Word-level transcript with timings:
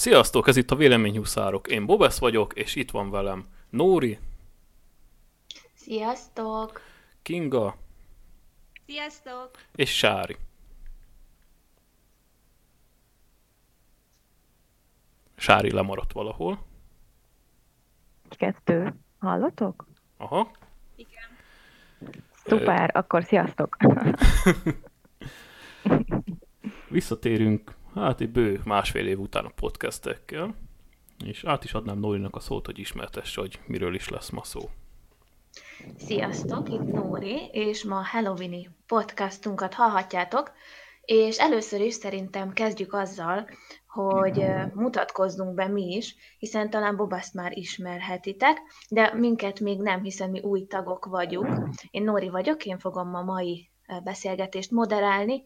Sziasztok, 0.00 0.48
ez 0.48 0.56
itt 0.56 0.70
a 0.70 0.76
Véleményhuszárok. 0.76 1.68
Én 1.68 1.86
Bobesz 1.86 2.18
vagyok, 2.18 2.54
és 2.54 2.74
itt 2.74 2.90
van 2.90 3.10
velem 3.10 3.46
Nóri. 3.70 4.18
Sziasztok! 5.74 6.80
Kinga. 7.22 7.76
Sziasztok! 8.86 9.50
És 9.74 9.96
Sári. 9.96 10.36
Sári 15.36 15.72
lemaradt 15.72 16.12
valahol. 16.12 16.66
Kettő. 18.28 18.94
Hallotok? 19.18 19.86
Aha. 20.16 20.50
Igen. 20.96 21.28
Szuper, 22.44 22.90
akkor 22.94 23.24
sziasztok! 23.24 23.76
Visszatérünk, 26.88 27.74
hát 27.94 28.20
egy 28.20 28.30
bő 28.30 28.60
másfél 28.64 29.06
év 29.06 29.20
után 29.20 29.44
a 29.44 29.52
podcastekkel, 29.54 30.54
és 31.24 31.44
át 31.44 31.64
is 31.64 31.74
adnám 31.74 31.98
Nórinak 31.98 32.36
a 32.36 32.40
szót, 32.40 32.66
hogy 32.66 32.78
ismertesse, 32.78 33.40
hogy 33.40 33.60
miről 33.66 33.94
is 33.94 34.08
lesz 34.08 34.30
ma 34.30 34.44
szó. 34.44 34.70
Sziasztok, 35.96 36.68
itt 36.68 36.92
Nóri, 36.92 37.48
és 37.52 37.84
ma 37.84 38.02
Halloweeni 38.04 38.68
podcastunkat 38.86 39.74
hallhatjátok, 39.74 40.52
és 41.04 41.38
először 41.38 41.80
is 41.80 41.94
szerintem 41.94 42.52
kezdjük 42.52 42.92
azzal, 42.92 43.48
hogy 43.86 44.44
mutatkozzunk 44.74 45.54
be 45.54 45.68
mi 45.68 45.82
is, 45.82 46.14
hiszen 46.38 46.70
talán 46.70 46.96
Bobaszt 46.96 47.34
már 47.34 47.56
ismerhetitek, 47.56 48.58
de 48.88 49.14
minket 49.14 49.60
még 49.60 49.80
nem, 49.80 50.02
hiszen 50.02 50.30
mi 50.30 50.40
új 50.40 50.66
tagok 50.66 51.06
vagyunk. 51.06 51.68
Én 51.90 52.02
Nóri 52.02 52.28
vagyok, 52.28 52.64
én 52.64 52.78
fogom 52.78 53.14
a 53.14 53.22
mai 53.22 53.70
beszélgetést 54.04 54.70
moderálni. 54.70 55.44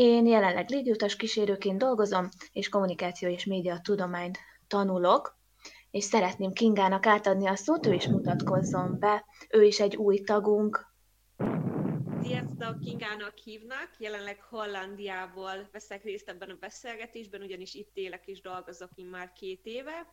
Én 0.00 0.26
jelenleg 0.26 0.70
légiutas 0.70 1.16
kísérőként 1.16 1.78
dolgozom, 1.78 2.28
és 2.52 2.68
kommunikáció 2.68 3.28
és 3.28 3.44
média 3.44 3.80
tudományt 3.80 4.38
tanulok, 4.66 5.38
és 5.90 6.04
szeretném 6.04 6.52
Kingának 6.52 7.06
átadni 7.06 7.46
a 7.46 7.56
szót, 7.56 7.86
ő 7.86 7.92
is 7.92 8.06
mutatkozzon 8.06 8.98
be. 8.98 9.24
Ő 9.50 9.64
is 9.64 9.80
egy 9.80 9.96
új 9.96 10.18
tagunk, 10.18 10.86
Sziasztok, 12.22 12.80
Kingának 12.80 13.36
hívnak, 13.36 13.90
jelenleg 13.98 14.40
Hollandiából 14.42 15.68
veszek 15.72 16.02
részt 16.02 16.28
ebben 16.28 16.50
a 16.50 16.56
beszélgetésben, 16.60 17.42
ugyanis 17.42 17.74
itt 17.74 17.96
élek 17.96 18.26
és 18.26 18.40
dolgozok 18.40 18.90
én 18.94 19.06
már 19.06 19.32
két 19.32 19.60
éve. 19.66 20.06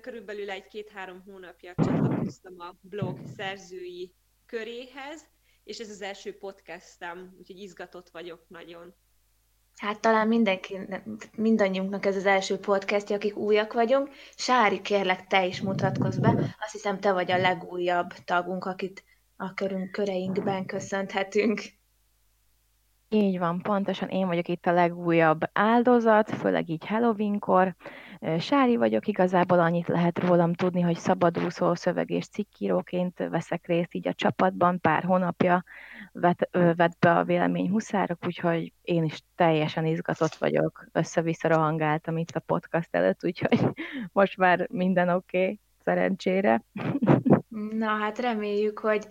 Körülbelül 0.00 0.50
egy-két-három 0.50 1.22
hónapja 1.26 1.74
csatlakoztam 1.76 2.60
a 2.60 2.74
blog 2.80 3.18
szerzői 3.36 4.14
köréhez, 4.46 5.30
és 5.64 5.78
ez 5.78 5.90
az 5.90 6.02
első 6.02 6.38
podcastem, 6.38 7.34
úgyhogy 7.38 7.58
izgatott 7.58 8.10
vagyok 8.10 8.44
nagyon. 8.48 8.94
Hát 9.76 10.00
talán 10.00 10.28
mindenki, 10.28 10.78
mindannyiunknak 11.36 12.06
ez 12.06 12.16
az 12.16 12.26
első 12.26 12.58
podcastja, 12.58 13.16
akik 13.16 13.36
újak 13.36 13.72
vagyunk. 13.72 14.10
Sári, 14.36 14.80
kérlek, 14.80 15.26
te 15.26 15.46
is 15.46 15.60
mutatkozz 15.60 16.18
be. 16.18 16.28
Azt 16.60 16.72
hiszem, 16.72 17.00
te 17.00 17.12
vagy 17.12 17.30
a 17.30 17.38
legújabb 17.38 18.12
tagunk, 18.24 18.64
akit 18.64 19.04
a 19.36 19.54
körünk 19.54 19.90
köreinkben 19.90 20.66
köszönhetünk. 20.66 21.62
Így 23.08 23.38
van, 23.38 23.60
pontosan 23.62 24.08
én 24.08 24.26
vagyok 24.26 24.48
itt 24.48 24.66
a 24.66 24.72
legújabb 24.72 25.40
áldozat, 25.52 26.30
főleg 26.30 26.68
így 26.68 26.86
Halloweenkor. 26.86 27.74
Sári 28.38 28.76
vagyok, 28.76 29.06
igazából 29.06 29.60
annyit 29.60 29.88
lehet 29.88 30.18
rólam 30.18 30.54
tudni, 30.54 30.80
hogy 30.80 30.96
szabadúszó 30.96 31.74
szöveg 31.74 32.10
és 32.10 32.26
cikkíróként 32.26 33.28
veszek 33.30 33.66
részt 33.66 33.94
így 33.94 34.08
a 34.08 34.12
csapatban, 34.12 34.80
pár 34.80 35.04
hónapja 35.04 35.64
vet, 36.12 36.48
vet 36.50 36.96
be 36.98 37.12
a 37.12 37.24
vélemény 37.24 37.70
huszárok, 37.70 38.18
úgyhogy 38.26 38.72
én 38.82 39.04
is 39.04 39.22
teljesen 39.36 39.86
izgatott 39.86 40.34
vagyok, 40.34 40.86
össze-vissza 40.92 41.48
rohangáltam 41.48 42.16
itt 42.16 42.30
a 42.30 42.40
podcast 42.40 42.88
előtt, 42.90 43.24
úgyhogy 43.24 43.60
most 44.12 44.36
már 44.36 44.66
minden 44.70 45.08
oké, 45.08 45.42
okay, 45.42 45.60
szerencsére. 45.84 46.62
Na 47.78 47.88
hát 47.88 48.18
reméljük, 48.18 48.78
hogy, 48.78 49.06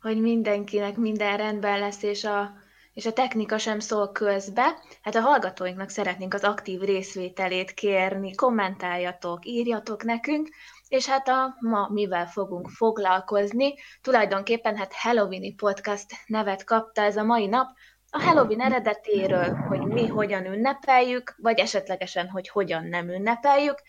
hogy 0.00 0.20
mindenkinek 0.20 0.96
minden 0.96 1.36
rendben 1.36 1.78
lesz, 1.78 2.02
és 2.02 2.24
a, 2.24 2.64
és 2.96 3.06
a 3.06 3.12
technika 3.12 3.58
sem 3.58 3.78
szól 3.78 4.12
közbe. 4.12 4.78
Hát 5.02 5.14
a 5.14 5.20
hallgatóinknak 5.20 5.88
szeretnénk 5.88 6.34
az 6.34 6.42
aktív 6.42 6.80
részvételét 6.80 7.74
kérni, 7.74 8.34
kommentáljatok, 8.34 9.46
írjatok 9.46 10.04
nekünk, 10.04 10.48
és 10.88 11.06
hát 11.06 11.28
a 11.28 11.56
ma 11.60 11.88
mivel 11.92 12.26
fogunk 12.26 12.68
foglalkozni, 12.68 13.74
tulajdonképpen 14.00 14.76
hát 14.76 14.92
Halloweeni 14.94 15.54
podcast 15.54 16.06
nevet 16.26 16.64
kapta 16.64 17.02
ez 17.02 17.16
a 17.16 17.24
mai 17.24 17.46
nap, 17.46 17.68
a 18.10 18.22
Halloween 18.22 18.60
eredetéről, 18.60 19.54
hogy 19.54 19.80
mi 19.80 20.06
hogyan 20.06 20.46
ünnepeljük, 20.46 21.34
vagy 21.36 21.58
esetlegesen, 21.58 22.28
hogy 22.28 22.48
hogyan 22.48 22.84
nem 22.84 23.08
ünnepeljük, 23.08 23.82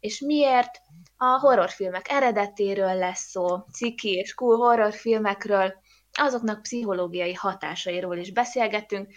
és 0.00 0.20
miért, 0.20 0.80
a 1.16 1.38
horrorfilmek 1.38 2.10
eredetéről 2.10 2.94
lesz 2.94 3.30
szó, 3.30 3.46
ciki 3.72 4.12
és 4.12 4.34
cool 4.34 4.56
horrorfilmekről, 4.56 5.81
azoknak 6.12 6.62
pszichológiai 6.62 7.34
hatásairól 7.34 8.16
is 8.16 8.32
beszélgetünk, 8.32 9.08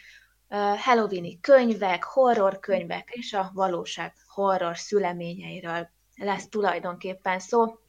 Halloweeni 0.77 1.39
könyvek, 1.39 2.03
horrorkönyvek 2.03 3.09
és 3.11 3.33
a 3.33 3.51
valóság 3.53 4.13
horror 4.27 4.77
szüleményeiről 4.77 5.89
lesz 6.15 6.49
tulajdonképpen 6.49 7.39
szó. 7.39 7.79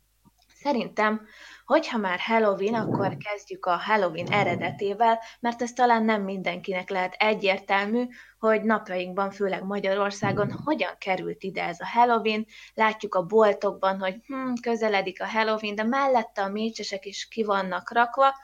Szerintem, 0.61 1.27
hogyha 1.65 1.99
már 1.99 2.19
Halloween, 2.21 2.75
akkor 2.75 3.17
kezdjük 3.17 3.67
a 3.67 3.77
Halloween 3.77 4.33
eredetével, 4.33 5.21
mert 5.41 5.63
ez 5.63 5.73
talán 5.73 6.05
nem 6.05 6.23
mindenkinek 6.23 6.91
lehet 6.91 7.15
egyértelmű, 7.19 8.07
hogy 8.39 8.63
napjainkban, 8.63 9.31
főleg 9.31 9.65
Magyarországon, 9.65 10.53
hogyan 10.65 10.95
került 10.99 11.43
ide 11.43 11.65
ez 11.65 11.81
a 11.81 11.87
Halloween. 11.87 12.47
Látjuk 12.75 13.15
a 13.15 13.27
boltokban, 13.27 13.99
hogy 13.99 14.15
hm, 14.27 14.53
közeledik 14.63 15.23
a 15.23 15.27
Halloween, 15.27 15.75
de 15.75 15.83
mellette 15.83 16.43
a 16.43 16.49
mécsesek 16.49 17.05
is 17.05 17.29
ki 17.29 17.45
vannak 17.45 17.93
rakva. 17.93 18.35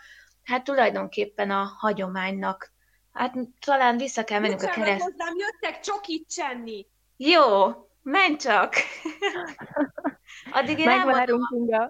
Hát 0.45 0.65
tulajdonképpen 0.65 1.51
a 1.51 1.77
hagyománynak, 1.79 2.73
hát 3.13 3.35
talán 3.65 3.97
vissza 3.97 4.25
kell 4.25 4.41
mennünk 4.41 4.63
a 4.63 4.71
kereszt... 4.71 5.03
hozzám, 5.03 5.35
jöttek 5.37 5.81
csokit 5.81 6.29
csenni! 6.29 6.87
Jó, 7.17 7.73
menj 8.03 8.37
csak! 8.37 8.75
Addig 10.53 10.79
én 10.79 10.89
elmondom 10.89 11.41
a, 11.71 11.83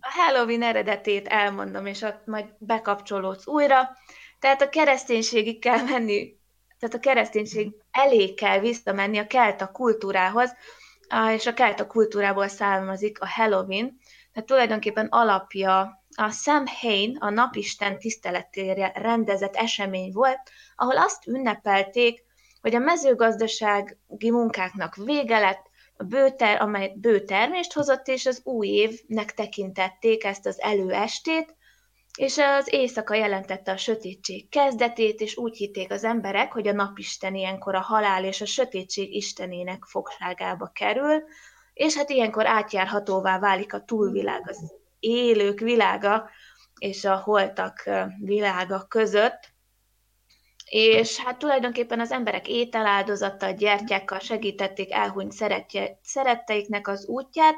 a 0.00 0.10
Halloween 0.10 0.62
eredetét 0.62 1.26
elmondom, 1.26 1.86
és 1.86 2.02
ott 2.02 2.26
majd 2.26 2.46
bekapcsolódsz 2.58 3.46
újra. 3.46 3.96
Tehát 4.38 4.62
a 4.62 4.68
kereszténységig 4.68 5.60
kell 5.60 5.82
menni, 5.82 6.36
tehát 6.78 6.94
a 6.94 7.00
kereszténység 7.00 7.74
elé 7.90 8.34
kell 8.34 8.58
visszamenni 8.58 9.18
a 9.18 9.26
kelta 9.26 9.70
kultúrához, 9.70 10.54
és 11.34 11.46
a 11.46 11.54
kelta 11.54 11.86
kultúrából 11.86 12.48
származik 12.48 13.20
a 13.20 13.28
Halloween, 13.28 13.98
tehát 14.36 14.50
tulajdonképpen 14.50 15.06
alapja 15.06 16.02
a 16.16 16.30
Samhain, 16.30 17.16
a 17.16 17.30
napisten 17.30 17.98
tiszteletére 17.98 18.92
rendezett 18.94 19.54
esemény 19.54 20.12
volt, 20.12 20.38
ahol 20.76 20.96
azt 20.96 21.26
ünnepelték, 21.26 22.24
hogy 22.60 22.74
a 22.74 22.78
mezőgazdasági 22.78 24.30
munkáknak 24.30 24.96
vége 24.96 25.38
lett, 25.38 25.64
a 25.96 26.04
bőter, 26.04 26.60
amely 26.60 26.92
bő 26.96 27.24
termést 27.24 27.72
hozott, 27.72 28.06
és 28.06 28.26
az 28.26 28.40
új 28.44 28.68
évnek 28.68 29.34
tekintették 29.34 30.24
ezt 30.24 30.46
az 30.46 30.60
előestét, 30.60 31.54
és 32.18 32.38
az 32.38 32.72
éjszaka 32.72 33.14
jelentette 33.14 33.72
a 33.72 33.76
sötétség 33.76 34.48
kezdetét, 34.48 35.20
és 35.20 35.36
úgy 35.36 35.56
hitték 35.56 35.92
az 35.92 36.04
emberek, 36.04 36.52
hogy 36.52 36.68
a 36.68 36.72
napisten 36.72 37.34
ilyenkor 37.34 37.74
a 37.74 37.80
halál 37.80 38.24
és 38.24 38.40
a 38.40 38.46
sötétség 38.46 39.14
istenének 39.14 39.84
fogságába 39.84 40.70
kerül, 40.74 41.22
és 41.76 41.96
hát 41.96 42.10
ilyenkor 42.10 42.46
átjárhatóvá 42.46 43.38
válik 43.38 43.72
a 43.72 43.84
túlvilág, 43.84 44.48
az 44.48 44.72
élők 44.98 45.60
világa 45.60 46.30
és 46.78 47.04
a 47.04 47.16
holtak 47.16 47.90
világa 48.18 48.86
között, 48.88 49.54
és 50.70 51.18
hát 51.18 51.38
tulajdonképpen 51.38 52.00
az 52.00 52.10
emberek 52.10 52.48
ételáldozattal, 52.48 53.52
gyertyákkal 53.52 54.18
segítették 54.18 54.92
elhunyt 54.92 55.32
szeretje, 55.32 55.98
szeretteiknek 56.02 56.88
az 56.88 57.06
útját, 57.06 57.56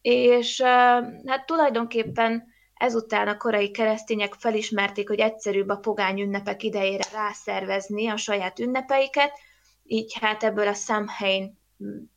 és 0.00 0.62
hát 1.26 1.46
tulajdonképpen 1.46 2.44
ezután 2.74 3.28
a 3.28 3.36
korai 3.36 3.70
keresztények 3.70 4.34
felismerték, 4.34 5.08
hogy 5.08 5.18
egyszerűbb 5.18 5.68
a 5.68 5.76
pogány 5.76 6.20
ünnepek 6.20 6.62
idejére 6.62 7.04
rászervezni 7.12 8.08
a 8.08 8.16
saját 8.16 8.58
ünnepeiket, 8.58 9.32
így 9.82 10.16
hát 10.20 10.42
ebből 10.42 10.68
a 10.68 10.74
Samhain 10.74 11.59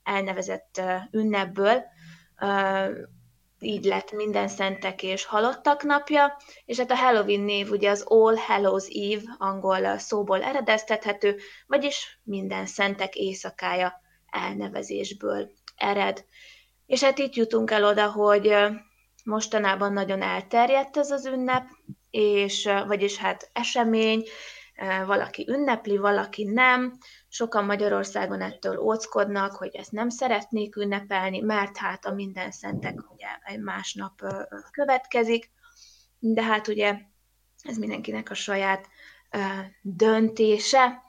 elnevezett 0.04 0.82
ünnepből 1.12 1.84
így 3.60 3.84
lett 3.84 4.12
minden 4.12 4.48
szentek 4.48 5.04
és 5.04 5.26
halottak 5.26 5.84
napja, 5.84 6.38
és 6.66 6.78
hát 6.78 6.92
a 6.92 6.96
Halloween 6.96 7.42
név 7.42 7.72
ugye 7.72 7.90
az 7.90 8.04
All 8.08 8.36
Hallows 8.36 8.88
Eve 8.88 9.36
angol 9.38 9.98
szóból 9.98 10.44
eredeztethető, 10.44 11.40
vagyis 11.68 12.20
minden 12.24 12.66
szentek 12.66 13.16
éjszakája 13.16 14.02
elnevezésből 14.30 15.52
ered. 15.76 16.26
És 16.86 17.04
hát 17.04 17.18
itt 17.18 17.34
jutunk 17.34 17.72
el 17.72 17.86
oda, 17.86 18.12
hogy 18.12 18.56
mostanában 19.24 19.94
nagyon 19.94 20.22
elterjedt 20.22 20.98
ez 20.98 21.12
az 21.12 21.26
ünnep, 21.26 21.68
és 22.12 22.70
vagyis 22.88 23.18
hát 23.18 23.50
esemény, 23.54 24.24
valaki 25.06 25.46
ünnepli, 25.50 25.98
valaki 25.98 26.44
nem. 26.44 26.98
Sokan 27.36 27.66
Magyarországon 27.66 28.42
ettől 28.42 28.78
óckodnak, 28.78 29.56
hogy 29.56 29.76
ezt 29.76 29.92
nem 29.92 30.10
szeretnék 30.10 30.76
ünnepelni, 30.76 31.40
mert 31.40 31.78
hát 31.78 32.06
a 32.06 32.14
minden 32.14 32.52
szentek 32.52 33.12
ugye 33.12 33.58
másnap 33.60 34.22
következik, 34.72 35.52
de 36.20 36.44
hát 36.44 36.68
ugye 36.68 37.00
ez 37.64 37.78
mindenkinek 37.78 38.30
a 38.30 38.34
saját 38.34 38.88
döntése. 39.82 41.04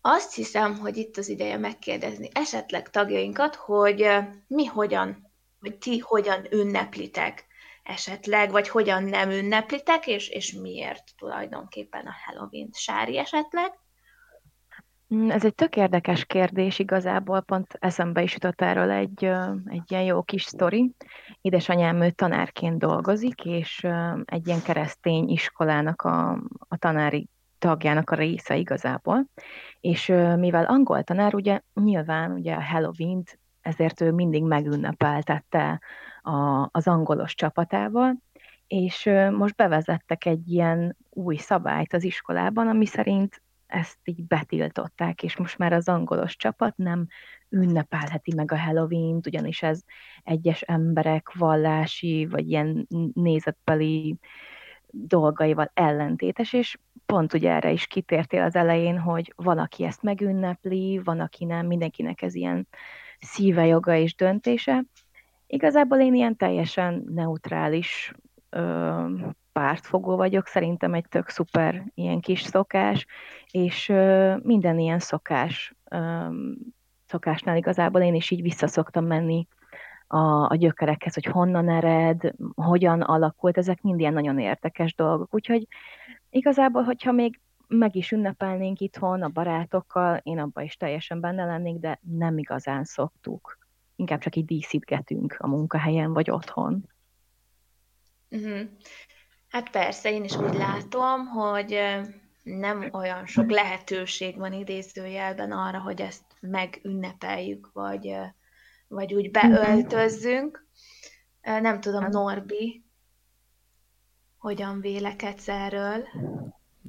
Azt 0.00 0.34
hiszem, 0.34 0.78
hogy 0.78 0.96
itt 0.96 1.16
az 1.16 1.28
ideje 1.28 1.56
megkérdezni 1.56 2.28
esetleg 2.32 2.90
tagjainkat, 2.90 3.54
hogy 3.54 4.08
mi 4.46 4.64
hogyan, 4.64 5.32
vagy 5.60 5.78
ti 5.78 5.98
hogyan 5.98 6.46
ünneplitek 6.52 7.46
esetleg, 7.82 8.50
vagy 8.50 8.68
hogyan 8.68 9.04
nem 9.04 9.30
ünneplitek, 9.30 10.06
és, 10.06 10.28
és 10.28 10.52
miért 10.52 11.04
tulajdonképpen 11.16 12.06
a 12.06 12.14
Halloween 12.26 12.70
sári 12.72 13.18
esetleg? 13.18 13.80
Mm, 15.14 15.30
ez 15.30 15.44
egy 15.44 15.54
tök 15.54 15.76
érdekes 15.76 16.24
kérdés 16.24 16.78
igazából, 16.78 17.40
pont 17.40 17.76
eszembe 17.78 18.22
is 18.22 18.32
jutott 18.32 18.60
erről 18.60 18.90
egy, 18.90 19.24
egy 19.66 19.82
ilyen 19.86 20.02
jó 20.02 20.22
kis 20.22 20.42
sztori. 20.42 20.90
Édesanyám 21.40 22.00
ő 22.00 22.10
tanárként 22.10 22.78
dolgozik, 22.78 23.44
és 23.44 23.86
egy 24.24 24.46
ilyen 24.46 24.62
keresztény 24.62 25.28
iskolának 25.28 26.02
a, 26.02 26.30
a 26.68 26.76
tanári 26.76 27.28
tagjának 27.58 28.10
a 28.10 28.14
része 28.14 28.56
igazából. 28.56 29.24
És 29.80 30.06
mivel 30.36 30.64
angol 30.64 31.02
tanár, 31.02 31.34
ugye 31.34 31.60
nyilván 31.74 32.32
ugye 32.32 32.54
a 32.54 32.62
Halloween-t, 32.62 33.38
ezért 33.60 34.00
ő 34.00 34.12
mindig 34.12 34.42
megünnepeltette 34.42 35.80
a, 36.22 36.68
az 36.70 36.86
angolos 36.86 37.34
csapatával, 37.34 38.14
és 38.66 39.10
most 39.30 39.56
bevezettek 39.56 40.24
egy 40.26 40.48
ilyen 40.48 40.96
új 41.10 41.36
szabályt 41.36 41.92
az 41.92 42.04
iskolában, 42.04 42.68
ami 42.68 42.86
szerint 42.86 43.42
ezt 43.72 43.98
így 44.04 44.24
betiltották, 44.24 45.22
és 45.22 45.36
most 45.36 45.58
már 45.58 45.72
az 45.72 45.88
angolos 45.88 46.36
csapat 46.36 46.76
nem 46.76 47.06
ünnepelheti 47.48 48.34
meg 48.34 48.52
a 48.52 48.58
halloween 48.58 49.20
ugyanis 49.26 49.62
ez 49.62 49.80
egyes 50.22 50.60
emberek 50.60 51.32
vallási, 51.32 52.26
vagy 52.30 52.48
ilyen 52.48 52.88
nézetbeli 53.14 54.16
dolgaival 54.90 55.70
ellentétes, 55.74 56.52
és 56.52 56.78
pont 57.06 57.32
ugye 57.32 57.50
erre 57.50 57.70
is 57.70 57.86
kitértél 57.86 58.42
az 58.42 58.54
elején, 58.54 58.98
hogy 58.98 59.32
van, 59.36 59.58
aki 59.58 59.84
ezt 59.84 60.02
megünnepli, 60.02 61.00
van, 61.04 61.20
aki 61.20 61.44
nem, 61.44 61.66
mindenkinek 61.66 62.22
ez 62.22 62.34
ilyen 62.34 62.68
szíve, 63.20 63.66
joga 63.66 63.94
és 63.94 64.14
döntése. 64.14 64.84
Igazából 65.46 65.98
én 66.00 66.14
ilyen 66.14 66.36
teljesen 66.36 67.04
neutrális 67.08 68.12
ö, 68.52 69.04
pártfogó 69.52 70.16
vagyok, 70.16 70.46
szerintem 70.46 70.94
egy 70.94 71.08
tök 71.08 71.28
szuper 71.28 71.84
ilyen 71.94 72.20
kis 72.20 72.42
szokás, 72.42 73.06
és 73.50 73.88
ö, 73.88 74.36
minden 74.42 74.78
ilyen 74.78 74.98
szokás, 74.98 75.74
ö, 75.90 76.26
szokásnál 77.06 77.56
igazából 77.56 78.00
én 78.00 78.14
is 78.14 78.30
így 78.30 78.42
visszaszoktam 78.42 79.06
menni 79.06 79.46
a, 80.06 80.50
a 80.50 80.54
gyökerekhez, 80.54 81.14
hogy 81.14 81.24
honnan 81.24 81.68
ered, 81.68 82.32
hogyan 82.54 83.00
alakult, 83.00 83.58
ezek 83.58 83.82
mind 83.82 84.00
ilyen 84.00 84.12
nagyon 84.12 84.38
érdekes 84.38 84.94
dolgok. 84.94 85.34
Úgyhogy 85.34 85.66
igazából, 86.30 86.82
hogyha 86.82 87.12
még 87.12 87.40
meg 87.68 87.96
is 87.96 88.10
ünnepelnénk 88.10 88.80
itthon 88.80 89.22
a 89.22 89.28
barátokkal, 89.28 90.20
én 90.22 90.38
abban 90.38 90.64
is 90.64 90.76
teljesen 90.76 91.20
benne 91.20 91.44
lennék, 91.44 91.78
de 91.78 92.00
nem 92.00 92.38
igazán 92.38 92.84
szoktuk. 92.84 93.58
Inkább 93.96 94.20
csak 94.20 94.36
így 94.36 94.44
díszítgetünk 94.44 95.36
a 95.38 95.46
munkahelyen 95.46 96.12
vagy 96.12 96.30
otthon. 96.30 96.88
Uh-huh. 98.32 98.60
Hát 99.48 99.70
persze, 99.70 100.12
én 100.12 100.24
is 100.24 100.36
úgy 100.36 100.54
látom, 100.54 101.26
hogy 101.26 101.80
nem 102.42 102.88
olyan 102.92 103.26
sok 103.26 103.50
lehetőség 103.50 104.36
van 104.36 104.52
idézőjelben 104.52 105.52
arra, 105.52 105.80
hogy 105.80 106.00
ezt 106.00 106.24
megünnepeljük, 106.40 107.70
vagy, 107.72 108.16
vagy 108.88 109.14
úgy 109.14 109.30
beöltözzünk. 109.30 110.66
Nem 111.40 111.80
tudom, 111.80 112.06
Norbi, 112.10 112.84
hogyan 114.36 114.80
vélekedsz 114.80 115.48
erről? 115.48 116.06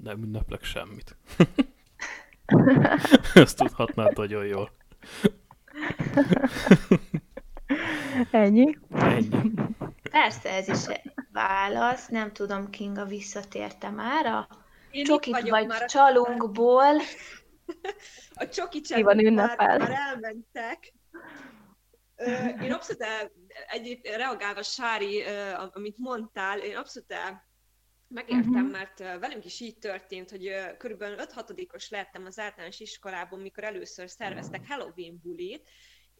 Nem 0.03 0.23
ünneplek 0.23 0.63
semmit. 0.63 1.17
Ezt 3.33 3.57
tudhatnád 3.57 4.17
nagyon 4.17 4.45
jól. 4.45 4.71
Ennyi? 8.31 8.77
Ennyi. 8.91 9.51
Persze, 10.11 10.49
ez 10.49 10.67
is 10.67 10.85
egy 10.85 11.13
válasz. 11.31 12.07
Nem 12.07 12.31
tudom, 12.33 12.69
Kinga 12.69 13.05
visszatérte 13.05 13.89
már 13.89 14.25
a 14.25 14.47
Én 14.91 15.03
csokit 15.03 15.49
vagy 15.49 15.67
már 15.67 15.85
csalunkból. 15.85 16.93
A 18.33 18.47
csoki 18.47 18.81
csalunk 18.81 19.35
már, 19.35 19.57
már 19.57 19.91
elmentek. 19.91 20.93
Én 22.61 22.73
abszolút 22.73 23.05
egy, 23.67 23.99
reagálva 24.03 24.63
Sári, 24.63 25.23
amit 25.73 25.97
mondtál, 25.97 26.59
én 26.59 26.75
abszolút 26.75 27.13
megértem, 28.07 28.49
uh-huh. 28.49 28.71
mert 28.71 28.99
velünk 28.99 29.45
is 29.45 29.59
így 29.59 29.77
történt, 29.77 30.29
hogy 30.29 30.51
körülbelül 30.77 31.17
5-6-os 31.19 31.89
lettem 31.89 32.25
az 32.25 32.39
általános 32.39 32.79
iskolában, 32.79 33.39
mikor 33.39 33.63
először 33.63 34.09
szerveztek 34.09 34.67
Halloween 34.67 35.19
bulit, 35.23 35.69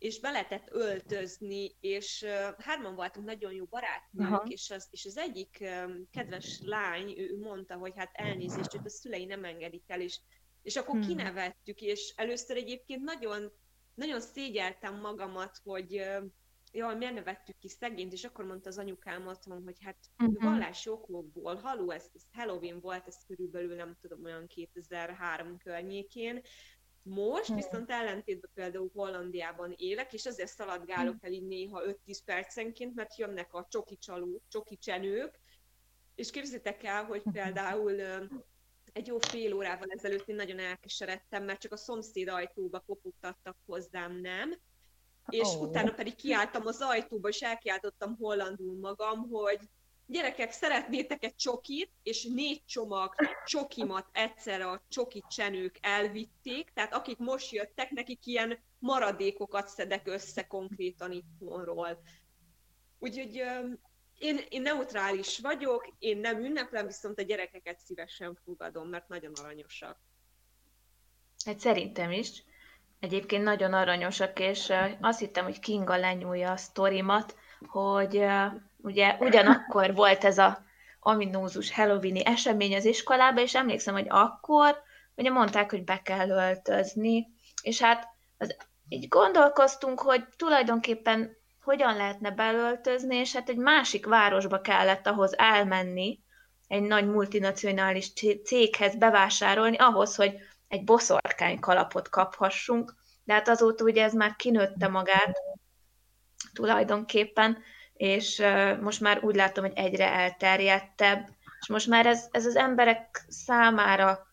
és 0.03 0.19
be 0.19 0.31
lehetett 0.31 0.67
öltözni, 0.71 1.75
és 1.79 2.25
hárman 2.57 2.95
voltunk 2.95 3.25
nagyon 3.25 3.53
jó 3.53 3.65
barátnők, 3.65 4.49
és 4.49 4.69
az, 4.69 4.87
és 4.91 5.05
az 5.05 5.17
egyik 5.17 5.69
kedves 6.11 6.59
lány, 6.63 7.13
ő 7.17 7.37
mondta, 7.37 7.75
hogy 7.75 7.93
hát 7.95 8.09
elnézést, 8.13 8.71
hogy 8.71 8.81
a 8.83 8.89
szülei 8.89 9.25
nem 9.25 9.43
engedik 9.43 9.83
el, 9.87 10.01
és, 10.01 10.19
és 10.61 10.75
akkor 10.75 10.95
hmm. 10.95 11.07
kinevettük, 11.07 11.81
és 11.81 12.13
először 12.15 12.57
egyébként 12.57 13.03
nagyon, 13.03 13.51
nagyon 13.93 14.21
szégyeltem 14.21 14.99
magamat, 14.99 15.57
hogy 15.63 16.05
jaj, 16.71 16.95
miért 16.95 17.13
nevettük 17.13 17.57
ki 17.57 17.69
szegényt, 17.69 18.13
és 18.13 18.23
akkor 18.23 18.45
mondta 18.45 18.69
az 18.69 18.77
anyukám 18.77 19.27
otthon, 19.27 19.63
hogy 19.63 19.77
hát 19.81 19.97
uh-huh. 20.17 20.43
vallási 20.43 20.89
okokból, 20.89 21.55
haló, 21.55 21.91
ez, 21.91 22.09
ez 22.13 22.23
Halloween 22.31 22.79
volt, 22.79 23.07
ez 23.07 23.17
körülbelül 23.27 23.75
nem 23.75 23.97
tudom, 24.01 24.23
olyan 24.23 24.47
2003 24.47 25.57
környékén, 25.57 26.41
most 27.03 27.47
hmm. 27.47 27.55
viszont 27.55 27.91
ellentétben 27.91 28.51
például 28.53 28.91
Hollandiában 28.93 29.73
élek, 29.77 30.13
és 30.13 30.25
azért 30.25 30.49
szaladgálok 30.49 31.15
el 31.21 31.31
így 31.31 31.47
néha 31.47 31.81
5-10 32.05 32.19
percenként, 32.25 32.95
mert 32.95 33.17
jönnek 33.17 33.53
a 33.53 33.67
csoki 33.69 33.97
csaló, 33.97 34.41
csoki 34.47 34.77
csenők, 34.77 35.39
és 36.15 36.31
képzétek 36.31 36.83
el, 36.83 37.03
hogy 37.03 37.21
például 37.31 38.01
egy 38.93 39.07
jó 39.07 39.17
fél 39.19 39.53
órával 39.53 39.87
ezelőtt 39.89 40.27
én 40.27 40.35
nagyon 40.35 40.59
elkeseredtem, 40.59 41.43
mert 41.43 41.59
csak 41.59 41.71
a 41.71 41.77
szomszéd 41.77 42.27
ajtóba 42.27 42.79
kopogtattak 42.79 43.57
hozzám, 43.65 44.19
nem? 44.19 44.59
És 45.29 45.47
oh. 45.47 45.61
utána 45.61 45.91
pedig 45.91 46.15
kiálltam 46.15 46.65
az 46.65 46.81
ajtóba, 46.81 47.27
és 47.27 47.41
elkiáltottam 47.41 48.15
hollandul 48.15 48.79
magam, 48.79 49.29
hogy 49.29 49.59
gyerekek, 50.05 50.51
szeretnétek 50.51 51.23
egy 51.23 51.35
csokit, 51.35 51.91
és 52.03 52.23
négy 52.23 52.65
csomag 52.65 53.15
csokimat 53.45 54.07
egyszerre 54.11 54.65
a 54.65 54.83
csoki 54.89 55.23
csenők 55.29 55.77
elvitték, 55.81 56.71
tehát 56.73 56.93
akik 56.93 57.17
most 57.17 57.51
jöttek, 57.51 57.89
nekik 57.89 58.25
ilyen 58.25 58.59
maradékokat 58.79 59.67
szedek 59.67 60.07
össze 60.07 60.47
konkrétan 60.47 61.11
itthonról. 61.11 62.01
Úgyhogy 62.99 63.43
én, 64.17 64.39
én 64.49 64.61
neutrális 64.61 65.39
vagyok, 65.39 65.93
én 65.99 66.17
nem 66.17 66.43
ünneplem, 66.43 66.85
viszont 66.85 67.19
a 67.19 67.23
gyerekeket 67.23 67.79
szívesen 67.79 68.39
fogadom, 68.45 68.89
mert 68.89 69.07
nagyon 69.07 69.33
aranyosak. 69.35 69.97
Hát 71.45 71.59
szerintem 71.59 72.11
is. 72.11 72.43
Egyébként 72.99 73.43
nagyon 73.43 73.73
aranyosak, 73.73 74.39
és 74.39 74.73
azt 75.01 75.19
hittem, 75.19 75.43
hogy 75.43 75.59
Kinga 75.59 75.97
lenyúlja 75.97 76.51
a 76.51 76.57
sztorimat, 76.57 77.35
hogy 77.67 78.25
ugye 78.83 79.15
ugyanakkor 79.19 79.93
volt 79.93 80.23
ez 80.23 80.37
a 80.37 80.63
ominózus 80.99 81.73
halloweeni 81.73 82.25
esemény 82.25 82.75
az 82.75 82.85
iskolába, 82.85 83.41
és 83.41 83.55
emlékszem, 83.55 83.93
hogy 83.93 84.05
akkor 84.09 84.81
ugye 85.15 85.29
mondták, 85.29 85.69
hogy 85.69 85.83
be 85.83 86.01
kell 86.01 86.29
öltözni, 86.29 87.27
és 87.61 87.81
hát 87.81 88.07
az, 88.37 88.55
így 88.87 89.07
gondolkoztunk, 89.07 89.99
hogy 89.99 90.25
tulajdonképpen 90.37 91.37
hogyan 91.63 91.95
lehetne 91.95 92.31
belöltözni, 92.31 93.15
és 93.15 93.33
hát 93.33 93.49
egy 93.49 93.57
másik 93.57 94.05
városba 94.05 94.61
kellett 94.61 95.07
ahhoz 95.07 95.37
elmenni, 95.37 96.19
egy 96.67 96.81
nagy 96.81 97.07
multinacionális 97.07 98.13
céghez 98.43 98.95
bevásárolni, 98.95 99.77
ahhoz, 99.77 100.15
hogy 100.15 100.35
egy 100.67 100.83
boszorkány 100.83 101.59
kalapot 101.59 102.09
kaphassunk, 102.09 102.95
de 103.23 103.33
hát 103.33 103.47
azóta 103.47 103.83
ugye 103.83 104.03
ez 104.03 104.13
már 104.13 104.35
kinőtte 104.35 104.87
magát 104.87 105.37
tulajdonképpen, 106.53 107.57
és 108.03 108.43
most 108.81 109.01
már 109.01 109.23
úgy 109.23 109.35
látom, 109.35 109.63
hogy 109.63 109.73
egyre 109.75 110.11
elterjedtebb, 110.11 111.27
és 111.59 111.67
most 111.67 111.87
már 111.87 112.05
ez, 112.05 112.27
ez 112.31 112.45
az 112.45 112.55
emberek 112.55 113.25
számára 113.27 114.27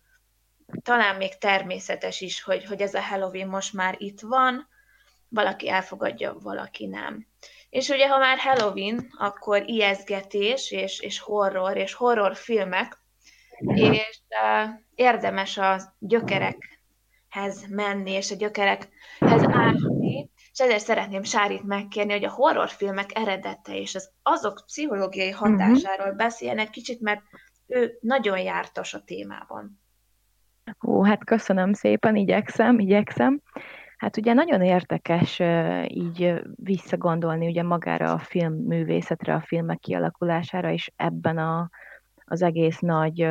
talán 0.83 1.17
még 1.17 1.39
természetes 1.39 2.21
is, 2.21 2.43
hogy, 2.43 2.65
hogy 2.65 2.81
ez 2.81 2.95
a 2.95 3.03
Halloween 3.03 3.49
most 3.49 3.73
már 3.73 3.95
itt 3.99 4.21
van, 4.21 4.69
valaki 5.29 5.69
elfogadja, 5.69 6.37
valaki 6.43 6.87
nem. 6.87 7.27
És 7.69 7.89
ugye, 7.89 8.09
ha 8.09 8.19
már 8.19 8.39
Halloween, 8.39 9.07
akkor 9.19 9.69
ijeszgetés, 9.69 10.71
és, 10.71 11.00
és 11.00 11.19
horror, 11.19 11.77
és 11.77 11.95
horrorfilmek, 11.95 12.99
és, 13.75 14.21
érdemes 14.95 15.59
a 15.59 15.95
gyökerekhez 15.99 17.67
menni, 17.69 18.11
és 18.11 18.31
a 18.31 18.37
gyökerekhez 18.37 19.43
ásni, 19.47 19.89
és 20.61 20.67
ezért 20.67 20.85
szeretném 20.85 21.23
Sárit 21.23 21.62
megkérni, 21.62 22.12
hogy 22.12 22.25
a 22.25 22.31
horrorfilmek 22.31 23.11
eredete 23.14 23.76
és 23.76 23.95
az 23.95 24.11
azok 24.23 24.62
pszichológiai 24.67 25.31
mhm. 25.31 25.38
hatásáról 25.38 26.05
uh-huh. 26.05 26.17
beszéljen 26.17 26.59
egy 26.59 26.71
kicsit, 26.71 27.00
mert 27.00 27.21
ő 27.67 27.99
nagyon 28.00 28.38
jártas 28.38 28.95
a 28.95 29.02
témában. 29.05 29.81
Ó, 30.87 31.02
hát 31.02 31.25
köszönöm 31.25 31.73
szépen, 31.73 32.17
igyekszem, 32.17 32.79
igyekszem. 32.79 33.40
Hát 33.97 34.17
ugye 34.17 34.33
nagyon 34.33 34.62
érdekes 34.62 35.40
így 35.88 36.40
visszagondolni 36.55 37.47
ugye 37.47 37.62
magára 37.62 38.12
a 38.12 38.19
filmművészetre, 38.19 39.35
a 39.35 39.40
filmek 39.40 39.79
kialakulására, 39.79 40.73
és 40.73 40.93
ebben 40.97 41.38
a, 41.38 41.71
az 42.25 42.43
egész 42.43 42.79
nagy 42.79 43.29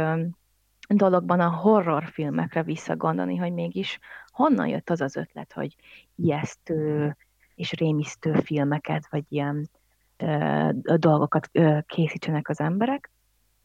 dologban 0.87 1.39
a 1.39 1.49
horrorfilmekre 1.49 2.63
visszagondolni, 2.63 3.35
hogy 3.35 3.53
mégis 3.53 3.99
honnan 4.39 4.67
jött 4.67 4.89
az 4.89 5.01
az 5.01 5.15
ötlet, 5.15 5.53
hogy 5.53 5.75
ijesztő 6.15 7.15
és 7.55 7.71
rémisztő 7.71 8.33
filmeket, 8.33 9.07
vagy 9.09 9.23
ilyen 9.29 9.69
ö, 10.17 10.69
dolgokat 10.97 11.49
ö, 11.51 11.77
készítsenek 11.87 12.49
az 12.49 12.59
emberek. 12.59 13.11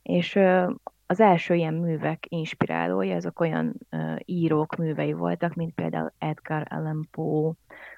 És 0.02 0.34
ö, 0.34 0.70
az 1.06 1.20
első 1.20 1.54
ilyen 1.54 1.74
művek 1.74 2.26
inspirálója, 2.28 3.16
azok 3.16 3.40
olyan 3.40 3.74
uh, 3.90 4.16
írók 4.24 4.76
művei 4.76 5.12
voltak, 5.12 5.54
mint 5.54 5.74
például 5.74 6.12
Edgar 6.18 6.66
Allan 6.70 7.08
Poe, 7.10 7.52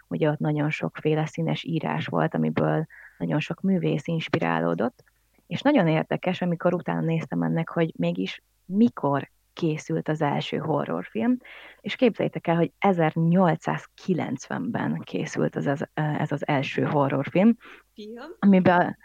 ugye 0.08 0.30
ott 0.30 0.38
nagyon 0.38 0.70
sokféle 0.70 1.26
színes 1.26 1.64
írás 1.64 2.06
volt, 2.06 2.34
amiből 2.34 2.86
nagyon 3.18 3.40
sok 3.40 3.60
művész 3.60 4.06
inspirálódott, 4.06 5.04
és 5.46 5.60
nagyon 5.60 5.88
érdekes, 5.88 6.42
amikor 6.42 6.74
utána 6.74 7.00
néztem 7.00 7.42
ennek, 7.42 7.68
hogy 7.68 7.92
mégis 7.96 8.42
mikor 8.64 9.30
készült 9.56 10.08
az 10.08 10.22
első 10.22 10.56
horrorfilm, 10.56 11.38
és 11.80 11.96
képzeljétek 11.96 12.46
el, 12.46 12.56
hogy 12.56 12.72
1890-ben 12.80 15.00
készült 15.00 15.56
az, 15.56 15.66
ez, 15.66 15.80
ez 15.94 16.32
az 16.32 16.46
első 16.46 16.82
horrorfilm, 16.82 17.56
Film? 17.94 18.34
amiben 18.38 18.96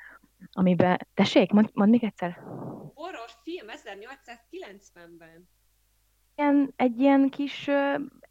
amiben, 0.51 1.07
tessék, 1.13 1.51
mond, 1.51 1.69
mond 1.73 1.89
még 1.89 2.03
egyszer. 2.03 2.31
Horrorfilm 2.93 3.67
1890-ben. 3.67 5.49
Ilyen, 6.35 6.73
egy 6.75 6.99
ilyen 6.99 7.29
kis 7.29 7.69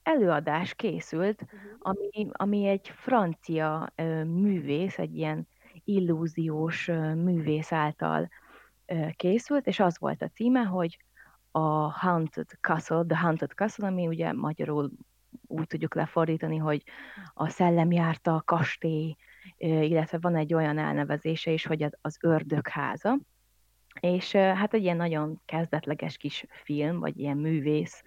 előadás 0.02 0.74
készült, 0.74 1.42
uh-huh. 1.42 1.60
ami, 1.78 2.28
ami 2.32 2.66
egy 2.66 2.88
francia 2.88 3.92
művész, 4.24 4.98
egy 4.98 5.16
ilyen 5.16 5.48
illúziós 5.84 6.86
művész 7.14 7.72
által 7.72 8.28
készült, 9.16 9.66
és 9.66 9.80
az 9.80 9.98
volt 9.98 10.22
a 10.22 10.28
címe, 10.28 10.60
hogy 10.60 10.98
a 11.50 11.90
Haunted 11.90 12.48
Castle, 12.60 13.04
The 13.04 13.18
Haunted 13.18 13.50
Castle, 13.50 13.86
ami 13.86 14.06
ugye 14.06 14.32
magyarul 14.32 14.90
úgy 15.46 15.66
tudjuk 15.66 15.94
lefordítani, 15.94 16.56
hogy 16.56 16.82
a 17.34 17.48
szellem 17.48 17.92
járta 17.92 18.34
a 18.34 18.42
kastély, 18.42 19.16
illetve 19.58 20.18
van 20.20 20.36
egy 20.36 20.54
olyan 20.54 20.78
elnevezése 20.78 21.50
is, 21.50 21.66
hogy 21.66 21.86
az 22.00 22.16
ördögháza, 22.20 23.18
és 24.00 24.32
hát 24.32 24.74
egy 24.74 24.82
ilyen 24.82 24.96
nagyon 24.96 25.40
kezdetleges 25.44 26.16
kis 26.16 26.44
film, 26.50 26.98
vagy 26.98 27.18
ilyen 27.18 27.36
művész 27.36 28.02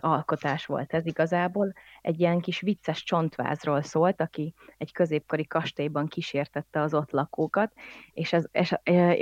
alkotás 0.00 0.66
volt 0.66 0.92
ez 0.92 1.06
igazából. 1.06 1.72
Egy 2.00 2.20
ilyen 2.20 2.40
kis 2.40 2.60
vicces 2.60 3.02
csontvázról 3.02 3.82
szólt, 3.82 4.20
aki 4.20 4.54
egy 4.78 4.92
középkori 4.92 5.46
kastélyban 5.46 6.06
kísértette 6.06 6.80
az 6.80 6.94
ott 6.94 7.10
lakókat, 7.10 7.72
és, 8.12 8.32
ez, 8.32 8.44
és 8.52 8.74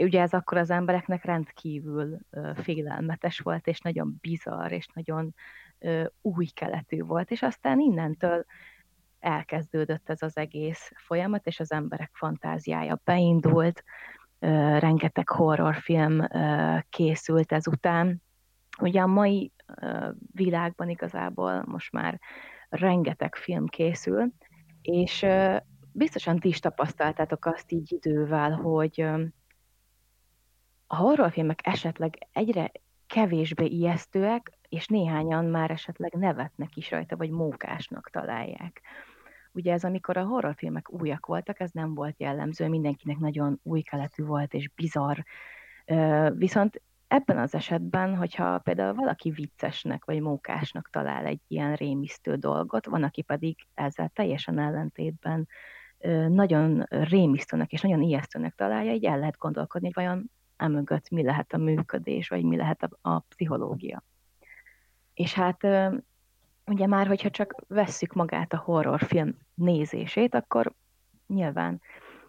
ugye 0.03 0.21
ez 0.21 0.33
akkor 0.33 0.59
az 0.59 0.71
embereknek 0.71 1.25
rendkívül 1.25 2.19
félelmetes 2.55 3.39
volt, 3.39 3.67
és 3.67 3.81
nagyon 3.81 4.19
bizarr, 4.21 4.73
és 4.73 4.87
nagyon 4.95 5.35
új 6.21 6.47
keletű 6.47 7.03
volt, 7.03 7.31
és 7.31 7.43
aztán 7.43 7.81
innentől 7.81 8.45
elkezdődött 9.21 10.11
ez 10.11 10.23
az 10.23 10.37
egész 10.37 10.93
folyamat, 10.97 11.47
és 11.47 11.61
az 11.61 11.73
emberek 11.73 12.11
fantáziája 12.13 13.01
beindult, 13.05 13.85
rengeteg 14.79 15.29
horrorfilm 15.29 16.29
készült 16.89 17.53
ezután. 17.53 18.23
Ugye 18.81 19.01
a 19.01 19.07
mai 19.07 19.53
világban 20.33 20.89
igazából 20.89 21.63
most 21.67 21.93
már 21.93 22.21
rengeteg 22.69 23.35
film 23.35 23.67
készül, 23.67 24.33
és 24.83 25.27
biztosan 25.93 26.39
ti 26.39 26.49
is 26.49 26.61
tapasztaltátok 26.61 27.45
azt 27.47 27.73
így 27.73 27.93
idővel, 27.93 28.51
hogy 28.53 29.01
a 30.87 30.97
horrorfilmek 30.97 31.61
esetleg 31.63 32.29
egyre 32.33 32.73
kevésbé 33.07 33.65
ijesztőek, 33.65 34.59
és 34.69 34.87
néhányan 34.87 35.45
már 35.45 35.71
esetleg 35.71 36.13
nevetnek 36.13 36.77
is 36.77 36.91
rajta, 36.91 37.17
vagy 37.17 37.31
mókásnak 37.31 38.11
találják. 38.11 38.81
Ugye 39.53 39.73
ez, 39.73 39.85
amikor 39.85 40.17
a 40.17 40.25
horrorfilmek 40.25 40.93
újak 40.93 41.27
voltak, 41.27 41.61
ez 41.61 41.71
nem 41.71 41.95
volt 41.95 42.21
jellemző, 42.21 42.69
mindenkinek 42.69 43.17
nagyon 43.17 43.61
új 43.63 43.81
keletű 43.81 44.25
volt 44.25 44.55
és 44.55 44.69
bizarr. 44.69 45.19
Viszont 46.35 46.83
ebben 47.13 47.39
az 47.39 47.55
esetben, 47.55 48.17
hogyha 48.17 48.59
például 48.59 48.95
valaki 48.95 49.31
viccesnek 49.31 50.05
vagy 50.05 50.21
mókásnak 50.21 50.91
talál 50.91 51.27
egy 51.27 51.41
ilyen 51.49 51.75
rémisztő 51.75 52.35
dolgot, 52.35 52.87
van, 52.87 53.03
aki 53.03 53.23
pedig 53.23 53.57
ezzel 53.75 54.09
teljesen 54.09 54.59
ellentétben 54.59 55.49
nagyon 56.29 56.87
rémisztőnek 56.89 57.73
és 57.73 57.81
nagyon 57.81 58.03
ijesztőnek 58.03 58.55
találja, 58.55 58.93
így 58.93 59.05
el 59.05 59.19
lehet 59.19 59.37
gondolkodni, 59.39 59.91
hogy 59.93 60.05
vajon 60.05 60.31
emögött 60.57 61.11
mi 61.11 61.23
lehet 61.23 61.53
a 61.53 61.57
működés, 61.57 62.29
vagy 62.29 62.43
mi 62.43 62.57
lehet 62.57 62.83
a, 62.83 63.11
a 63.11 63.19
pszichológia. 63.19 64.03
És 65.15 65.35
hát 65.35 65.63
ugye 66.67 66.87
már, 66.87 67.07
hogyha 67.07 67.31
csak 67.31 67.55
vesszük 67.69 68.13
magát 68.13 68.53
a 68.53 68.63
horrorfilm 68.65 69.39
nézését, 69.55 70.35
akkor 70.35 70.73
nyilván 71.27 71.81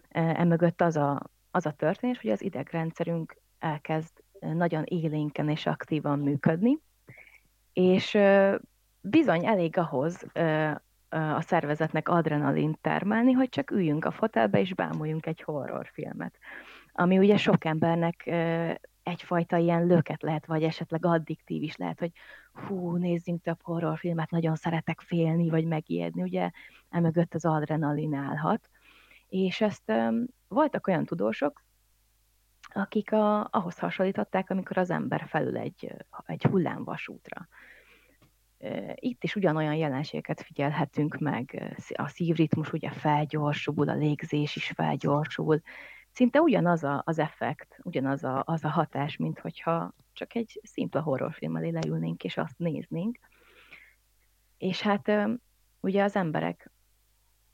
emögött 0.09 0.81
az 0.81 0.95
a, 0.95 1.21
az 1.51 1.65
a 1.65 1.71
történés, 1.71 2.19
hogy 2.21 2.31
az 2.31 2.41
idegrendszerünk 2.41 3.41
elkezd 3.59 4.22
nagyon 4.53 4.83
élénken 4.85 5.49
és 5.49 5.65
aktívan 5.65 6.19
működni, 6.19 6.79
és 7.73 8.17
bizony 9.01 9.45
elég 9.45 9.77
ahhoz 9.77 10.25
a 11.09 11.41
szervezetnek 11.41 12.09
adrenalin 12.09 12.77
termelni, 12.81 13.31
hogy 13.31 13.49
csak 13.49 13.71
üljünk 13.71 14.05
a 14.05 14.11
fotelbe 14.11 14.59
és 14.59 14.73
bámuljunk 14.73 15.25
egy 15.25 15.41
horrorfilmet. 15.41 16.37
Ami 16.91 17.17
ugye 17.17 17.37
sok 17.37 17.65
embernek 17.65 18.29
egyfajta 19.03 19.57
ilyen 19.57 19.85
löket 19.85 20.21
lehet, 20.21 20.45
vagy 20.45 20.63
esetleg 20.63 21.05
addiktív 21.05 21.63
is 21.63 21.75
lehet, 21.75 21.99
hogy 21.99 22.11
hú, 22.53 22.95
nézzünk 22.95 23.41
több 23.41 23.61
horrorfilmet, 23.61 24.29
nagyon 24.29 24.55
szeretek 24.55 25.01
félni, 25.01 25.49
vagy 25.49 25.65
megijedni, 25.65 26.21
ugye 26.21 26.49
emögött 26.89 27.33
az 27.33 27.45
adrenalin 27.45 28.13
állhat. 28.13 28.69
És 29.27 29.61
ezt 29.61 29.83
um, 29.87 30.25
voltak 30.47 30.87
olyan 30.87 31.05
tudósok, 31.05 31.63
akik 32.73 33.11
a, 33.11 33.47
ahhoz 33.51 33.77
hasonlították, 33.79 34.49
amikor 34.49 34.77
az 34.77 34.89
ember 34.89 35.25
felül 35.27 35.57
egy, 35.57 35.95
egy 36.25 36.43
hullámvasútra. 36.43 37.47
Itt 38.95 39.23
is 39.23 39.35
ugyanolyan 39.35 39.75
jelenségeket 39.75 40.41
figyelhetünk 40.41 41.17
meg, 41.17 41.75
a 41.93 42.07
szívritmus 42.07 42.73
ugye 42.73 42.91
felgyorsul, 42.91 43.89
a 43.89 43.95
légzés 43.95 44.55
is 44.55 44.71
felgyorsul, 44.75 45.61
szinte 46.11 46.41
ugyanaz 46.41 46.83
a, 46.83 47.01
az 47.05 47.19
effekt, 47.19 47.79
ugyanaz 47.83 48.23
a, 48.23 48.43
az 48.45 48.63
a 48.63 48.69
hatás, 48.69 49.17
mint 49.17 49.39
hogyha 49.39 49.93
csak 50.13 50.35
egy 50.35 50.59
szimpla 50.63 51.01
horrorfilm 51.01 51.55
elé 51.55 51.69
leülnénk 51.69 52.23
és 52.23 52.37
azt 52.37 52.57
néznénk. 52.57 53.19
És 54.57 54.81
hát 54.81 55.11
ugye 55.79 56.03
az 56.03 56.15
emberek 56.15 56.71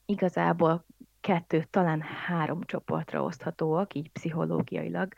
igazából 0.06 0.86
kettő, 1.22 1.64
talán 1.70 2.02
három 2.02 2.62
csoportra 2.64 3.24
oszthatóak, 3.24 3.94
így 3.94 4.10
pszichológiailag. 4.10 5.14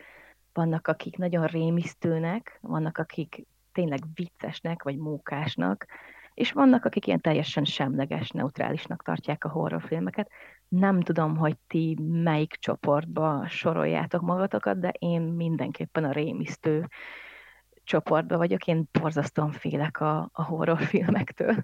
Vannak, 0.53 0.87
akik 0.87 1.17
nagyon 1.17 1.45
rémisztőnek, 1.45 2.57
vannak, 2.61 2.97
akik 2.97 3.45
tényleg 3.71 3.99
viccesnek, 4.13 4.83
vagy 4.83 4.97
mókásnak, 4.97 5.85
és 6.33 6.51
vannak, 6.51 6.85
akik 6.85 7.07
ilyen 7.07 7.21
teljesen 7.21 7.63
semleges, 7.63 8.29
neutrálisnak 8.29 9.03
tartják 9.03 9.43
a 9.43 9.49
horrorfilmeket. 9.49 10.31
Nem 10.67 11.01
tudom, 11.01 11.37
hogy 11.37 11.57
ti 11.67 11.97
melyik 12.01 12.55
csoportba 12.59 13.47
soroljátok 13.47 14.21
magatokat, 14.21 14.79
de 14.79 14.89
én 14.89 15.21
mindenképpen 15.21 16.03
a 16.03 16.11
rémisztő 16.11 16.87
csoportba 17.83 18.37
vagyok. 18.37 18.67
Én 18.67 18.89
borzasztóan 18.91 19.51
félek 19.51 19.99
a, 19.99 20.29
a 20.31 20.43
horrorfilmektől, 20.43 21.63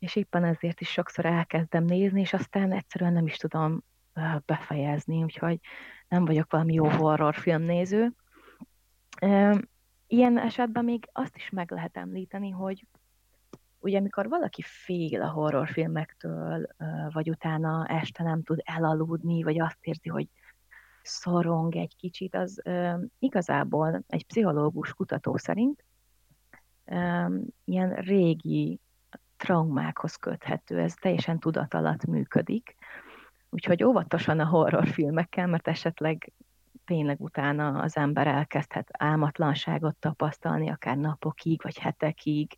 és 0.00 0.16
éppen 0.16 0.44
ezért 0.44 0.80
is 0.80 0.88
sokszor 0.88 1.24
elkezdem 1.26 1.84
nézni, 1.84 2.20
és 2.20 2.32
aztán 2.32 2.72
egyszerűen 2.72 3.12
nem 3.12 3.26
is 3.26 3.36
tudom 3.36 3.82
befejezni, 4.44 5.22
úgyhogy 5.22 5.60
nem 6.08 6.24
vagyok 6.24 6.50
valami 6.50 6.74
jó 6.74 6.88
horrorfilmnéző. 6.88 8.12
Ilyen 10.06 10.38
esetben 10.38 10.84
még 10.84 11.08
azt 11.12 11.36
is 11.36 11.50
meg 11.50 11.70
lehet 11.70 11.96
említeni, 11.96 12.50
hogy 12.50 12.86
ugye 13.78 13.98
amikor 13.98 14.28
valaki 14.28 14.62
fél 14.62 15.22
a 15.22 15.30
horrorfilmektől, 15.30 16.66
vagy 17.12 17.30
utána 17.30 17.86
este 17.86 18.22
nem 18.22 18.42
tud 18.42 18.60
elaludni, 18.64 19.42
vagy 19.42 19.60
azt 19.60 19.78
érzi, 19.80 20.08
hogy 20.08 20.28
szorong 21.02 21.76
egy 21.76 21.96
kicsit, 21.96 22.34
az 22.34 22.62
igazából 23.18 24.02
egy 24.06 24.26
pszichológus 24.26 24.92
kutató 24.92 25.36
szerint 25.36 25.84
ilyen 27.64 27.94
régi 27.94 28.80
traumákhoz 29.40 30.16
köthető, 30.16 30.78
ez 30.78 30.94
teljesen 30.94 31.38
tudat 31.38 31.74
alatt 31.74 32.04
működik. 32.04 32.76
Úgyhogy 33.50 33.84
óvatosan 33.84 34.40
a 34.40 34.46
horrorfilmekkel, 34.46 35.46
mert 35.46 35.68
esetleg 35.68 36.32
tényleg 36.84 37.20
utána 37.20 37.80
az 37.80 37.96
ember 37.96 38.26
elkezdhet 38.26 38.88
álmatlanságot 38.92 39.96
tapasztalni, 39.96 40.70
akár 40.70 40.96
napokig, 40.96 41.62
vagy 41.62 41.78
hetekig, 41.78 42.56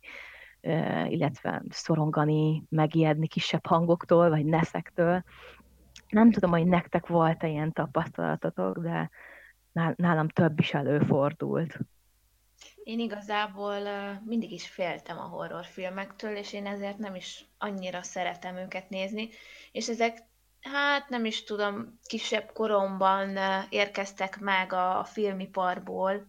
illetve 1.07 1.61
szorongani, 1.69 2.63
megijedni 2.69 3.27
kisebb 3.27 3.65
hangoktól, 3.65 4.29
vagy 4.29 4.45
neszektől. 4.45 5.23
Nem 6.09 6.31
tudom, 6.31 6.51
hogy 6.51 6.65
nektek 6.65 7.07
volt-e 7.07 7.47
ilyen 7.47 7.71
tapasztalatotok, 7.71 8.77
de 8.77 9.09
nálam 9.95 10.27
több 10.27 10.59
is 10.59 10.73
előfordult. 10.73 11.79
Én 12.83 12.99
igazából 12.99 13.79
mindig 14.25 14.51
is 14.51 14.67
féltem 14.67 15.17
a 15.17 15.27
horrorfilmektől, 15.27 16.35
és 16.35 16.53
én 16.53 16.65
ezért 16.65 16.97
nem 16.97 17.15
is 17.15 17.45
annyira 17.57 18.03
szeretem 18.03 18.55
őket 18.55 18.89
nézni, 18.89 19.29
és 19.71 19.89
ezek, 19.89 20.17
hát 20.61 21.09
nem 21.09 21.25
is 21.25 21.43
tudom, 21.43 21.99
kisebb 22.03 22.51
koromban 22.51 23.37
érkeztek 23.69 24.39
meg 24.39 24.73
a, 24.73 24.99
a 24.99 25.03
filmiparból, 25.03 26.27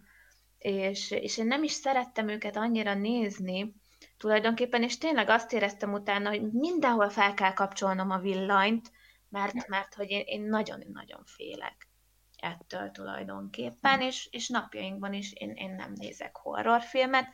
és, 0.58 1.10
és 1.10 1.38
én 1.38 1.46
nem 1.46 1.62
is 1.62 1.72
szerettem 1.72 2.28
őket 2.28 2.56
annyira 2.56 2.94
nézni, 2.94 3.74
tulajdonképpen, 4.18 4.82
és 4.82 4.98
tényleg 4.98 5.28
azt 5.28 5.52
éreztem 5.52 5.92
utána, 5.92 6.28
hogy 6.28 6.52
mindenhol 6.52 7.08
fel 7.08 7.34
kell 7.34 7.52
kapcsolnom 7.52 8.10
a 8.10 8.18
villanyt, 8.18 8.90
mert, 9.28 9.68
mert 9.68 9.94
hogy 9.94 10.10
én, 10.10 10.22
én 10.26 10.42
nagyon-nagyon 10.42 11.22
félek 11.24 11.88
ettől 12.44 12.90
tulajdonképpen, 12.90 14.00
és, 14.00 14.28
és 14.30 14.48
napjainkban 14.48 15.12
is 15.12 15.32
én, 15.32 15.50
én 15.50 15.74
nem 15.74 15.92
nézek 15.94 16.36
horrorfilmet. 16.36 17.26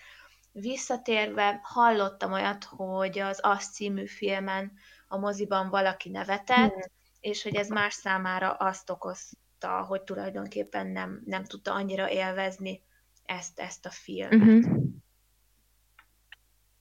Visszatérve 0.53 1.61
hallottam 1.63 2.33
olyat, 2.33 2.65
hogy 2.65 3.19
az 3.19 3.39
Azt 3.43 3.73
című 3.73 4.07
filmen 4.07 4.73
a 5.09 5.19
moziban 5.19 5.71
valaki 5.71 6.11
nevetett, 6.11 6.75
mm. 6.75 6.81
és 7.21 7.43
hogy 7.43 7.55
ez 7.55 7.69
más 7.69 7.95
számára 7.95 8.53
azt 8.53 8.91
okozta, 8.91 9.85
hogy 9.89 10.03
tulajdonképpen 10.03 10.87
nem, 10.87 11.23
nem 11.25 11.45
tudta 11.45 11.73
annyira 11.73 12.11
élvezni 12.11 12.83
ezt, 13.25 13.61
ezt 13.61 13.87
a 13.87 13.91
filmet. 13.91 14.39
Mm-hmm. 14.39 14.91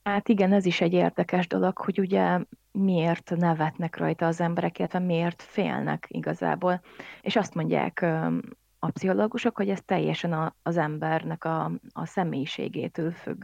Hát 0.04 0.30
igen, 0.30 0.54
ez 0.54 0.66
is 0.66 0.82
egy 0.82 0.94
érdekes 0.94 1.48
dolog, 1.48 1.78
hogy 1.78 2.00
ugye 2.00 2.40
miért 2.72 3.36
nevetnek 3.36 3.98
rajta 3.98 4.26
az 4.26 4.42
emberek, 4.42 4.80
illetve 4.80 5.00
miért 5.00 5.42
félnek 5.42 6.06
igazából. 6.10 6.82
És 7.22 7.36
azt 7.36 7.54
mondják 7.54 8.02
a 8.80 8.90
pszichológusok, 8.90 9.56
hogy 9.56 9.70
ez 9.70 9.82
teljesen 9.86 10.54
az 10.64 10.78
embernek 10.78 11.44
a, 11.44 11.72
a 11.92 12.06
személyiségétől 12.06 13.12
függ, 13.12 13.44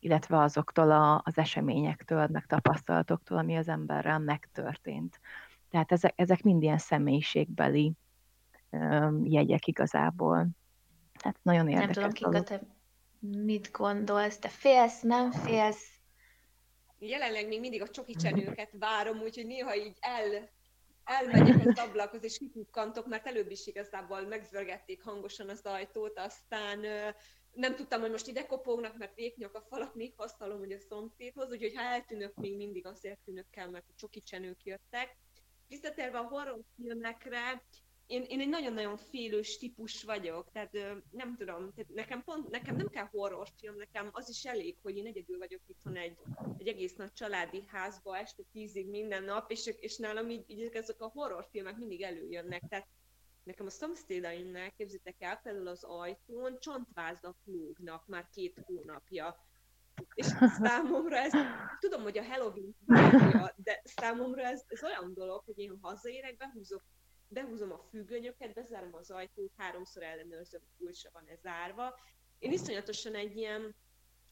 illetve 0.00 0.38
azoktól 0.38 0.90
a, 0.90 1.22
az 1.24 1.38
eseményektől, 1.38 2.26
meg 2.26 2.46
tapasztalatoktól, 2.46 3.38
ami 3.38 3.56
az 3.56 3.68
emberrel 3.68 4.18
megtörtént. 4.18 5.20
Tehát 5.70 5.92
ezek, 5.92 6.12
ezek 6.16 6.42
mind 6.42 6.62
ilyen 6.62 6.78
személyiségbeli 6.78 7.92
jegyek 9.22 9.66
igazából. 9.66 10.48
Hát 11.22 11.36
nagyon 11.42 11.68
érdekes. 11.68 11.96
Nem 11.96 12.10
tudom, 12.10 12.32
Kinga, 12.32 12.44
te 12.44 12.60
mit 13.18 13.70
gondolsz? 13.72 14.38
Te 14.38 14.48
félsz, 14.48 15.00
nem 15.00 15.30
félsz? 15.30 15.91
Jelenleg 17.08 17.48
még 17.48 17.60
mindig 17.60 17.82
a 17.82 17.88
csoki 17.88 18.14
csenőket 18.14 18.70
várom, 18.78 19.20
úgyhogy 19.20 19.46
néha 19.46 19.76
így 19.76 19.96
el, 20.00 20.50
elmegyek 21.04 21.66
az 21.66 21.78
ablakhoz, 21.78 22.24
és 22.24 22.38
kikukkantok, 22.38 23.06
mert 23.06 23.26
előbb 23.26 23.50
is 23.50 23.66
igazából 23.66 24.20
megzörgették 24.20 25.02
hangosan 25.02 25.48
az 25.48 25.60
ajtót, 25.62 26.18
aztán 26.18 26.80
nem 27.52 27.76
tudtam, 27.76 28.00
hogy 28.00 28.10
most 28.10 28.26
ide 28.26 28.46
kopognak, 28.46 28.98
mert 28.98 29.14
véknyak 29.14 29.54
a 29.54 29.64
falak, 29.68 29.94
még 29.94 30.12
hasztalom, 30.16 30.58
hogy 30.58 30.72
a 30.72 30.78
szomszédhoz, 30.78 31.50
úgyhogy 31.50 31.74
ha 31.74 31.82
eltűnök, 31.82 32.34
még 32.34 32.56
mindig 32.56 32.86
azért 32.86 33.18
tűnök 33.24 33.50
kell, 33.50 33.68
mert 33.68 33.88
a 33.88 33.94
csoki 33.96 34.22
csenők 34.22 34.64
jöttek. 34.64 35.16
Visszatérve 35.68 36.18
a 36.18 36.28
horrorfilmekre, 36.28 37.62
én, 38.12 38.24
én 38.28 38.40
egy 38.40 38.48
nagyon-nagyon 38.48 38.96
félős 38.96 39.58
típus 39.58 40.02
vagyok, 40.02 40.50
tehát 40.52 40.72
nem 41.10 41.36
tudom, 41.36 41.72
tehát 41.74 41.90
nekem, 41.94 42.24
pont, 42.24 42.50
nekem 42.50 42.76
nem 42.76 42.88
kell 42.88 43.08
horrorfilm, 43.10 43.76
nekem 43.76 44.08
az 44.12 44.28
is 44.28 44.44
elég, 44.44 44.76
hogy 44.82 44.96
én 44.96 45.06
egyedül 45.06 45.38
vagyok 45.38 45.60
itthon 45.66 45.96
egy, 45.96 46.16
egy 46.58 46.68
egész 46.68 46.94
nagy 46.94 47.12
családi 47.12 47.64
házba 47.66 48.16
este 48.16 48.42
tízig 48.52 48.88
minden 48.88 49.24
nap, 49.24 49.50
és, 49.50 49.66
és 49.80 49.96
nálam 49.96 50.30
így, 50.30 50.44
így 50.46 50.70
ezek 50.72 51.00
a 51.00 51.10
horrorfilmek 51.14 51.76
mindig 51.76 52.02
előjönnek, 52.02 52.62
tehát 52.68 52.88
nekem 53.42 53.66
a 53.66 53.70
szomszédaimnál, 53.70 54.72
képzitek 54.72 55.16
el, 55.18 55.36
például 55.36 55.68
az 55.68 55.84
ajtón 55.84 56.58
csontvázak 56.60 57.36
lógnak 57.44 58.06
már 58.06 58.28
két 58.32 58.62
hónapja. 58.64 59.46
És 60.14 60.26
számomra 60.62 61.16
ez, 61.16 61.32
tudom, 61.80 62.02
hogy 62.02 62.18
a 62.18 62.24
Halloween 62.24 62.74
de 63.56 63.82
számomra 63.84 64.42
ez, 64.42 64.62
ez 64.66 64.82
olyan 64.82 65.14
dolog, 65.14 65.42
hogy 65.44 65.58
én 65.58 65.78
hazaérek, 65.80 66.36
behúzok 66.36 66.82
behúzom 67.32 67.72
a 67.72 67.86
függönyöket, 67.90 68.54
bezárom 68.54 68.94
az 68.94 69.10
ajtót, 69.10 69.52
háromszor 69.56 70.02
ellenőrzöm, 70.02 70.60
kulcsa 70.78 71.10
van 71.12 71.26
ez 71.26 71.40
zárva. 71.40 71.98
Én 72.38 72.52
iszonyatosan 72.52 73.14
egy 73.14 73.36
ilyen 73.36 73.74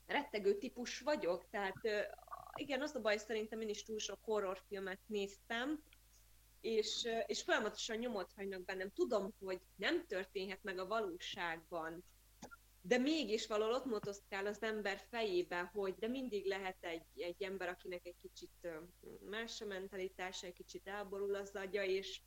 rettegő 0.06 0.58
típus 0.58 1.00
vagyok, 1.00 1.48
tehát 1.50 2.08
igen, 2.54 2.82
az 2.82 2.94
a 2.94 3.00
baj, 3.00 3.16
szerintem 3.16 3.60
én 3.60 3.68
is 3.68 3.82
túl 3.82 3.98
sok 3.98 4.18
horrorfilmet 4.24 5.00
néztem, 5.06 5.82
és, 6.60 7.08
és 7.26 7.42
folyamatosan 7.42 7.96
nyomot 7.96 8.32
hagynak 8.36 8.64
bennem. 8.64 8.90
Tudom, 8.90 9.34
hogy 9.38 9.60
nem 9.76 10.06
történhet 10.06 10.62
meg 10.62 10.78
a 10.78 10.86
valóságban, 10.86 12.04
de 12.82 12.98
mégis 12.98 13.46
valahol 13.46 13.74
ott 13.74 13.84
motoszkál 13.84 14.46
az 14.46 14.62
ember 14.62 14.98
fejébe, 15.10 15.70
hogy 15.72 15.94
de 15.94 16.08
mindig 16.08 16.46
lehet 16.46 16.76
egy, 16.80 17.06
egy 17.16 17.42
ember, 17.42 17.68
akinek 17.68 18.06
egy 18.06 18.16
kicsit 18.20 18.68
más 19.20 19.60
a 19.60 19.66
mentalitása, 19.66 20.46
egy 20.46 20.52
kicsit 20.52 20.86
elborul 20.86 21.34
az 21.34 21.50
agya, 21.54 21.84
és, 21.84 22.20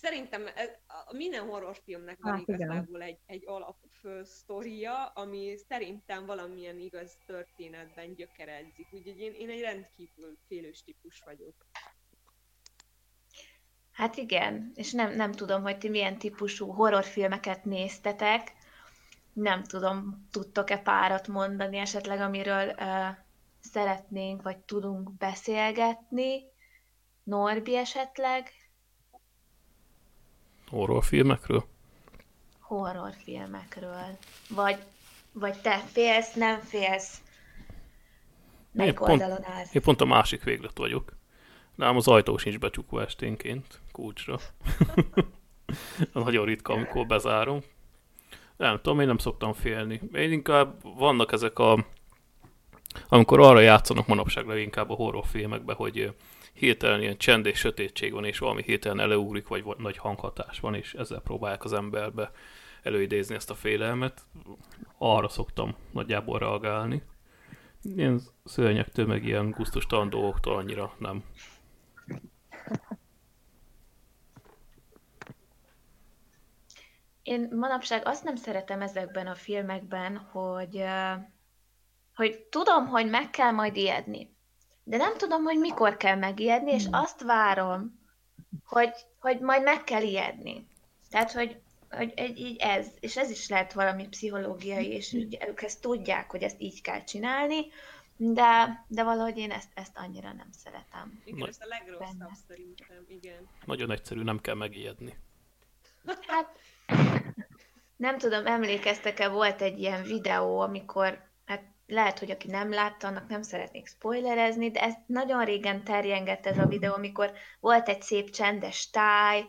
Szerintem 0.00 0.46
ez, 0.54 0.70
a 0.86 1.16
minden 1.16 1.46
horrorfilmnek 1.46 2.18
van 2.20 2.32
hát, 2.32 2.48
igazából 2.48 3.02
egy, 3.02 3.18
egy 3.26 3.42
alap 3.46 3.76
sztoria, 4.22 5.06
ami 5.06 5.56
szerintem 5.68 6.26
valamilyen 6.26 6.78
igaz 6.78 7.16
történetben 7.26 8.14
gyökeredzik. 8.14 8.86
Úgyhogy 8.92 9.18
én, 9.18 9.32
én 9.32 9.50
egy 9.50 9.60
rendkívül 9.60 10.38
félős 10.46 10.82
típus 10.82 11.22
vagyok. 11.24 11.54
Hát 13.92 14.16
igen, 14.16 14.72
és 14.74 14.92
nem, 14.92 15.14
nem 15.14 15.32
tudom, 15.32 15.62
hogy 15.62 15.78
ti 15.78 15.88
milyen 15.88 16.18
típusú 16.18 16.72
horrorfilmeket 16.72 17.64
néztetek. 17.64 18.52
Nem 19.32 19.62
tudom, 19.62 20.28
tudtok-e 20.30 20.78
párat 20.78 21.28
mondani 21.28 21.78
esetleg, 21.78 22.20
amiről 22.20 22.68
uh, 22.68 23.08
szeretnénk, 23.60 24.42
vagy 24.42 24.58
tudunk 24.58 25.12
beszélgetni. 25.12 26.42
Norbi 27.22 27.76
esetleg? 27.76 28.48
Horrorfilmekről? 30.70 31.64
Horrorfilmekről. 32.60 34.18
Vagy, 34.48 34.78
vagy 35.32 35.60
te 35.60 35.78
félsz, 35.78 36.34
nem 36.34 36.60
félsz. 36.60 37.22
Melyik 38.72 39.00
én 39.00 39.06
pont, 39.06 39.22
állsz? 39.22 39.74
Én 39.74 39.82
pont 39.82 40.00
a 40.00 40.04
másik 40.04 40.42
véglet 40.42 40.78
vagyok. 40.78 41.16
Nálam 41.74 41.96
az 41.96 42.08
ajtó 42.08 42.36
sincs 42.36 42.58
becsukva 42.58 43.02
esténként, 43.02 43.80
kulcsra. 43.92 44.38
Nagyon 46.12 46.44
ritka, 46.44 46.72
amikor 46.72 47.06
bezárom. 47.06 47.60
Nem 48.56 48.76
tudom, 48.76 49.00
én 49.00 49.06
nem 49.06 49.18
szoktam 49.18 49.52
félni. 49.52 50.00
Én 50.12 50.32
inkább 50.32 50.74
vannak 50.82 51.32
ezek 51.32 51.58
a... 51.58 51.84
Amikor 53.08 53.40
arra 53.40 53.60
játszanak 53.60 54.06
manapság 54.06 54.46
leginkább 54.46 54.90
a 54.90 54.94
horrorfilmekben, 54.94 55.76
hogy 55.76 56.14
hirtelen 56.52 57.00
ilyen 57.00 57.16
csend 57.16 57.46
és 57.46 57.58
sötétség 57.58 58.12
van, 58.12 58.24
és 58.24 58.38
valami 58.38 58.62
hirtelen 58.62 59.00
előugrik, 59.00 59.48
vagy 59.48 59.64
nagy 59.78 59.96
hanghatás 59.96 60.60
van, 60.60 60.74
és 60.74 60.94
ezzel 60.94 61.20
próbálják 61.20 61.64
az 61.64 61.72
emberbe 61.72 62.30
előidézni 62.82 63.34
ezt 63.34 63.50
a 63.50 63.54
félelmet. 63.54 64.22
Arra 64.98 65.28
szoktam 65.28 65.76
nagyjából 65.92 66.38
reagálni. 66.38 67.02
Ilyen 67.82 68.20
szörnyektől, 68.44 69.06
meg 69.06 69.24
ilyen 69.24 69.50
gusztustalan 69.50 70.10
dolgoktól 70.10 70.56
annyira 70.56 70.94
nem. 70.98 71.24
Én 77.22 77.48
manapság 77.52 78.06
azt 78.06 78.24
nem 78.24 78.36
szeretem 78.36 78.82
ezekben 78.82 79.26
a 79.26 79.34
filmekben, 79.34 80.16
hogy, 80.16 80.84
hogy 82.14 82.38
tudom, 82.40 82.86
hogy 82.86 83.10
meg 83.10 83.30
kell 83.30 83.50
majd 83.50 83.76
ijedni 83.76 84.38
de 84.84 84.96
nem 84.96 85.16
tudom, 85.16 85.42
hogy 85.42 85.58
mikor 85.58 85.96
kell 85.96 86.16
megijedni, 86.16 86.72
és 86.72 86.84
hmm. 86.84 86.94
azt 86.94 87.22
várom, 87.22 88.00
hogy, 88.64 88.92
hogy 89.18 89.40
majd 89.40 89.62
meg 89.62 89.84
kell 89.84 90.02
ijedni. 90.02 90.66
Tehát, 91.10 91.32
hogy, 91.32 91.60
hogy 91.90 92.12
egy, 92.16 92.38
így 92.38 92.56
ez, 92.60 92.86
és 93.00 93.16
ez 93.16 93.30
is 93.30 93.48
lehet 93.48 93.72
valami 93.72 94.08
pszichológiai, 94.08 94.86
és 94.86 95.12
ők 95.48 95.62
ezt 95.62 95.80
tudják, 95.80 96.30
hogy 96.30 96.42
ezt 96.42 96.60
így 96.60 96.82
kell 96.82 97.04
csinálni, 97.04 97.66
de, 98.16 98.84
de 98.88 99.04
valahogy 99.04 99.38
én 99.38 99.50
ezt, 99.50 99.68
ezt 99.74 99.96
annyira 99.96 100.32
nem 100.32 100.48
szeretem. 100.50 101.22
Igen, 101.24 101.48
ez 101.48 101.56
a 101.60 101.66
legrosszabb 101.66 102.18
benne. 102.18 102.30
szerintem, 102.48 103.04
igen. 103.08 103.48
Nagyon 103.64 103.90
egyszerű, 103.90 104.22
nem 104.22 104.40
kell 104.40 104.54
megijedni. 104.54 105.18
Hát, 106.26 106.58
nem 107.96 108.18
tudom, 108.18 108.46
emlékeztek-e, 108.46 109.28
volt 109.28 109.62
egy 109.62 109.78
ilyen 109.78 110.02
videó, 110.02 110.60
amikor 110.60 111.29
lehet, 111.90 112.18
hogy 112.18 112.30
aki 112.30 112.50
nem 112.50 112.70
látta, 112.70 113.06
annak 113.06 113.28
nem 113.28 113.42
szeretnék 113.42 113.86
spoilerezni, 113.86 114.70
de 114.70 114.80
ez 114.80 114.94
nagyon 115.06 115.44
régen 115.44 115.84
terjengett 115.84 116.46
ez 116.46 116.58
a 116.58 116.66
videó, 116.66 116.94
amikor 116.94 117.32
volt 117.60 117.88
egy 117.88 118.02
szép 118.02 118.30
csendes 118.30 118.90
táj, 118.90 119.44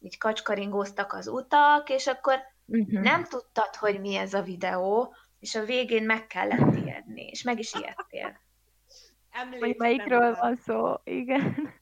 így 0.00 0.18
kacskaringóztak 0.18 1.12
az 1.12 1.28
utak, 1.28 1.90
és 1.90 2.06
akkor 2.06 2.38
uh-huh. 2.66 3.02
nem 3.02 3.24
tudtad, 3.24 3.74
hogy 3.74 4.00
mi 4.00 4.14
ez 4.14 4.34
a 4.34 4.42
videó, 4.42 5.14
és 5.40 5.54
a 5.54 5.64
végén 5.64 6.04
meg 6.04 6.26
kellett 6.26 6.74
ijedni, 6.76 7.26
és 7.26 7.42
meg 7.42 7.58
is 7.58 7.74
ijedtél. 7.74 8.40
Hogy 9.60 9.74
melyikről 9.78 10.34
van 10.34 10.56
szó, 10.56 10.94
igen. 11.04 11.74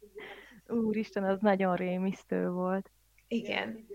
Úristen, 0.67 1.25
az 1.25 1.41
nagyon 1.41 1.77
rémisztő 1.77 2.49
volt. 2.49 2.91
Igen. 3.29 3.87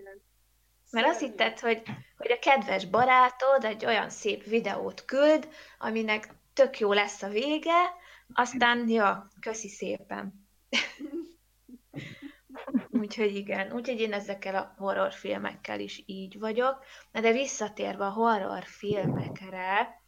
Mert 0.90 1.06
azt 1.06 1.20
hitted, 1.20 1.58
hogy, 1.58 1.82
hogy 2.16 2.30
a 2.30 2.38
kedves 2.38 2.86
barátod 2.86 3.64
egy 3.64 3.86
olyan 3.86 4.10
szép 4.10 4.44
videót 4.44 5.04
küld, 5.04 5.48
aminek 5.78 6.34
tök 6.52 6.78
jó 6.78 6.92
lesz 6.92 7.22
a 7.22 7.28
vége, 7.28 7.94
aztán, 8.32 8.88
ja, 8.88 9.28
köszi 9.40 9.68
szépen. 9.68 10.34
Úgyhogy 12.90 13.34
igen, 13.34 13.72
úgyhogy 13.72 14.00
én 14.00 14.12
ezekkel 14.12 14.54
a 14.54 14.74
horrorfilmekkel 14.76 15.80
is 15.80 16.02
így 16.06 16.38
vagyok. 16.38 16.84
De 17.12 17.32
visszatérve 17.32 18.04
a 18.04 18.10
horrorfilmekre, 18.10 20.02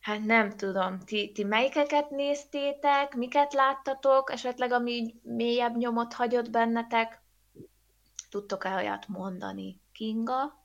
hát 0.00 0.24
nem 0.24 0.50
tudom, 0.50 0.98
ti, 0.98 1.32
ti 1.32 1.44
melyikeket 1.44 2.10
néztétek, 2.10 3.14
miket 3.14 3.52
láttatok, 3.52 4.32
esetleg 4.32 4.72
ami 4.72 5.14
mélyebb 5.22 5.76
nyomot 5.76 6.12
hagyott 6.12 6.50
bennetek? 6.50 7.19
Tudtok-e 8.30 8.74
olyat 8.74 9.08
mondani? 9.08 9.80
Kinga? 9.92 10.64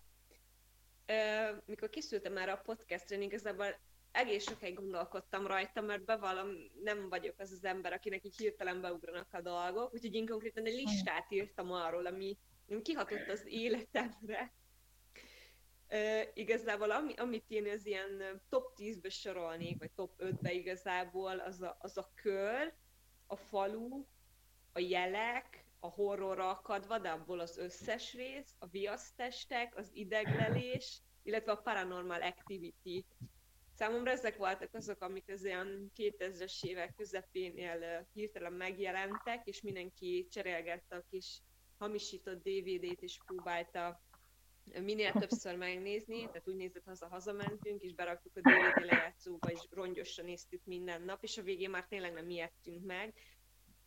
Ö, 1.05 1.51
mikor 1.65 1.89
készültem 1.89 2.33
már 2.33 2.49
a 2.49 2.61
podcastre, 2.65 3.17
igazából 3.17 3.65
egész 4.11 4.47
sokáig 4.47 4.75
gondolkodtam 4.75 5.47
rajta, 5.47 5.81
mert 5.81 6.05
bevallom, 6.05 6.49
nem 6.83 7.09
vagyok 7.09 7.39
az 7.39 7.51
az 7.51 7.65
ember, 7.65 7.93
akinek 7.93 8.25
így 8.25 8.37
hirtelen 8.37 8.81
beugranak 8.81 9.33
a 9.33 9.41
dolgok, 9.41 9.93
úgyhogy 9.93 10.13
én 10.13 10.25
konkrétan 10.25 10.65
egy 10.65 10.73
listát 10.73 11.31
írtam 11.31 11.71
arról, 11.71 12.05
ami, 12.05 12.37
kihatott 12.81 13.29
az 13.29 13.45
életemre. 13.45 14.53
Uh, 15.89 16.21
igazából 16.33 16.91
ami, 16.91 17.13
amit 17.13 17.45
én 17.47 17.69
az 17.69 17.85
ilyen 17.85 18.41
top 18.49 18.73
10-be 18.77 19.09
sorolnék, 19.09 19.79
vagy 19.79 19.91
top 19.91 20.13
5-be 20.17 20.51
igazából, 20.51 21.39
az 21.39 21.61
a, 21.61 21.77
az 21.79 21.97
a 21.97 22.11
kör, 22.15 22.73
a 23.27 23.35
falu, 23.35 24.05
a 24.73 24.79
jelek, 24.79 25.64
a 25.85 25.89
horrorra 25.89 26.49
akadva, 26.49 26.99
de 26.99 27.09
abból 27.09 27.39
az 27.39 27.57
összes 27.57 28.13
rész, 28.13 28.55
a 28.59 28.67
viasztestek, 28.67 29.77
az 29.77 29.89
ideglelés, 29.93 31.01
illetve 31.23 31.51
a 31.51 31.61
paranormal 31.61 32.21
activity. 32.21 33.05
Számomra 33.73 34.11
ezek 34.11 34.37
voltak 34.37 34.73
azok, 34.73 35.01
amik 35.01 35.29
az 35.29 35.43
olyan 35.43 35.91
2000-es 35.97 36.63
évek 36.63 36.93
közepénél 36.95 38.07
hirtelen 38.13 38.53
megjelentek, 38.53 39.45
és 39.45 39.61
mindenki 39.61 40.27
cserélgette 40.31 40.95
a 40.95 41.05
kis 41.09 41.41
hamisított 41.77 42.43
DVD-t, 42.43 43.01
és 43.01 43.17
próbálta 43.25 44.01
minél 44.81 45.11
többször 45.11 45.55
megnézni, 45.55 46.25
tehát 46.25 46.47
úgy 46.47 46.55
nézett, 46.55 46.85
haza 46.85 47.07
hazamentünk, 47.07 47.81
és 47.81 47.93
beraktuk 47.93 48.35
a 48.35 48.39
DVD 48.39 48.85
lejátszóba, 48.85 49.51
és 49.51 49.59
rongyosra 49.69 50.23
néztük 50.23 50.61
minden 50.63 51.01
nap, 51.01 51.23
és 51.23 51.37
a 51.37 51.41
végén 51.41 51.69
már 51.69 51.85
tényleg 51.85 52.13
nem 52.13 52.29
ijedtünk 52.29 52.85
meg, 52.85 53.13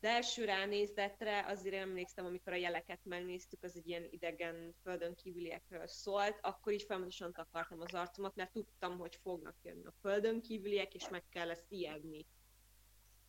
de 0.00 0.08
első 0.08 0.44
ránézetre 0.44 1.44
azért 1.46 1.74
emlékszem, 1.74 2.26
amikor 2.26 2.52
a 2.52 2.56
jeleket 2.56 3.00
megnéztük, 3.02 3.62
az 3.62 3.76
egy 3.76 3.88
ilyen 3.88 4.06
idegen 4.10 4.74
földön 4.82 5.14
kívüliekről 5.14 5.86
szólt, 5.86 6.38
akkor 6.40 6.72
is 6.72 6.84
folyamatosan 6.84 7.32
takartam 7.32 7.80
az 7.80 7.94
arcomat, 7.94 8.34
mert 8.34 8.52
tudtam, 8.52 8.98
hogy 8.98 9.18
fognak 9.22 9.56
jönni 9.62 9.84
a 9.84 9.94
földön 10.00 10.40
kívüliek, 10.40 10.94
és 10.94 11.08
meg 11.08 11.22
kell 11.30 11.50
ezt 11.50 11.66
ijedni. 11.68 12.26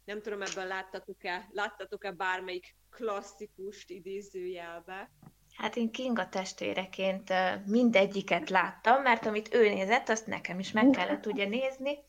Nem 0.05 0.21
tudom, 0.21 0.41
ebben 0.41 0.67
láttatok-e, 0.67 1.49
láttatok-e 1.51 2.11
bármelyik 2.11 2.75
klasszikust 2.89 3.89
idézőjelbe? 3.89 5.11
Hát 5.53 5.75
én 5.75 5.91
Kinga 5.91 6.29
testvéreként 6.29 7.33
mindegyiket 7.65 8.49
láttam, 8.49 9.01
mert 9.01 9.25
amit 9.25 9.53
ő 9.53 9.69
nézett, 9.69 10.09
azt 10.09 10.27
nekem 10.27 10.59
is 10.59 10.71
meg 10.71 10.89
kellett 10.89 11.25
ugye 11.25 11.47
nézni. 11.47 11.99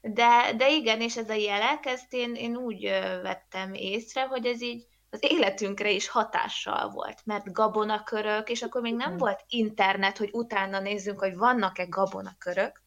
De, 0.00 0.52
de 0.56 0.70
igen, 0.70 1.00
és 1.00 1.16
ez 1.16 1.30
a 1.30 1.34
jelek, 1.34 1.86
ezt 1.86 2.12
én, 2.12 2.34
én 2.34 2.56
úgy 2.56 2.82
vettem 3.22 3.74
észre, 3.74 4.26
hogy 4.26 4.46
ez 4.46 4.62
így 4.62 4.86
az 5.10 5.18
életünkre 5.22 5.90
is 5.90 6.08
hatással 6.08 6.90
volt, 6.90 7.20
mert 7.24 7.52
gabonakörök, 7.52 8.48
és 8.48 8.62
akkor 8.62 8.80
még 8.80 8.94
nem 8.94 9.16
volt 9.16 9.44
internet, 9.48 10.18
hogy 10.18 10.28
utána 10.32 10.80
nézzünk, 10.80 11.18
hogy 11.18 11.36
vannak-e 11.36 11.84
gabonakörök, 11.84 12.82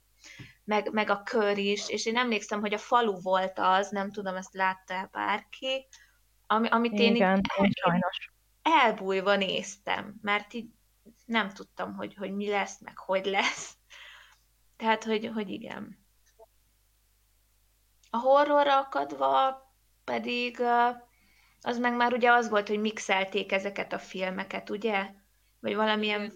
meg, 0.63 0.91
meg 0.91 1.09
a 1.09 1.23
kör 1.23 1.57
is, 1.57 1.89
és 1.89 2.05
én 2.05 2.17
emlékszem, 2.17 2.59
hogy 2.59 2.73
a 2.73 2.77
falu 2.77 3.21
volt 3.21 3.59
az, 3.59 3.89
nem 3.89 4.11
tudom, 4.11 4.35
ezt 4.35 4.53
látta-e 4.53 5.09
bárki, 5.11 5.87
ami, 6.47 6.67
amit 6.67 6.99
én, 6.99 7.15
Igen, 7.15 7.37
így, 7.37 7.63
én 7.63 7.71
sajnos. 7.71 8.31
elbújva 8.61 9.35
néztem, 9.35 10.15
mert 10.21 10.53
így 10.53 10.67
nem 11.25 11.49
tudtam, 11.49 11.95
hogy, 11.95 12.15
hogy 12.15 12.35
mi 12.35 12.49
lesz, 12.49 12.79
meg 12.81 12.97
hogy 12.97 13.25
lesz. 13.25 13.77
Tehát, 14.77 15.03
hogy, 15.03 15.31
hogy 15.33 15.49
igen. 15.49 16.02
A 18.15 18.17
horrorra 18.17 18.79
akadva 18.79 19.61
pedig 20.03 20.61
az 21.61 21.77
meg 21.77 21.95
már 21.95 22.13
ugye 22.13 22.31
az 22.31 22.49
volt, 22.49 22.67
hogy 22.67 22.79
mixelték 22.79 23.51
ezeket 23.51 23.93
a 23.93 23.99
filmeket, 23.99 24.69
ugye? 24.69 25.09
Vagy 25.59 25.75
valamilyen 25.75 26.31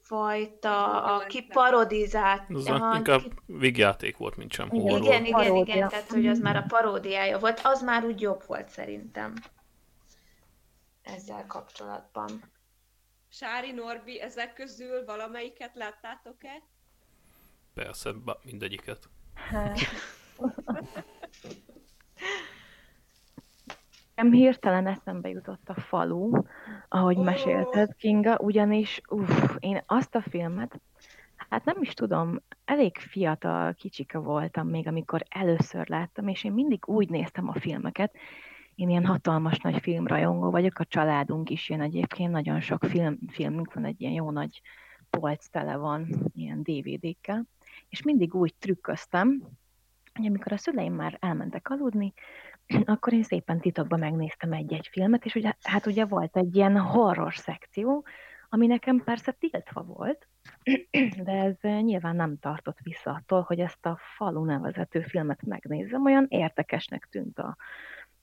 fajta, 0.00 1.02
aki 1.02 1.42
parodizált. 1.42 2.42
Az 2.48 2.66
aha, 2.66 2.96
inkább 2.96 3.20
ki... 3.20 3.30
végjáték 3.46 4.16
volt, 4.16 4.36
mint 4.36 4.52
sem 4.52 4.68
horror. 4.68 5.00
Igen, 5.00 5.24
igen, 5.24 5.40
Paródia. 5.40 5.74
igen, 5.74 5.88
tehát 5.88 6.10
hogy 6.10 6.26
az 6.26 6.38
már 6.38 6.56
a 6.56 6.64
paródiája 6.68 7.38
volt. 7.38 7.60
Az 7.62 7.82
már 7.82 8.04
úgy 8.04 8.20
jobb 8.20 8.42
volt 8.46 8.68
szerintem. 8.68 9.34
Ezzel 11.02 11.46
kapcsolatban. 11.46 12.30
Sári, 13.28 13.72
Norbi, 13.72 14.20
ezek 14.20 14.52
közül 14.52 15.04
valamelyiket 15.04 15.74
láttátok-e? 15.74 16.62
Persze, 17.74 18.10
mindegyiket. 18.42 19.08
Hát, 19.34 19.78
Nem 24.14 24.32
hirtelen 24.32 24.86
eszembe 24.86 25.28
jutott 25.28 25.68
a 25.68 25.80
falu, 25.80 26.30
ahogy 26.88 27.16
oh. 27.16 27.24
mesélted, 27.24 27.96
Kinga, 27.96 28.38
ugyanis 28.38 29.00
uff, 29.08 29.56
én 29.58 29.82
azt 29.86 30.14
a 30.14 30.20
filmet, 30.20 30.80
hát 31.36 31.64
nem 31.64 31.76
is 31.80 31.94
tudom, 31.94 32.42
elég 32.64 32.96
fiatal, 32.96 33.74
kicsika 33.74 34.20
voltam 34.20 34.68
még, 34.68 34.86
amikor 34.86 35.22
először 35.28 35.88
láttam, 35.88 36.28
és 36.28 36.44
én 36.44 36.52
mindig 36.52 36.88
úgy 36.88 37.10
néztem 37.10 37.48
a 37.48 37.54
filmeket, 37.54 38.14
én 38.74 38.88
ilyen 38.88 39.06
hatalmas 39.06 39.58
nagy 39.58 39.80
filmrajongó 39.80 40.50
vagyok, 40.50 40.78
a 40.78 40.84
családunk 40.84 41.50
is 41.50 41.68
ilyen 41.68 41.80
egyébként, 41.80 42.30
nagyon 42.30 42.60
sok 42.60 42.84
film, 42.84 43.18
filmünk 43.28 43.74
van, 43.74 43.84
egy 43.84 44.00
ilyen 44.00 44.12
jó 44.12 44.30
nagy 44.30 44.60
polc 45.10 45.46
tele 45.48 45.76
van 45.76 46.08
ilyen 46.34 46.62
DVD-kkel, 46.62 47.44
és 47.88 48.02
mindig 48.02 48.34
úgy 48.34 48.54
trükköztem, 48.58 49.42
hogy 50.16 50.26
amikor 50.26 50.52
a 50.52 50.56
szüleim 50.56 50.94
már 50.94 51.16
elmentek 51.20 51.70
aludni, 51.70 52.12
akkor 52.84 53.12
én 53.12 53.22
szépen 53.22 53.60
titokban 53.60 53.98
megnéztem 53.98 54.52
egy-egy 54.52 54.88
filmet, 54.92 55.24
és 55.24 55.34
ugye, 55.34 55.52
hát 55.62 55.86
ugye 55.86 56.04
volt 56.04 56.36
egy 56.36 56.56
ilyen 56.56 56.78
horror 56.78 57.34
szekció, 57.34 58.04
ami 58.48 58.66
nekem 58.66 59.04
persze 59.04 59.32
tiltva 59.32 59.82
volt, 59.82 60.28
de 61.26 61.32
ez 61.32 61.82
nyilván 61.82 62.16
nem 62.16 62.38
tartott 62.38 62.78
vissza 62.82 63.10
attól, 63.10 63.40
hogy 63.40 63.60
ezt 63.60 63.86
a 63.86 63.98
falu 64.16 64.44
nevezető 64.44 65.00
filmet 65.00 65.42
megnézzem, 65.42 66.04
olyan 66.04 66.26
értekesnek 66.28 67.08
tűnt 67.10 67.38
a, 67.38 67.56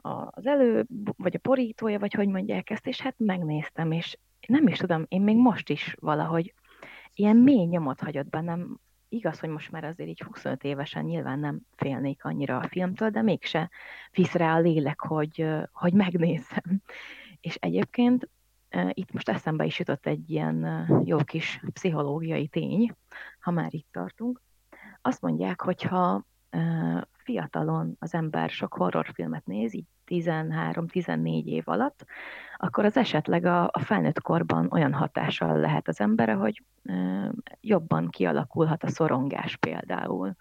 a, 0.02 0.28
az 0.32 0.46
elő, 0.46 0.86
vagy 1.18 1.36
a 1.36 1.40
porítója, 1.40 2.00
vagy 2.00 2.14
hogy 2.14 2.28
mondják 2.28 2.70
ezt, 2.70 2.88
és 2.88 3.02
hát 3.02 3.16
megnéztem, 3.18 3.92
és 3.92 4.18
nem 4.48 4.68
is 4.68 4.78
tudom, 4.78 5.06
én 5.08 5.22
még 5.22 5.36
most 5.36 5.70
is 5.70 5.96
valahogy 6.00 6.54
ilyen 7.14 7.38
mély 7.38 7.66
nyomot 7.66 8.00
hagyott 8.00 8.30
bennem 8.30 8.80
igaz, 9.13 9.39
hogy 9.39 9.49
most 9.49 9.71
már 9.71 9.84
azért 9.84 10.10
így 10.10 10.19
25 10.21 10.63
évesen 10.63 11.04
nyilván 11.04 11.39
nem 11.39 11.60
félnék 11.76 12.26
annyira 12.26 12.58
a 12.58 12.67
filmtől, 12.67 13.10
de 13.10 13.21
mégse 13.21 13.69
visz 14.12 14.34
rá 14.34 14.56
a 14.56 14.60
lélek, 14.60 14.99
hogy, 14.99 15.45
hogy 15.71 15.93
megnézem. 15.93 16.82
És 17.41 17.56
egyébként 17.56 18.30
itt 18.89 19.12
most 19.12 19.30
eszembe 19.30 19.65
is 19.65 19.80
jutott 19.80 20.06
egy 20.06 20.30
ilyen 20.30 20.88
jó 21.06 21.17
kis 21.17 21.62
pszichológiai 21.73 22.47
tény, 22.47 22.95
ha 23.39 23.52
már 23.52 23.73
itt 23.73 23.88
tartunk. 23.91 24.41
Azt 25.02 25.21
mondják, 25.21 25.62
hogyha 25.62 26.26
fiatalon 27.12 27.95
az 27.99 28.13
ember 28.13 28.49
sok 28.49 28.73
horrorfilmet 28.73 29.45
néz, 29.45 29.73
így 29.73 29.86
13-14 30.21 31.45
év 31.45 31.63
alatt, 31.65 32.06
akkor 32.58 32.86
az 32.86 32.97
esetleg 32.97 33.45
a, 33.45 33.63
a 33.63 33.80
felnőtt 33.80 34.21
korban 34.21 34.67
olyan 34.71 34.93
hatással 34.93 35.60
lehet 35.60 35.88
az 35.88 35.99
embere, 35.99 36.34
hogy 36.34 36.63
jobban 37.62 38.10
kialakulhat 38.10 38.84
a 38.84 38.89
szorongás 38.89 39.58
például. 39.58 40.36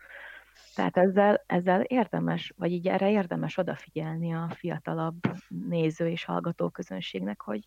Tehát 0.74 0.96
ezzel, 0.96 1.44
ezzel 1.46 1.80
érdemes, 1.80 2.52
vagy 2.56 2.72
így 2.72 2.88
erre 2.88 3.10
érdemes 3.10 3.56
odafigyelni 3.56 4.34
a 4.34 4.48
fiatalabb 4.54 5.20
néző 5.48 6.08
és 6.08 6.24
hallgató 6.24 6.68
közönségnek, 6.68 7.40
hogy 7.40 7.66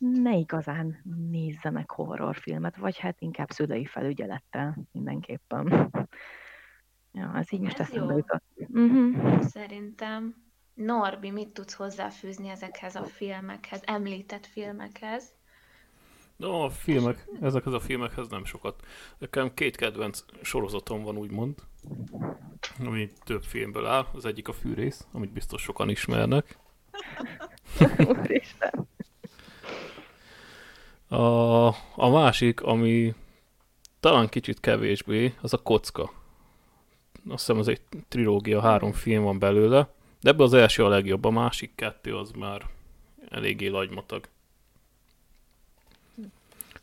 ne 0.00 0.36
igazán 0.36 1.02
nézzenek 1.30 1.90
horrorfilmet, 1.90 2.76
vagy 2.76 2.98
hát 2.98 3.20
inkább 3.20 3.50
szülői 3.50 3.84
felügyelettel 3.84 4.76
mindenképpen. 4.92 5.90
Ja, 7.12 7.30
az 7.30 7.52
így 7.52 7.60
most 7.60 7.78
eszembe 7.78 8.14
jutott. 8.14 8.44
Uh-huh. 8.56 9.40
Szerintem. 9.42 10.34
Norbi, 10.84 11.30
mit 11.30 11.48
tudsz 11.48 11.72
hozzáfűzni 11.72 12.48
ezekhez 12.48 12.94
a 12.94 13.04
filmekhez, 13.04 13.80
említett 13.84 14.46
filmekhez? 14.46 15.32
No, 16.36 16.64
a 16.64 16.70
filmek, 16.70 17.28
ezekhez 17.40 17.72
a 17.72 17.80
filmekhez 17.80 18.28
nem 18.28 18.44
sokat. 18.44 18.84
Nekem 19.18 19.54
két 19.54 19.76
kedvenc 19.76 20.24
sorozatom 20.42 21.02
van, 21.02 21.16
úgymond, 21.16 21.54
ami 22.78 23.10
több 23.24 23.42
filmből 23.42 23.86
áll. 23.86 24.06
Az 24.12 24.24
egyik 24.24 24.48
a 24.48 24.52
Fűrész, 24.52 25.06
amit 25.12 25.32
biztos 25.32 25.62
sokan 25.62 25.88
ismernek. 25.88 26.58
A, 31.08 31.66
a 31.96 32.08
másik, 32.08 32.62
ami 32.62 33.14
talán 34.00 34.28
kicsit 34.28 34.60
kevésbé, 34.60 35.34
az 35.40 35.52
a 35.52 35.62
Kocka. 35.62 36.12
Azt 37.28 37.46
hiszem 37.46 37.58
az 37.58 37.68
egy 37.68 37.80
trilógia, 38.08 38.60
három 38.60 38.92
film 38.92 39.22
van 39.22 39.38
belőle, 39.38 39.88
de 40.20 40.30
ebből 40.30 40.46
az 40.46 40.52
első 40.52 40.84
a 40.84 40.88
legjobb, 40.88 41.24
a 41.24 41.30
másik 41.30 41.74
kettő 41.74 42.16
az 42.16 42.30
már 42.30 42.66
eléggé 43.28 43.66
lagymatag. 43.66 44.28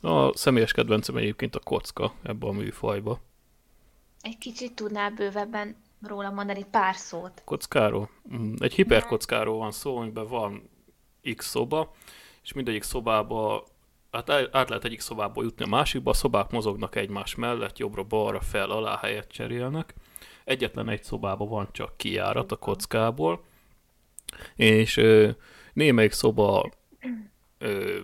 A 0.01 0.37
személyes 0.37 0.71
kedvencem 0.71 1.15
egyébként 1.15 1.55
a 1.55 1.59
kocka 1.59 2.13
ebbe 2.23 2.47
a 2.47 2.51
műfajba. 2.51 3.19
Egy 4.21 4.37
kicsit 4.37 4.75
tudnál 4.75 5.11
bővebben 5.11 5.75
róla 6.01 6.29
mondani 6.29 6.65
pár 6.71 6.95
szót. 6.95 7.41
Kockáról? 7.45 8.09
Mm, 8.35 8.53
egy 8.59 8.73
hiperkockáról 8.73 9.57
van 9.57 9.71
szó, 9.71 9.97
amiben 9.97 10.27
van 10.27 10.69
X 11.35 11.49
szoba, 11.49 11.93
és 12.43 12.53
mindegyik 12.53 12.83
szobába, 12.83 13.63
hát 14.11 14.29
át 14.29 14.69
lehet 14.69 14.83
egyik 14.83 14.99
szobából 14.99 15.43
jutni 15.43 15.63
a 15.63 15.67
másikba, 15.67 16.09
a 16.09 16.13
szobák 16.13 16.51
mozognak 16.51 16.95
egymás 16.95 17.35
mellett, 17.35 17.77
jobbra, 17.77 18.03
balra, 18.03 18.41
fel, 18.41 18.69
alá 18.69 18.97
helyet 18.97 19.31
cserélnek. 19.31 19.93
Egyetlen 20.47 20.89
egy 20.89 21.03
szobában 21.03 21.49
van 21.49 21.69
csak 21.71 21.97
kijárat 21.97 22.51
a 22.51 22.55
kockából, 22.55 23.43
és 24.55 24.97
ö, 24.97 25.29
némelyik 25.73 26.11
szoba 26.11 26.71
ö, 27.57 27.99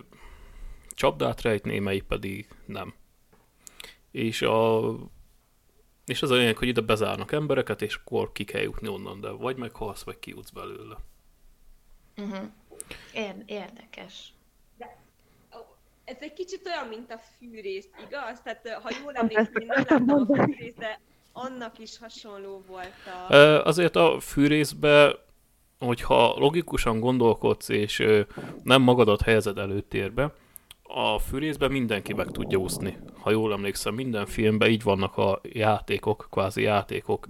csapdát 0.88 1.42
rejt, 1.42 1.64
némelyik 1.64 2.02
pedig 2.02 2.48
nem. 2.66 2.94
És, 4.10 4.42
a, 4.42 4.90
és 6.06 6.22
az 6.22 6.30
a 6.30 6.34
lényeg, 6.34 6.56
hogy 6.56 6.68
ide 6.68 6.80
bezárnak 6.80 7.32
embereket, 7.32 7.82
és 7.82 7.94
akkor 7.94 8.32
ki 8.32 8.44
kell 8.44 8.62
jutni 8.62 8.88
onnan, 8.88 9.20
de 9.20 9.30
vagy 9.30 9.56
meghalsz, 9.56 10.02
vagy 10.02 10.18
kijutsz 10.18 10.50
belőle. 10.50 10.96
Uh-huh. 12.16 12.50
Érdekes. 13.46 14.32
De 14.76 14.96
ez 16.04 16.16
egy 16.20 16.32
kicsit 16.32 16.66
olyan, 16.66 16.88
mint 16.88 17.12
a 17.12 17.18
fűrész, 17.18 17.88
igaz? 18.06 18.40
Tehát 18.40 18.68
ha 18.82 18.90
jól 19.02 19.14
emlékszem, 19.14 19.62
én 19.62 19.66
nem 19.66 19.84
láttam 19.88 20.26
a 20.28 20.44
fűrész, 20.44 20.74
de 20.74 21.00
annak 21.36 21.78
is 21.78 21.98
hasonló 21.98 22.64
volt 22.66 22.92
a... 23.30 23.34
Azért 23.64 23.96
a 23.96 24.20
fűrészbe, 24.20 25.18
hogyha 25.78 26.34
logikusan 26.38 27.00
gondolkodsz, 27.00 27.68
és 27.68 28.06
nem 28.62 28.82
magadat 28.82 29.22
helyezed 29.22 29.58
előtérbe, 29.58 30.34
a 30.82 31.18
fűrészben 31.18 31.70
mindenki 31.70 32.12
meg 32.12 32.30
tudja 32.30 32.58
úszni. 32.58 32.98
Ha 33.18 33.30
jól 33.30 33.52
emlékszem, 33.52 33.94
minden 33.94 34.26
filmben 34.26 34.70
így 34.70 34.82
vannak 34.82 35.16
a 35.16 35.40
játékok, 35.42 36.26
kvázi 36.30 36.62
játékok 36.62 37.26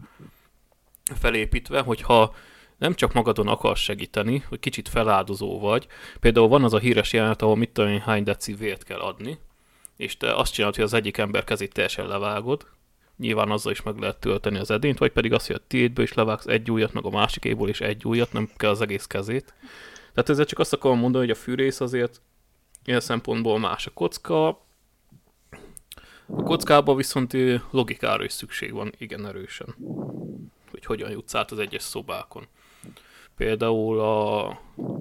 felépítve, 1.15 1.81
hogyha 1.81 2.35
nem 2.79 2.95
csak 2.95 3.13
magadon 3.13 3.49
akarsz 3.49 3.81
segíteni, 3.81 4.45
hogy 4.49 4.59
kicsit 4.59 4.89
feláldozó 4.89 5.61
vagy. 5.61 5.87
Például 6.21 6.49
van 6.49 6.65
az 6.65 6.73
a 6.73 6.79
híres 6.79 7.13
jelenet, 7.13 7.43
ahol 7.43 7.57
mit 7.57 7.71
tudom 7.71 8.01
hány 8.01 8.23
deci 8.23 8.55
vért 8.55 8.83
kell 8.83 9.01
adni, 9.01 9.39
és 9.97 10.17
te 10.17 10.35
azt 10.35 10.53
csinálod, 10.53 10.75
hogy 10.75 10.85
az 10.85 10.93
egyik 10.95 11.17
ember 11.17 11.45
kezét 11.45 11.73
teljesen 11.73 12.07
levágod, 12.07 12.67
nyilván 13.17 13.51
azzal 13.51 13.73
is 13.73 13.83
meg 13.83 13.99
lehet 13.99 14.21
tölteni 14.21 14.59
az 14.59 14.71
edényt, 14.71 14.99
vagy 14.99 15.13
pedig 15.13 15.33
azt, 15.33 15.47
hogy 15.47 15.57
a 15.57 15.67
tiédből 15.67 16.05
is 16.05 16.13
levágsz 16.13 16.47
egy 16.47 16.71
újat, 16.71 16.93
meg 16.93 17.05
a 17.05 17.11
másikéból 17.11 17.69
is 17.69 17.81
egy 17.81 18.05
újat, 18.05 18.33
nem 18.33 18.51
kell 18.57 18.71
az 18.71 18.81
egész 18.81 19.07
kezét. 19.07 19.55
Tehát 20.13 20.29
ezzel 20.29 20.45
csak 20.45 20.59
azt 20.59 20.73
akarom 20.73 20.99
mondani, 20.99 21.27
hogy 21.27 21.37
a 21.37 21.41
fűrész 21.41 21.81
azért 21.81 22.21
ilyen 22.85 23.01
szempontból 23.01 23.59
más 23.59 23.87
a 23.87 23.91
kocka. 23.91 24.49
A 26.27 26.43
kockában 26.43 26.97
viszont 26.97 27.37
logikára 27.71 28.25
is 28.25 28.33
szükség 28.33 28.73
van 28.73 28.93
igen 28.99 29.27
erősen, 29.27 29.75
hogy 30.71 30.85
hogyan 30.85 31.11
jutsz 31.11 31.35
át 31.35 31.51
az 31.51 31.59
egyes 31.59 31.83
szobákon. 31.83 32.47
Például 33.37 34.01
a, 34.01 34.49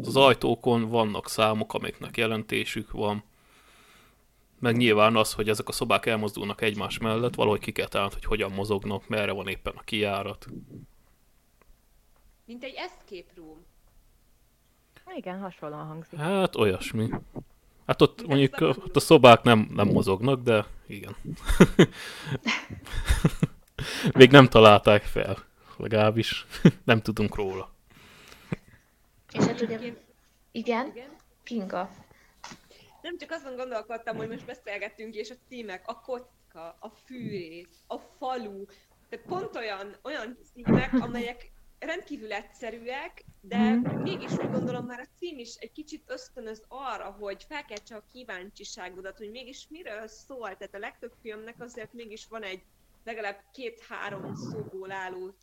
az 0.02 0.16
ajtókon 0.16 0.90
vannak 0.90 1.30
számok, 1.30 1.74
amiknek 1.74 2.18
jelentésük 2.18 2.92
van, 2.92 3.24
meg 4.64 4.78
nyilván 4.78 5.16
az, 5.16 5.34
hogy 5.34 5.50
ezek 5.50 5.68
a 5.68 5.72
szobák 5.72 6.06
elmozdulnak 6.06 6.62
egymás 6.62 6.98
mellett, 6.98 7.36
valahogy 7.36 7.60
ki 7.60 7.72
kell 7.72 7.88
találni, 7.88 8.14
hogy 8.14 8.26
hogyan 8.26 8.52
mozognak, 8.52 9.08
merre 9.08 9.32
van 9.32 9.48
éppen 9.48 9.74
a 9.76 9.82
kijárat. 9.82 10.48
Mint 12.46 12.64
egy 12.64 12.74
escape 12.76 13.32
room. 13.36 13.66
Igen, 15.16 15.40
hasonlóan 15.40 15.86
hangzik. 15.86 16.20
Hát 16.20 16.56
olyasmi. 16.56 17.10
Hát 17.86 18.02
ott 18.02 18.28
mondjuk 18.28 18.62
ott 18.62 18.96
a 18.96 19.00
szobák 19.00 19.42
nem, 19.42 19.70
nem 19.74 19.88
mozognak, 19.88 20.42
de 20.42 20.66
igen. 20.88 21.16
Még 24.20 24.32
nem 24.32 24.48
találták 24.48 25.04
fel, 25.04 25.38
legalábbis 25.78 26.46
nem 26.84 27.02
tudunk 27.02 27.36
róla. 27.36 27.72
És 29.32 29.44
hát 29.44 29.62
ugye, 29.62 29.94
igen, 30.52 30.94
Kinga. 31.44 31.90
Nem 33.04 33.18
csak 33.18 33.32
azon 33.32 33.56
gondolkodtam, 33.56 34.16
hogy 34.16 34.30
most 34.30 34.46
beszélgettünk, 34.46 35.16
és 35.16 35.30
a 35.30 35.36
címek, 35.48 35.88
a 35.88 36.00
kocka, 36.00 36.78
a 36.80 36.90
fűrész, 36.90 37.84
a 37.88 37.98
falu, 37.98 38.66
tehát 39.10 39.26
pont 39.26 39.56
olyan, 39.56 39.96
olyan 40.04 40.38
címek, 40.54 40.94
amelyek 40.94 41.52
rendkívül 41.80 42.34
egyszerűek, 42.34 43.24
de 43.42 43.76
mégis 44.04 44.32
úgy 44.32 44.52
gondolom 44.52 44.86
már 44.86 45.00
a 45.00 45.18
cím 45.18 45.40
is 45.40 45.56
egy 45.56 45.72
kicsit 45.72 46.04
ösztönöz 46.08 46.64
arra, 46.68 47.12
hogy 47.12 47.44
felkeltse 47.44 47.96
a 47.96 48.06
kíváncsiságodat, 48.12 49.18
hogy 49.18 49.32
mégis 49.32 49.68
miről 49.70 50.08
szól. 50.08 50.58
Tehát 50.58 50.76
a 50.76 50.80
legtöbb 50.80 51.14
filmnek 51.22 51.62
azért 51.62 51.94
mégis 51.94 52.28
van 52.28 52.44
egy 52.44 52.64
legalább 53.04 53.44
két-három 53.54 54.36
szóból 54.36 54.92
álló 54.92 55.36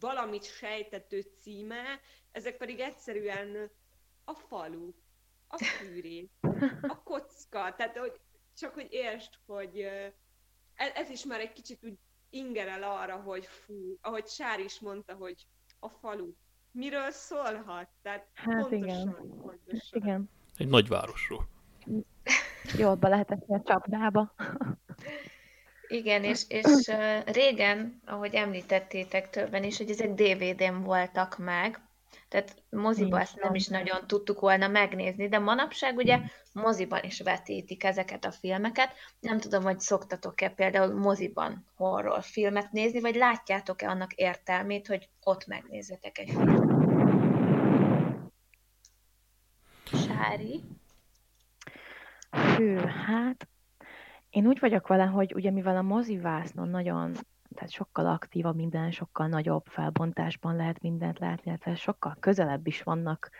valamit 0.00 0.44
sejtető 0.44 1.24
címe, 1.40 2.00
ezek 2.32 2.56
pedig 2.56 2.80
egyszerűen 2.80 3.70
a 4.24 4.34
falu, 4.34 4.92
a 5.48 5.64
fűré, 5.64 6.28
a 6.82 7.02
kocka, 7.02 7.74
tehát 7.76 7.98
hogy 7.98 8.20
csak 8.56 8.74
hogy 8.74 8.86
értsd, 8.90 9.32
hogy 9.46 9.86
ez 10.74 11.10
is 11.10 11.24
már 11.24 11.40
egy 11.40 11.52
kicsit 11.52 11.84
úgy 11.84 11.98
ingerel 12.30 12.82
arra, 12.82 13.16
hogy 13.16 13.46
fú, 13.46 13.98
ahogy 14.00 14.26
Sár 14.26 14.60
is 14.60 14.80
mondta, 14.80 15.14
hogy 15.14 15.46
a 15.78 15.88
falu. 15.88 16.32
Miről 16.70 17.10
szólhat? 17.10 17.88
Tehát 18.02 18.26
hát 18.34 18.68
pontosan, 18.68 18.82
igen. 18.82 19.14
pontosan. 19.42 20.00
igen. 20.00 20.30
Egy 20.56 20.68
nagyvárosról. 20.68 21.48
Jól 22.78 22.94
be 22.94 23.08
lehetett 23.08 23.48
a 23.48 23.62
csapdába. 23.64 24.34
Igen, 25.88 26.24
és, 26.24 26.44
és 26.48 26.92
régen, 27.24 28.00
ahogy 28.04 28.34
említettétek 28.34 29.30
többen 29.30 29.64
is, 29.64 29.76
hogy 29.76 29.90
ezek 29.90 30.14
DVD-n 30.14 30.82
voltak 30.82 31.38
meg, 31.38 31.80
tehát 32.28 32.62
moziba 32.70 33.20
ezt 33.20 33.40
nem 33.42 33.54
is 33.54 33.66
nagyon 33.66 34.06
tudtuk 34.06 34.40
volna 34.40 34.68
megnézni, 34.68 35.28
de 35.28 35.38
manapság 35.38 35.96
ugye 35.96 36.18
moziban 36.52 37.02
is 37.02 37.20
vetítik 37.20 37.84
ezeket 37.84 38.24
a 38.24 38.30
filmeket. 38.30 38.92
Nem 39.20 39.38
tudom, 39.38 39.62
hogy 39.62 39.80
szoktatok-e 39.80 40.48
például 40.48 40.94
moziban 40.94 41.66
horrorfilmet 41.74 42.72
nézni, 42.72 43.00
vagy 43.00 43.14
látjátok-e 43.14 43.88
annak 43.88 44.12
értelmét, 44.12 44.86
hogy 44.86 45.08
ott 45.20 45.46
megnézzetek 45.46 46.18
egy 46.18 46.30
filmet. 46.30 46.72
Sári? 49.84 50.62
Hű, 52.56 52.76
hát 52.76 53.48
én 54.30 54.46
úgy 54.46 54.60
vagyok 54.60 54.86
vele, 54.86 55.04
hogy 55.04 55.34
ugye 55.34 55.50
mivel 55.50 55.76
a 55.76 55.82
mozivásznon 55.82 56.68
nagyon 56.68 57.14
tehát 57.54 57.70
sokkal 57.70 58.06
aktívabb 58.06 58.56
minden, 58.56 58.90
sokkal 58.90 59.26
nagyobb 59.26 59.66
felbontásban 59.66 60.56
lehet 60.56 60.80
mindent 60.80 61.18
látni, 61.18 61.50
illetve 61.50 61.74
sokkal 61.74 62.16
közelebb 62.20 62.66
is 62.66 62.82
vannak 62.82 63.30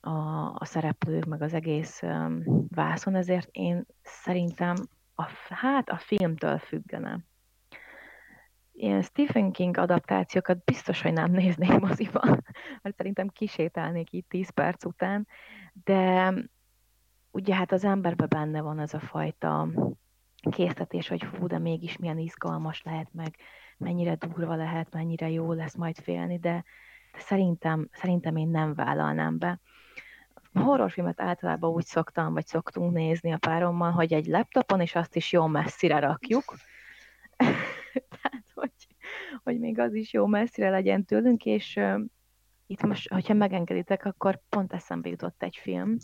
a, 0.00 0.54
a 0.54 0.64
szereplők, 0.64 1.24
meg 1.24 1.42
az 1.42 1.54
egész 1.54 2.02
um, 2.02 2.66
vászon, 2.68 3.14
ezért 3.14 3.48
én 3.52 3.86
szerintem 4.02 4.74
a, 5.14 5.30
hát 5.48 5.88
a 5.88 5.96
filmtől 5.96 6.58
függene. 6.58 7.18
Ilyen 8.72 9.02
Stephen 9.02 9.52
King 9.52 9.76
adaptációkat 9.76 10.64
biztos, 10.64 11.02
hogy 11.02 11.12
nem 11.12 11.30
néznék 11.30 11.78
moziba, 11.78 12.22
mert 12.82 12.96
szerintem 12.96 13.28
kisétálnék 13.28 14.12
itt 14.12 14.28
10 14.28 14.50
perc 14.50 14.84
után, 14.84 15.26
de 15.84 16.34
ugye 17.30 17.54
hát 17.54 17.72
az 17.72 17.84
emberben 17.84 18.28
benne 18.28 18.60
van 18.60 18.78
ez 18.78 18.94
a 18.94 19.00
fajta 19.00 19.68
késztetés, 20.50 21.08
hogy 21.08 21.24
hú, 21.24 21.46
de 21.46 21.58
mégis 21.58 21.96
milyen 21.96 22.18
izgalmas 22.18 22.82
lehet, 22.82 23.08
meg 23.12 23.36
mennyire 23.78 24.14
durva 24.14 24.54
lehet, 24.54 24.92
mennyire 24.92 25.30
jó 25.30 25.52
lesz 25.52 25.74
majd 25.74 25.98
félni, 25.98 26.38
de, 26.38 26.64
de 27.12 27.18
szerintem, 27.18 27.88
szerintem 27.92 28.36
én 28.36 28.48
nem 28.48 28.74
vállalnám 28.74 29.38
be. 29.38 29.60
Horrorfilmet 30.52 31.20
általában 31.20 31.70
úgy 31.70 31.84
szoktam, 31.84 32.32
vagy 32.32 32.46
szoktunk 32.46 32.92
nézni 32.92 33.32
a 33.32 33.38
párommal, 33.38 33.90
hogy 33.90 34.12
egy 34.12 34.26
laptopon, 34.26 34.80
és 34.80 34.94
azt 34.94 35.16
is 35.16 35.32
jó 35.32 35.46
messzire 35.46 35.98
rakjuk. 35.98 36.44
Tehát, 38.20 38.44
hogy, 38.54 38.72
hogy 39.42 39.58
még 39.58 39.78
az 39.78 39.94
is 39.94 40.12
jó 40.12 40.26
messzire 40.26 40.70
legyen 40.70 41.04
tőlünk, 41.04 41.44
és 41.44 41.76
uh, 41.76 42.00
itt 42.66 42.82
most, 42.82 43.08
hogyha 43.08 43.34
megengeditek, 43.34 44.04
akkor 44.04 44.40
pont 44.48 44.72
eszembe 44.72 45.08
jutott 45.08 45.42
egy 45.42 45.56
film, 45.56 45.96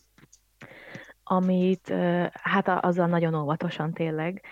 amit 1.33 1.93
hát 2.33 2.69
azzal 2.69 3.07
nagyon 3.07 3.35
óvatosan 3.35 3.93
tényleg, 3.93 4.43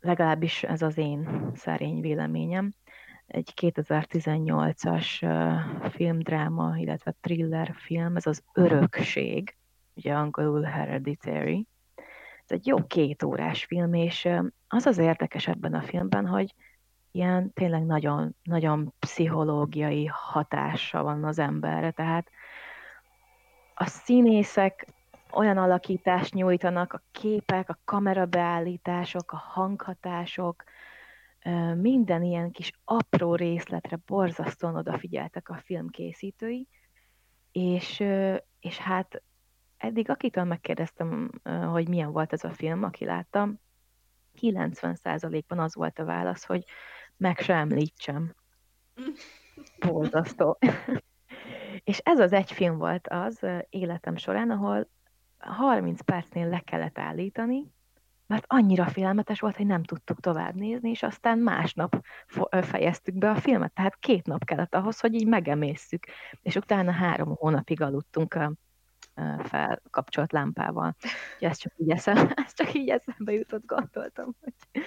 legalábbis 0.00 0.62
ez 0.62 0.82
az 0.82 0.98
én 0.98 1.50
szerény 1.54 2.00
véleményem, 2.00 2.72
egy 3.26 3.52
2018-as 3.60 5.22
uh, 5.22 5.90
filmdráma, 5.90 6.76
illetve 6.76 7.14
thriller 7.20 7.74
film, 7.74 8.16
ez 8.16 8.26
az 8.26 8.42
Örökség, 8.52 9.56
ugye 9.94 10.14
angolul 10.14 10.62
Hereditary. 10.62 11.66
Ez 12.44 12.50
egy 12.50 12.66
jó 12.66 12.86
két 12.86 13.22
órás 13.22 13.64
film, 13.64 13.94
és 13.94 14.28
az 14.68 14.86
az 14.86 14.98
érdekes 14.98 15.48
ebben 15.48 15.74
a 15.74 15.82
filmben, 15.82 16.26
hogy 16.26 16.54
ilyen 17.10 17.52
tényleg 17.52 17.84
nagyon, 17.84 18.36
nagyon 18.42 18.94
pszichológiai 18.98 20.06
hatása 20.06 21.02
van 21.02 21.24
az 21.24 21.38
emberre, 21.38 21.90
tehát 21.90 22.30
a 23.74 23.86
színészek 23.86 24.86
olyan 25.34 25.56
alakítást 25.56 26.34
nyújtanak, 26.34 26.92
a 26.92 27.02
képek, 27.10 27.68
a 27.68 27.78
kamerabeállítások, 27.84 29.32
a 29.32 29.36
hanghatások, 29.36 30.64
minden 31.74 32.22
ilyen 32.22 32.50
kis 32.50 32.72
apró 32.84 33.34
részletre 33.34 33.98
borzasztóan 34.06 34.76
odafigyeltek 34.76 35.48
a 35.48 35.60
film 35.64 35.88
és, 37.52 38.04
és 38.60 38.78
hát 38.78 39.22
eddig 39.76 40.10
akitől 40.10 40.44
megkérdeztem, 40.44 41.30
hogy 41.70 41.88
milyen 41.88 42.12
volt 42.12 42.32
ez 42.32 42.44
a 42.44 42.50
film, 42.50 42.82
aki 42.82 43.04
láttam, 43.04 43.60
90%-ban 44.40 45.58
az 45.58 45.74
volt 45.74 45.98
a 45.98 46.04
válasz, 46.04 46.44
hogy 46.44 46.64
meg 47.16 47.38
se 47.38 47.54
említsem. 47.54 48.34
Borzasztó. 49.78 50.58
és 51.84 51.98
ez 51.98 52.18
az 52.18 52.32
egy 52.32 52.52
film 52.52 52.78
volt 52.78 53.08
az 53.08 53.46
életem 53.68 54.16
során, 54.16 54.50
ahol 54.50 54.88
30 55.42 56.00
percnél 56.00 56.48
le 56.48 56.58
kellett 56.58 56.98
állítani, 56.98 57.72
mert 58.26 58.44
annyira 58.46 58.86
félelmetes 58.86 59.40
volt, 59.40 59.56
hogy 59.56 59.66
nem 59.66 59.82
tudtuk 59.82 60.20
tovább 60.20 60.54
nézni, 60.54 60.90
és 60.90 61.02
aztán 61.02 61.38
másnap 61.38 62.04
fejeztük 62.50 63.14
be 63.14 63.30
a 63.30 63.34
filmet, 63.36 63.72
tehát 63.72 63.96
két 63.98 64.26
nap 64.26 64.44
kellett 64.44 64.74
ahhoz, 64.74 65.00
hogy 65.00 65.14
így 65.14 65.26
megemészszük, 65.26 66.06
és 66.42 66.56
utána 66.56 66.90
három 66.90 67.34
hónapig 67.34 67.80
aludtunk 67.80 68.34
a 68.34 68.52
felkapcsolt 69.42 70.32
lámpával. 70.32 70.96
ez 71.40 71.56
csak 71.56 71.72
így, 71.76 71.90
eszem, 71.90 72.16
ez 72.44 72.54
csak 72.54 72.74
így 72.74 72.88
eszembe 72.88 73.32
jutott, 73.32 73.66
gondoltam, 73.66 74.34
hogy, 74.40 74.82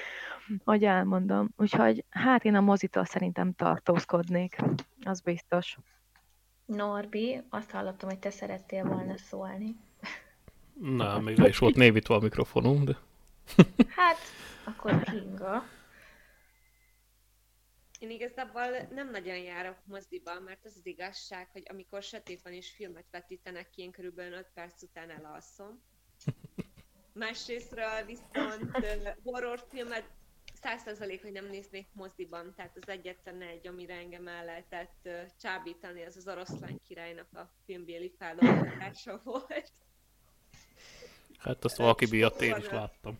hogy 0.64 0.84
elmondom. 0.84 1.50
Úgyhogy 1.58 2.06
hát 2.10 2.46
én 2.46 2.56
a 2.56 2.62
mozitól 2.62 3.06
szerintem 3.06 3.54
tartózkodnék, 3.54 4.58
az 5.04 5.22
biztos. 5.22 5.78
Norbi, 6.66 7.42
azt 7.50 7.72
hallottam, 7.72 8.10
hogy 8.10 8.20
te 8.20 8.30
szerettél 8.30 8.84
volna 8.84 9.18
szólni. 9.18 9.76
Na, 10.80 11.20
még 11.20 11.38
le 11.38 11.48
is 11.48 11.58
volt 11.58 11.76
névítva 11.76 12.16
a 12.16 12.20
mikrofonunk, 12.20 12.84
de... 12.84 12.98
Hát, 13.88 14.18
akkor 14.64 15.04
Kinga. 15.04 15.64
Én 18.00 18.10
igazából 18.10 18.88
nem 18.92 19.12
nagyon 19.12 19.38
járok 19.38 19.78
moziba, 19.84 20.40
mert 20.40 20.66
az 20.66 20.76
az 20.78 20.86
igazság, 20.86 21.50
hogy 21.52 21.64
amikor 21.70 22.04
sötét 22.04 22.42
van 22.42 22.54
és 22.54 22.72
filmet 22.72 23.06
vetítenek 23.12 23.70
ki, 23.70 23.82
én 23.82 23.92
körülbelül 23.92 24.38
5 24.38 24.48
perc 24.54 24.84
után 24.84 25.10
elalszom. 25.10 25.82
Másrésztről 27.14 28.06
viszont 28.06 28.78
horrorfilmet 29.24 30.10
százszerzalék, 30.62 31.22
hogy 31.22 31.32
nem 31.32 31.50
néznék 31.50 31.88
moziban, 31.94 32.54
tehát 32.56 32.78
az 32.82 32.90
egyetlen 32.90 33.42
egy, 33.42 33.68
amire 33.68 33.94
engem 33.94 34.28
el 34.28 34.46
lehetett 34.46 35.10
csábítani, 35.40 36.06
az 36.06 36.16
az 36.16 36.28
oroszlán 36.28 36.82
királynak 36.88 37.34
a 37.34 37.52
filmbéli 37.66 38.14
feldolgozása 38.18 39.22
volt. 39.24 39.74
Hát 41.46 41.64
azt 41.64 41.78
valaki 41.78 42.06
miatt 42.10 42.42
én 42.42 42.56
is 42.56 42.70
láttam. 42.70 43.20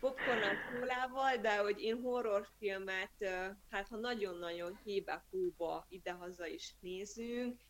Popcornnal, 0.00 0.54
kólával, 0.72 1.36
de 1.36 1.56
hogy 1.56 1.80
én 1.80 2.00
horrorfilmet, 2.00 3.24
hát 3.70 3.88
ha 3.88 3.96
nagyon-nagyon 3.96 4.78
hébe-húba 4.84 5.86
ide-haza 5.88 6.46
is 6.46 6.74
nézünk, 6.80 7.60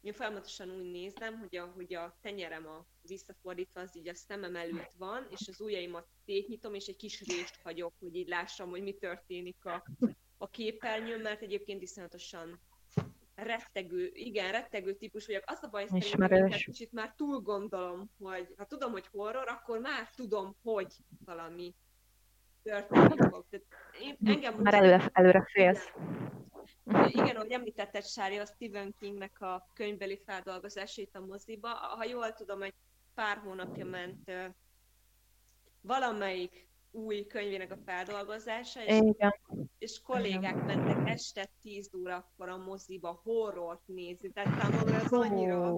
én 0.00 0.12
folyamatosan 0.12 0.70
úgy 0.70 0.90
nézem, 0.90 1.38
hogy 1.38 1.56
a, 1.56 1.72
hogy 1.74 1.94
a 1.94 2.18
tenyerem 2.20 2.66
a 2.66 2.86
visszafordítva, 3.02 3.80
az 3.80 3.96
így 3.96 4.08
a 4.08 4.14
szemem 4.14 4.56
előtt 4.56 4.92
van, 4.98 5.26
és 5.30 5.48
az 5.48 5.60
ujjaimat 5.60 6.06
szétnyitom, 6.24 6.74
és 6.74 6.86
egy 6.86 6.96
kis 6.96 7.26
rést 7.26 7.60
hagyok, 7.62 7.94
hogy 7.98 8.14
így 8.14 8.28
lássam, 8.28 8.70
hogy 8.70 8.82
mi 8.82 8.92
történik 8.92 9.64
a, 9.64 9.84
a 10.36 10.48
képernyőn, 10.48 11.20
mert 11.20 11.42
egyébként 11.42 11.82
iszonyatosan 11.82 12.60
rettegő, 13.38 14.10
igen, 14.12 14.52
rettegő 14.52 14.94
típus 14.94 15.26
vagyok. 15.26 15.42
Az 15.46 15.58
a 15.62 15.68
baj, 15.68 15.86
hogy 15.86 16.64
kicsit 16.64 16.92
már 16.92 17.14
túl 17.16 17.40
gondolom, 17.40 18.10
hogy 18.18 18.54
ha 18.56 18.64
tudom, 18.64 18.92
hogy 18.92 19.06
horror, 19.06 19.48
akkor 19.48 19.78
már 19.78 20.10
tudom, 20.16 20.56
hogy 20.62 20.96
valami 21.24 21.74
történik 22.62 23.22
fog. 23.30 23.44
én, 24.00 24.16
engem 24.24 24.54
már 24.54 24.74
előre, 24.74 25.10
előre 25.12 25.44
félsz. 25.52 25.92
Igen, 27.06 27.36
ahogy 27.36 27.50
említetted, 27.50 28.04
Sári, 28.04 28.36
a 28.36 28.46
Stephen 28.46 28.94
Kingnek 28.98 29.40
a 29.40 29.68
könyvbeli 29.74 30.22
feldolgozásait 30.26 31.16
a 31.16 31.20
moziba. 31.20 31.68
Ha 31.68 32.04
jól 32.04 32.32
tudom, 32.32 32.62
egy 32.62 32.74
pár 33.14 33.36
hónapja 33.36 33.84
ment 33.84 34.30
valamelyik 35.80 36.67
új 36.90 37.26
könyvének 37.26 37.72
a 37.72 37.76
feldolgozása, 37.84 38.84
és, 38.84 38.96
Igen. 38.96 39.34
és 39.78 40.00
kollégák 40.00 40.64
mentek 40.64 41.08
este 41.08 41.48
10 41.60 41.90
órakor 41.94 42.48
a 42.48 42.56
moziba 42.56 43.20
horrort 43.22 43.86
nézni, 43.86 44.32
tehát 44.32 44.60
számomra 44.60 44.94
ez 44.94 45.12
annyira... 45.12 45.74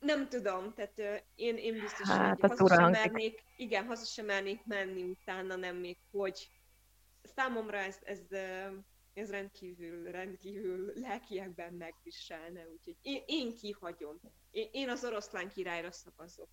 Nem 0.00 0.28
tudom, 0.28 0.74
tehát 0.74 1.24
én, 1.34 1.56
én 1.56 1.80
biztos, 1.80 2.08
hát, 2.08 2.40
hogy 2.40 2.50
haza 2.50 2.74
sem 2.74 2.90
mernék, 2.90 3.42
igen, 3.56 3.86
haza 3.86 4.04
sem 4.04 4.24
mernék 4.24 4.64
menni 4.64 5.02
utána, 5.02 5.56
nem 5.56 5.76
még 5.76 5.98
hogy. 6.10 6.50
Számomra 7.22 7.76
ez, 7.76 7.98
ez, 8.02 8.20
ez 9.14 9.30
rendkívül, 9.30 10.10
rendkívül 10.10 10.92
lelkiekben 10.94 11.72
megviselne, 11.72 12.68
úgyhogy 12.72 12.96
én, 13.02 13.22
én 13.26 13.54
kihagyom. 13.54 14.20
Én, 14.50 14.68
én 14.72 14.88
az 14.88 15.04
oroszlán 15.04 15.48
királyra 15.48 15.90
szavazok. 15.90 16.48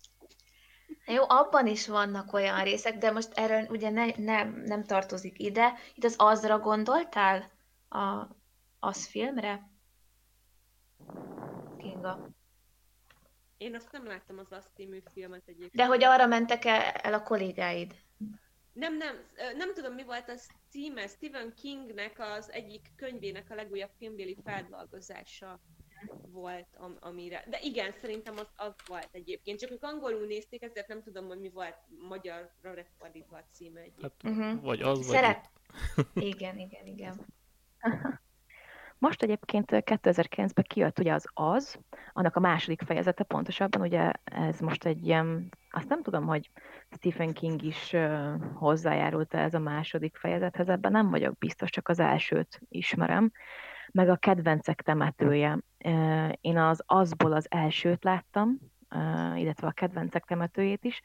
Jó, 1.06 1.24
abban 1.28 1.66
is 1.66 1.86
vannak 1.86 2.32
olyan 2.32 2.64
részek, 2.64 2.98
de 2.98 3.10
most 3.10 3.32
erről 3.34 3.66
ugye 3.68 3.90
ne, 3.90 4.06
nem, 4.16 4.62
nem 4.66 4.84
tartozik 4.84 5.38
ide. 5.38 5.72
Itt 5.94 6.04
az 6.04 6.14
azra 6.18 6.58
gondoltál? 6.58 7.50
A, 7.88 8.26
az 8.78 9.06
filmre? 9.06 9.70
Kinga. 11.78 12.28
Én 13.56 13.74
azt 13.74 13.92
nem 13.92 14.06
láttam 14.06 14.38
az 14.38 14.52
azt 14.52 14.70
című 14.74 15.02
filmet 15.12 15.42
egyébként. 15.44 15.74
De 15.74 15.86
hogy 15.86 16.04
arra 16.04 16.26
mentek 16.26 16.64
el, 16.64 17.14
a 17.14 17.22
kollégáid? 17.22 17.94
Nem, 18.72 18.96
nem, 18.96 19.16
nem 19.56 19.74
tudom, 19.74 19.94
mi 19.94 20.04
volt 20.04 20.28
a 20.28 20.34
címe. 20.70 21.06
Stephen 21.06 21.54
Kingnek 21.54 22.18
az 22.18 22.50
egyik 22.50 22.92
könyvének 22.96 23.50
a 23.50 23.54
legújabb 23.54 23.90
filmbéli 23.98 24.36
feldolgozása 24.44 25.60
volt, 26.32 26.66
am, 26.76 26.96
amire... 27.00 27.44
De 27.48 27.58
igen, 27.62 27.92
szerintem 28.00 28.34
az, 28.36 28.48
az 28.56 28.74
volt 28.86 29.08
egyébként. 29.12 29.58
Csak 29.58 29.70
ők 29.70 29.82
angolul 29.82 30.26
nézték, 30.26 30.62
ezért 30.62 30.88
nem 30.88 31.02
tudom, 31.02 31.26
hogy 31.26 31.40
mi 31.40 31.48
volt 31.48 31.76
magyarra 32.08 32.48
lefordítva 32.62 33.36
a 33.36 33.44
címe 33.52 33.80
egyébként. 33.80 34.12
Hát, 34.22 34.32
uh-huh. 34.32 34.62
Vagy 34.62 34.80
az, 34.80 35.06
vagy... 35.06 35.16
Szeret... 35.16 35.50
igen, 36.14 36.58
igen, 36.58 36.86
igen. 36.86 37.26
Most 38.98 39.22
egyébként 39.22 39.70
2009-ben 39.70 40.64
kijött 40.68 40.98
ugye 40.98 41.12
az 41.12 41.26
az, 41.34 41.78
annak 42.12 42.36
a 42.36 42.40
második 42.40 42.82
fejezete 42.82 43.24
pontosabban, 43.24 43.80
ugye 43.80 44.12
ez 44.24 44.60
most 44.60 44.84
egy 44.84 45.06
ilyen, 45.06 45.48
azt 45.70 45.88
nem 45.88 46.02
tudom, 46.02 46.26
hogy 46.26 46.50
Stephen 46.90 47.32
King 47.32 47.62
is 47.62 47.96
hozzájárult 48.54 49.34
ez 49.34 49.54
a 49.54 49.58
második 49.58 50.16
fejezethez, 50.16 50.68
ebben 50.68 50.92
nem 50.92 51.10
vagyok 51.10 51.38
biztos, 51.38 51.70
csak 51.70 51.88
az 51.88 51.98
elsőt 51.98 52.60
ismerem 52.68 53.32
meg 53.94 54.08
a 54.08 54.16
kedvencek 54.16 54.82
temetője. 54.82 55.58
Én 56.40 56.58
az 56.58 56.82
azból 56.86 57.32
az 57.32 57.46
elsőt 57.50 58.04
láttam, 58.04 58.58
illetve 59.34 59.66
a 59.66 59.72
kedvencek 59.72 60.24
temetőjét 60.24 60.84
is. 60.84 61.00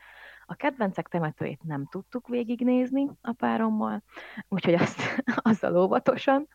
A 0.45 0.55
kedvencek 0.55 1.07
temetőjét 1.07 1.63
nem 1.63 1.85
tudtuk 1.85 2.27
végignézni 2.27 3.07
a 3.21 3.31
párommal, 3.31 4.03
úgyhogy 4.47 4.73
azt, 4.73 5.23
azzal 5.49 5.77
óvatosan. 5.77 6.47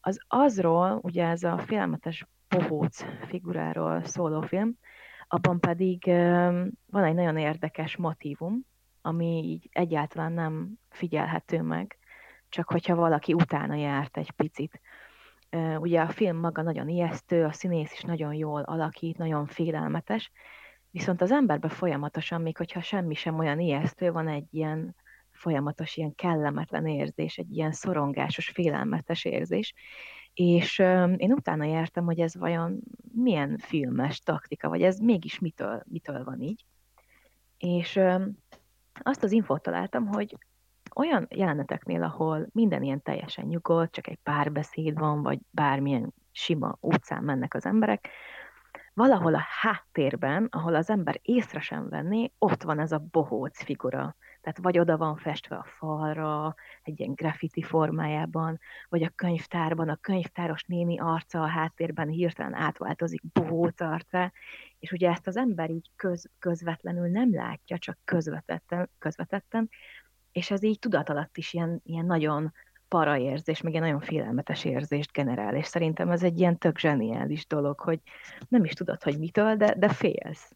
Az 0.00 0.20
azról, 0.28 0.98
ugye 1.02 1.26
ez 1.26 1.42
a 1.42 1.58
félelmetes 1.58 2.26
bohóc 2.48 3.04
figuráról 3.26 4.04
szóló 4.04 4.40
film, 4.40 4.78
abban 5.28 5.60
pedig 5.60 6.04
van 6.86 7.04
egy 7.04 7.14
nagyon 7.14 7.36
érdekes 7.36 7.96
motivum, 7.96 8.66
ami 9.02 9.42
így 9.44 9.68
egyáltalán 9.72 10.32
nem 10.32 10.72
figyelhető 10.88 11.62
meg, 11.62 11.98
csak 12.48 12.68
hogyha 12.68 12.94
valaki 12.94 13.32
utána 13.32 13.74
járt 13.74 14.16
egy 14.16 14.30
picit. 14.30 14.80
Ugye 15.78 16.00
a 16.00 16.08
film 16.08 16.36
maga 16.36 16.62
nagyon 16.62 16.88
ijesztő, 16.88 17.44
a 17.44 17.52
színész 17.52 17.92
is 17.92 18.00
nagyon 18.00 18.34
jól 18.34 18.62
alakít, 18.62 19.18
nagyon 19.18 19.46
félelmetes, 19.46 20.30
viszont 20.90 21.22
az 21.22 21.30
emberben 21.30 21.70
folyamatosan, 21.70 22.40
még 22.42 22.56
hogyha 22.56 22.80
semmi 22.80 23.14
sem 23.14 23.38
olyan 23.38 23.60
ijesztő, 23.60 24.12
van 24.12 24.28
egy 24.28 24.46
ilyen 24.50 24.96
folyamatos 25.30 25.96
ilyen 25.96 26.14
kellemetlen 26.14 26.86
érzés, 26.86 27.38
egy 27.38 27.56
ilyen 27.56 27.72
szorongásos, 27.72 28.48
félelmetes 28.48 29.24
érzés, 29.24 29.74
és 30.34 30.78
én 31.16 31.32
utána 31.32 31.64
jártam, 31.64 32.04
hogy 32.04 32.20
ez 32.20 32.36
vajon 32.36 32.80
milyen 33.12 33.58
filmes 33.58 34.18
taktika, 34.18 34.68
vagy 34.68 34.82
ez 34.82 34.98
mégis 34.98 35.38
mitől, 35.38 35.82
mitől 35.86 36.24
van 36.24 36.40
így. 36.40 36.64
És 37.58 38.00
azt 38.92 39.22
az 39.22 39.32
infót 39.32 39.62
találtam, 39.62 40.06
hogy 40.06 40.36
olyan 40.96 41.26
jeleneteknél, 41.30 42.02
ahol 42.02 42.46
minden 42.52 42.82
ilyen 42.82 43.02
teljesen 43.02 43.44
nyugodt, 43.44 43.92
csak 43.92 44.06
egy 44.06 44.18
párbeszéd 44.22 44.98
van, 44.98 45.22
vagy 45.22 45.38
bármilyen 45.50 46.14
sima 46.32 46.76
utcán 46.80 47.24
mennek 47.24 47.54
az 47.54 47.66
emberek, 47.66 48.08
valahol 48.96 49.34
a 49.34 49.44
háttérben, 49.60 50.48
ahol 50.50 50.74
az 50.74 50.90
ember 50.90 51.18
észre 51.22 51.60
sem 51.60 51.88
venné, 51.88 52.32
ott 52.38 52.62
van 52.62 52.78
ez 52.78 52.92
a 52.92 53.06
bohóc 53.10 53.62
figura. 53.62 54.16
Tehát 54.40 54.58
vagy 54.62 54.78
oda 54.78 54.96
van 54.96 55.16
festve 55.16 55.56
a 55.56 55.66
falra, 55.78 56.54
egy 56.82 57.00
ilyen 57.00 57.14
graffiti 57.14 57.62
formájában, 57.62 58.58
vagy 58.88 59.02
a 59.02 59.12
könyvtárban 59.14 59.88
a 59.88 59.96
könyvtáros 59.96 60.64
néni 60.64 60.98
arca 60.98 61.42
a 61.42 61.46
háttérben 61.46 62.08
hirtelen 62.08 62.54
átváltozik 62.54 63.22
bohóc 63.32 63.80
arca, 63.80 64.32
és 64.78 64.92
ugye 64.92 65.10
ezt 65.10 65.26
az 65.26 65.36
ember 65.36 65.70
így 65.70 65.90
köz, 65.96 66.30
közvetlenül 66.38 67.08
nem 67.08 67.34
látja, 67.34 67.78
csak 67.78 67.98
közvetetten, 68.04 68.90
közvetetten, 68.98 69.68
és 70.36 70.50
ez 70.50 70.62
így 70.62 70.78
tudat 70.78 71.08
alatt 71.08 71.36
is 71.36 71.52
ilyen, 71.52 71.80
ilyen 71.84 72.06
nagyon 72.06 72.52
para 72.88 73.16
érzés, 73.16 73.60
meg 73.60 73.74
egy 73.74 73.80
nagyon 73.80 74.00
félelmetes 74.00 74.64
érzést 74.64 75.12
generál, 75.12 75.54
és 75.54 75.66
szerintem 75.66 76.10
ez 76.10 76.22
egy 76.22 76.38
ilyen 76.38 76.58
tök 76.58 76.78
zseniális 76.78 77.46
dolog, 77.46 77.80
hogy 77.80 78.00
nem 78.48 78.64
is 78.64 78.72
tudod, 78.72 79.02
hogy 79.02 79.18
mitől, 79.18 79.56
de, 79.56 79.74
de 79.78 79.88
félsz. 79.88 80.52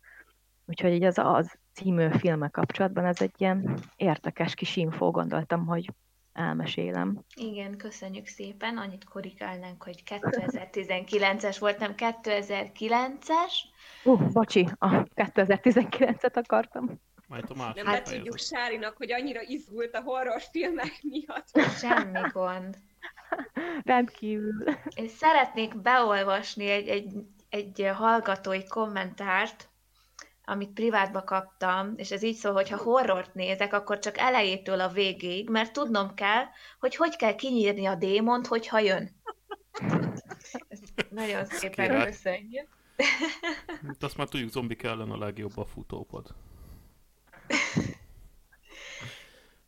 Úgyhogy 0.67 1.05
az 1.05 1.19
az 1.19 1.59
című 1.73 2.09
filme 2.11 2.49
kapcsolatban 2.49 3.05
ez 3.05 3.21
egy 3.21 3.35
ilyen 3.37 3.79
érdekes 3.97 4.55
kis 4.55 4.77
infó, 4.77 5.11
gondoltam, 5.11 5.67
hogy 5.67 5.91
elmesélem. 6.33 7.25
Igen, 7.35 7.77
köszönjük 7.77 8.27
szépen. 8.27 8.77
Annyit 8.77 9.05
korrigálnánk, 9.05 9.83
hogy 9.83 10.03
2019-es 10.07 11.57
volt, 11.59 11.79
nem 11.79 11.95
2009-es. 11.97 13.53
Uh, 14.05 14.33
bocsi, 14.33 14.69
a 14.79 15.03
2019-et 15.03 16.35
akartam. 16.35 17.01
Majd 17.31 17.45
a 17.49 17.55
más 17.55 17.75
Nem 17.75 17.85
betudjuk 17.85 18.39
Sárinak, 18.39 18.97
hogy 18.97 19.13
annyira 19.13 19.43
izgult 19.43 19.95
a 19.95 20.01
horrorfilmek 20.01 21.01
miatt. 21.03 21.77
Semmi 21.79 22.21
gond. 22.33 22.77
Rendkívül. 23.85 24.65
Én 24.95 25.09
szeretnék 25.09 25.81
beolvasni 25.81 26.71
egy, 26.71 26.89
egy, 26.89 27.13
egy 27.49 27.91
hallgatói 27.95 28.67
kommentárt, 28.67 29.69
amit 30.45 30.73
privátba 30.73 31.25
kaptam, 31.25 31.93
és 31.97 32.11
ez 32.11 32.23
így 32.23 32.37
szól, 32.37 32.53
hogy 32.53 32.69
ha 32.69 32.77
horrort 32.77 33.35
nézek, 33.35 33.73
akkor 33.73 33.99
csak 33.99 34.19
elejétől 34.19 34.81
a 34.81 34.89
végéig, 34.89 35.49
mert 35.49 35.73
tudnom 35.73 36.15
kell, 36.15 36.45
hogy 36.79 36.97
hogy 36.97 37.17
kell 37.17 37.35
kinyírni 37.35 37.87
a 37.87 37.95
démont, 37.95 38.47
hogyha 38.47 38.79
jön. 38.79 39.11
Ezt 40.69 41.07
nagyon 41.11 41.45
szépen 41.45 42.05
köszönjük. 42.05 42.69
Azt 44.01 44.17
már 44.17 44.29
tudjuk, 44.29 44.51
zombik 44.51 44.83
ellen 44.83 45.11
a 45.11 45.19
legjobb 45.19 45.57
a 45.57 45.65
futópad. 45.65 46.35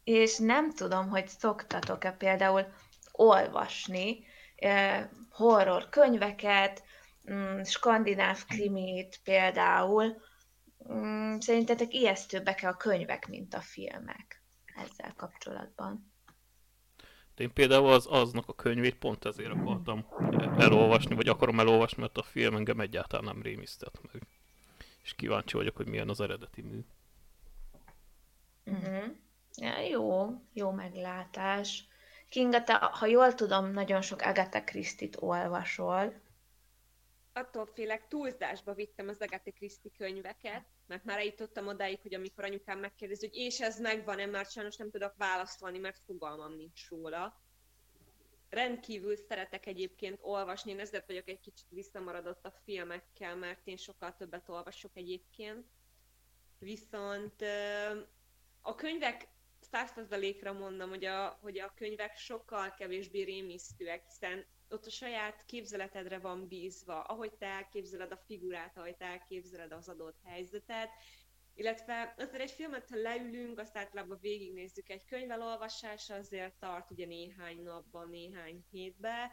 És 0.05 0.39
nem 0.39 0.73
tudom, 0.73 1.09
hogy 1.09 1.29
szoktatok-e 1.29 2.13
például 2.13 2.67
olvasni 3.13 4.25
eh, 4.57 5.09
horror 5.31 5.89
könyveket, 5.89 6.85
mm, 7.33 7.63
skandináv 7.63 8.45
krimit 8.47 9.21
például. 9.25 10.23
Mm, 10.93 11.39
szerintetek 11.39 11.95
ijesztőbbek-e 11.95 12.69
a 12.69 12.77
könyvek, 12.77 13.29
mint 13.29 13.55
a 13.55 13.61
filmek 13.61 14.43
ezzel 14.75 15.15
kapcsolatban? 15.17 16.13
Én 17.37 17.53
például 17.53 17.93
az 17.93 18.07
aznak 18.11 18.49
a 18.49 18.55
könyvét 18.55 18.95
pont 18.95 19.25
ezért 19.25 19.51
akartam 19.51 20.07
elolvasni, 20.59 21.15
vagy 21.15 21.29
akarom 21.29 21.61
elolvasni, 21.61 22.01
mert 22.01 22.19
a 22.19 22.23
film 22.23 22.55
engem 22.55 22.81
egyáltalán 22.81 23.25
nem 23.25 23.43
rémisztett 23.43 24.01
meg. 24.13 24.23
És 25.03 25.15
kíváncsi 25.15 25.57
vagyok, 25.57 25.77
hogy 25.77 25.87
milyen 25.87 26.09
az 26.09 26.21
eredeti 26.21 26.63
mű. 26.63 26.85
Uh-huh. 28.65 29.05
Ja, 29.55 29.79
jó, 29.79 30.29
jó 30.53 30.71
meglátás. 30.71 31.87
Kinga, 32.29 32.63
te, 32.63 32.75
ha 32.75 33.07
jól 33.07 33.35
tudom, 33.35 33.71
nagyon 33.71 34.03
sok 34.03 34.21
Agatha 34.21 34.65
Christie-t 34.65 35.17
olvasol. 35.21 36.21
Attól 37.33 37.67
félek, 37.67 38.09
túlzásba 38.09 38.75
vittem 38.75 39.09
az 39.09 39.21
Agatha 39.21 39.53
Christie 39.53 39.91
könyveket, 39.97 40.65
mert 40.87 41.05
már 41.05 41.19
eljutottam 41.19 41.67
odáig, 41.67 42.01
hogy 42.01 42.15
amikor 42.15 42.45
anyukám 42.45 42.79
megkérdezi, 42.79 43.27
hogy 43.27 43.37
és 43.37 43.61
ez 43.61 43.81
megvan-e, 43.81 44.27
már 44.27 44.47
sajnos 44.47 44.77
nem 44.77 44.91
tudok 44.91 45.15
választani, 45.17 45.79
mert 45.79 45.99
fogalmam 45.99 46.53
nincs 46.57 46.89
róla. 46.89 47.41
Rendkívül 48.49 49.17
szeretek 49.17 49.67
egyébként 49.67 50.19
olvasni, 50.23 50.71
én 50.71 50.81
ezért 50.81 51.07
vagyok 51.07 51.29
egy 51.29 51.41
kicsit 51.41 51.67
visszamaradott 51.69 52.45
a 52.45 52.55
filmekkel, 52.65 53.37
mert 53.37 53.67
én 53.67 53.77
sokkal 53.77 54.15
többet 54.17 54.49
olvasok 54.49 54.91
egyébként. 54.95 55.67
Viszont 56.59 57.45
a 58.63 58.75
könyvek 58.75 59.29
százszerzalékra 59.61 60.53
mondom, 60.53 60.89
hogy 60.89 61.05
a, 61.05 61.39
hogy 61.41 61.59
a 61.59 61.73
könyvek 61.77 62.17
sokkal 62.17 62.75
kevésbé 62.75 63.23
rémisztőek, 63.23 64.05
hiszen 64.05 64.45
ott 64.69 64.87
a 64.87 64.91
saját 64.91 65.45
képzeletedre 65.47 66.19
van 66.19 66.49
bízva, 66.49 67.03
ahogy 67.03 67.33
te 67.33 67.47
elképzeled 67.47 68.13
a 68.13 68.23
figurát, 68.27 68.77
ahogy 68.77 68.97
te 68.97 69.05
elképzeled 69.05 69.73
az 69.73 69.89
adott 69.89 70.19
helyzetet, 70.25 70.91
illetve 71.55 72.15
azért 72.17 72.43
egy 72.43 72.51
filmet, 72.51 72.89
ha 72.89 72.97
leülünk, 72.97 73.59
azt 73.59 73.77
általában 73.77 74.19
végignézzük 74.21 74.89
egy 74.89 75.05
könyvelolvasása, 75.05 76.15
azért 76.15 76.55
tart 76.59 76.91
ugye 76.91 77.07
néhány 77.07 77.63
napban, 77.63 78.09
néhány 78.09 78.65
hétbe. 78.71 79.33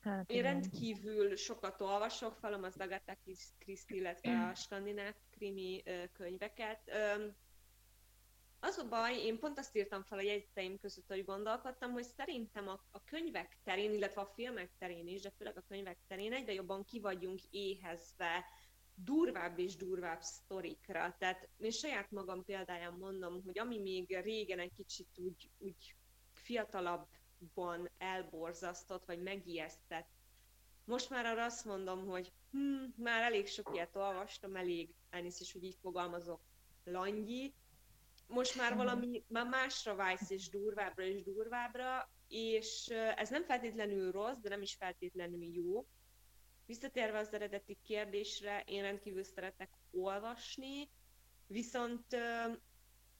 Hát, 0.00 0.30
Én 0.30 0.42
rendkívül 0.42 1.36
sokat 1.36 1.80
olvasok, 1.80 2.36
falom 2.36 2.62
az 2.62 2.76
Agatha 2.78 3.16
Christie, 3.58 3.96
illetve 3.96 4.48
a 4.50 4.54
skandináv 4.64 5.14
krimi 5.30 5.82
könyveket. 6.12 6.90
Az 8.64 8.78
a 8.78 8.88
baj, 8.88 9.16
én 9.16 9.38
pont 9.38 9.58
azt 9.58 9.76
írtam 9.76 10.02
fel 10.02 10.18
a 10.18 10.22
jegyzeteim 10.22 10.78
között, 10.78 11.06
hogy 11.06 11.24
gondolkodtam, 11.24 11.92
hogy 11.92 12.04
szerintem 12.04 12.68
a, 12.68 12.84
a 12.90 13.04
könyvek 13.04 13.58
terén, 13.64 13.92
illetve 13.92 14.20
a 14.20 14.32
filmek 14.34 14.70
terén 14.78 15.06
is, 15.06 15.20
de 15.20 15.30
főleg 15.30 15.56
a 15.56 15.64
könyvek 15.68 15.98
terén 16.06 16.32
egyre 16.32 16.52
jobban 16.52 16.84
kivagyunk 16.84 17.40
éhezve 17.50 18.44
durvább 18.94 19.58
és 19.58 19.76
durvább 19.76 20.20
sztorikra. 20.20 21.16
Tehát 21.18 21.48
én 21.56 21.70
saját 21.70 22.10
magam 22.10 22.44
példáján 22.44 22.92
mondom, 22.92 23.42
hogy 23.44 23.58
ami 23.58 23.78
még 23.78 24.16
régen 24.20 24.58
egy 24.58 24.72
kicsit 24.76 25.18
úgy, 25.18 25.50
úgy 25.58 25.96
fiatalabban 26.32 27.90
elborzasztott, 27.98 29.04
vagy 29.04 29.22
megijesztett, 29.22 30.08
most 30.84 31.10
már 31.10 31.26
arra 31.26 31.44
azt 31.44 31.64
mondom, 31.64 32.06
hogy 32.06 32.32
hm, 32.50 32.84
már 32.96 33.22
elég 33.22 33.46
sok 33.46 33.70
ilyet 33.74 33.96
olvastam, 33.96 34.56
elég, 34.56 34.94
elnézést 35.10 35.52
hogy 35.52 35.64
így 35.64 35.78
fogalmazok, 35.80 36.40
langyi, 36.84 37.54
most 38.26 38.56
már 38.56 38.76
valami 38.76 39.24
már 39.28 39.46
másra 39.46 39.94
vájsz, 39.94 40.30
és 40.30 40.48
durvábbra 40.48 41.04
és 41.04 41.22
durvábbra, 41.22 42.10
és 42.28 42.86
ez 43.16 43.30
nem 43.30 43.44
feltétlenül 43.44 44.10
rossz, 44.10 44.38
de 44.42 44.48
nem 44.48 44.62
is 44.62 44.74
feltétlenül 44.74 45.44
jó. 45.44 45.86
Visszatérve 46.66 47.18
az 47.18 47.32
eredeti 47.32 47.78
kérdésre, 47.82 48.62
én 48.66 48.82
rendkívül 48.82 49.24
szeretek 49.24 49.70
olvasni, 49.90 50.90
viszont 51.46 52.06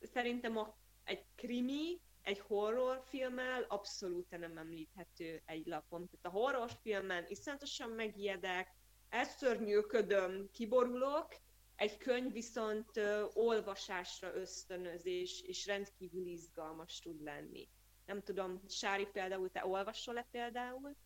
szerintem 0.01 0.57
a, 0.57 0.77
egy 1.05 1.25
krimi, 1.35 2.01
egy 2.23 2.39
horrorfilmmel 2.39 3.63
abszolút 3.63 4.31
nem 4.31 4.59
említhető 4.59 5.43
egy 5.45 5.67
lapon. 5.67 6.09
Tehát 6.09 6.27
a 6.27 6.41
horrorfilmen 6.41 7.25
iszonyatosan 7.29 7.91
megijedek, 7.91 8.75
elszörnyűködöm, 9.09 10.51
kiborulok, 10.53 11.35
egy 11.83 11.97
könyv 11.97 12.33
viszont 12.33 12.91
olvasásra 13.35 14.35
ösztönöz, 14.35 15.07
és, 15.07 15.43
és 15.47 15.67
rendkívül 15.67 16.27
izgalmas 16.27 16.99
tud 16.99 17.23
lenni. 17.23 17.69
Nem 18.07 18.23
tudom, 18.23 18.61
Sári 18.69 19.07
például, 19.13 19.51
te 19.51 19.67
olvasol-e 19.67 20.27
például? 20.31 20.97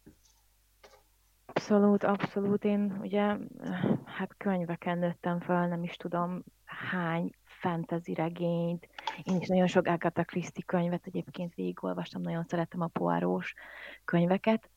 Abszolút, 1.47 2.05
abszolút. 2.05 2.65
Én 2.65 2.99
ugye, 3.01 3.37
hát 4.05 4.37
könyveken 4.37 4.99
nőttem 4.99 5.41
fel, 5.41 5.69
nem 5.69 5.83
is 5.83 5.97
tudom 5.97 6.45
hány 6.65 7.31
fantasy 7.45 8.15
regényt. 8.15 8.89
Én 9.23 9.41
is 9.41 9.49
nagyon 9.49 9.67
sok 9.67 9.87
Agatha 9.87 10.25
Christie 10.25 10.65
könyvet 10.67 11.07
egyébként 11.07 11.55
végigolvastam, 11.55 12.23
nagyon 12.23 12.45
szeretem 12.45 12.81
a 12.81 12.87
poárós 12.87 13.55
könyveket 14.05 14.71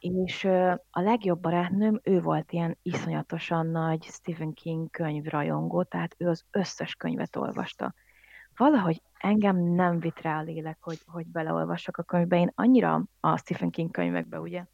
és 0.00 0.44
a 0.90 1.00
legjobb 1.00 1.40
barátnőm, 1.40 2.00
ő 2.02 2.20
volt 2.20 2.52
ilyen 2.52 2.78
iszonyatosan 2.82 3.66
nagy 3.66 4.02
Stephen 4.02 4.52
King 4.52 4.90
könyvrajongó, 4.90 5.82
tehát 5.82 6.14
ő 6.18 6.28
az 6.28 6.44
összes 6.50 6.94
könyvet 6.94 7.36
olvasta. 7.36 7.94
Valahogy 8.56 9.02
engem 9.18 9.56
nem 9.56 9.98
vitt 9.98 10.20
rá 10.20 10.38
a 10.38 10.42
lélek, 10.42 10.78
hogy, 10.80 10.98
hogy 11.06 11.26
beleolvassak 11.26 11.96
a 11.96 12.02
könyvbe. 12.02 12.38
Én 12.38 12.52
annyira 12.54 13.04
a 13.20 13.36
Stephen 13.36 13.70
King 13.70 13.90
könyvekbe, 13.90 14.40
ugye, 14.40 14.64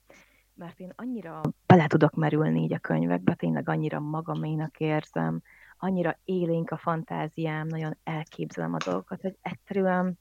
mert 0.55 0.81
én 0.81 0.93
annyira 0.97 1.41
bele 1.67 1.87
tudok 1.87 2.15
merülni 2.15 2.63
így 2.63 2.73
a 2.73 2.79
könyvekbe, 2.79 3.35
tényleg 3.35 3.69
annyira 3.69 4.01
magaménak 4.01 4.79
érzem, 4.79 5.43
annyira 5.79 6.19
élénk 6.25 6.71
a 6.71 6.77
fantáziám, 6.77 7.67
nagyon 7.67 7.97
elképzelem 8.05 8.75
a 8.75 8.85
dolgokat, 8.85 9.21
hogy 9.21 9.37
egyszerűen 9.43 10.19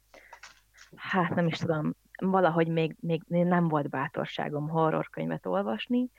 hát 0.96 1.36
nem 1.36 1.48
is 1.48 1.58
tudom, 1.58 1.94
valahogy 2.18 2.68
még, 2.68 2.96
még 3.00 3.22
nem 3.28 3.68
volt 3.68 3.90
bátorságom 3.90 4.70
horrorkönyvet 4.70 5.46
olvasni, 5.46 6.10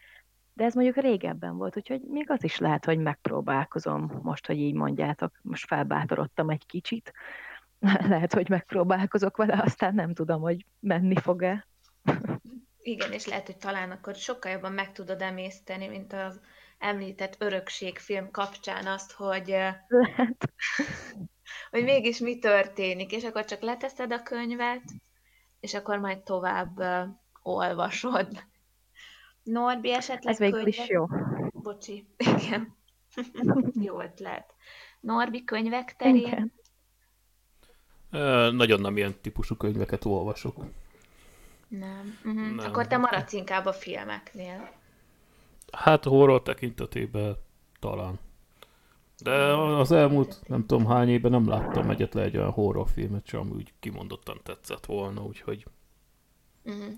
de 0.56 0.64
ez 0.64 0.74
mondjuk 0.74 0.96
régebben 0.96 1.56
volt, 1.56 1.76
úgyhogy 1.76 2.00
még 2.00 2.30
az 2.30 2.44
is 2.44 2.58
lehet, 2.58 2.84
hogy 2.84 2.98
megpróbálkozom 2.98 4.20
most, 4.22 4.46
hogy 4.46 4.58
így 4.58 4.74
mondjátok. 4.74 5.32
Most 5.42 5.66
felbátorodtam 5.66 6.50
egy 6.50 6.66
kicsit. 6.66 7.12
Lehet, 8.08 8.32
hogy 8.32 8.48
megpróbálkozok 8.48 9.36
vele, 9.36 9.60
aztán 9.64 9.94
nem 9.94 10.14
tudom, 10.14 10.40
hogy 10.40 10.66
menni 10.80 11.16
fog-e. 11.16 11.66
Igen, 12.78 13.12
és 13.12 13.26
lehet, 13.26 13.46
hogy 13.46 13.56
talán 13.56 13.90
akkor 13.90 14.14
sokkal 14.14 14.52
jobban 14.52 14.72
meg 14.72 14.92
tudod 14.92 15.22
emészteni, 15.22 15.86
mint 15.86 16.12
az 16.12 16.40
említett 16.78 17.36
örökségfilm 17.38 18.30
kapcsán 18.30 18.86
azt, 18.86 19.12
hogy, 19.12 19.46
lehet. 19.88 20.52
hogy 21.70 21.84
mégis 21.84 22.18
mi 22.18 22.38
történik, 22.38 23.12
és 23.12 23.24
akkor 23.24 23.44
csak 23.44 23.60
leteszed 23.60 24.12
a 24.12 24.22
könyvet, 24.22 24.82
és 25.60 25.74
akkor 25.74 25.98
majd 25.98 26.22
tovább 26.22 26.78
uh, 26.78 27.08
olvasod. 27.42 28.44
Norbi 29.42 29.92
esetleg 29.92 30.32
Ez 30.32 30.38
végül 30.38 30.66
is 30.66 30.88
jó. 30.88 31.06
Bocsi, 31.52 32.06
igen. 32.38 32.76
jó 33.72 34.00
ötlet. 34.00 34.54
Norbi 35.00 35.44
könyvek 35.44 35.96
terén? 35.96 36.16
Igen. 36.16 36.52
Uh, 38.12 38.52
nagyon 38.52 38.80
nem 38.80 38.96
ilyen 38.96 39.14
típusú 39.20 39.54
könyveket 39.56 40.04
olvasok. 40.04 40.64
Nem. 41.68 42.18
Uh-huh. 42.24 42.54
nem. 42.54 42.58
Akkor 42.58 42.86
te 42.86 42.96
maradsz 42.96 43.32
inkább 43.32 43.66
a 43.66 43.72
filmeknél. 43.72 44.70
Hát 45.72 46.04
horror 46.04 46.42
tekintetében 46.42 47.36
talán. 47.80 48.18
De 49.22 49.32
az 49.54 49.92
elmúlt 49.92 50.40
nem 50.46 50.66
tudom 50.66 50.86
hány 50.86 51.08
évben 51.08 51.30
nem 51.30 51.48
láttam 51.48 51.90
egyetlen 51.90 52.24
egy 52.24 52.36
olyan 52.36 52.50
horrorfilmet 52.50 53.26
sem, 53.26 53.40
ami 53.40 53.50
úgy 53.50 53.72
kimondottan 53.80 54.40
tetszett 54.42 54.86
volna, 54.86 55.24
úgyhogy... 55.24 55.66
Uh-huh. 56.64 56.92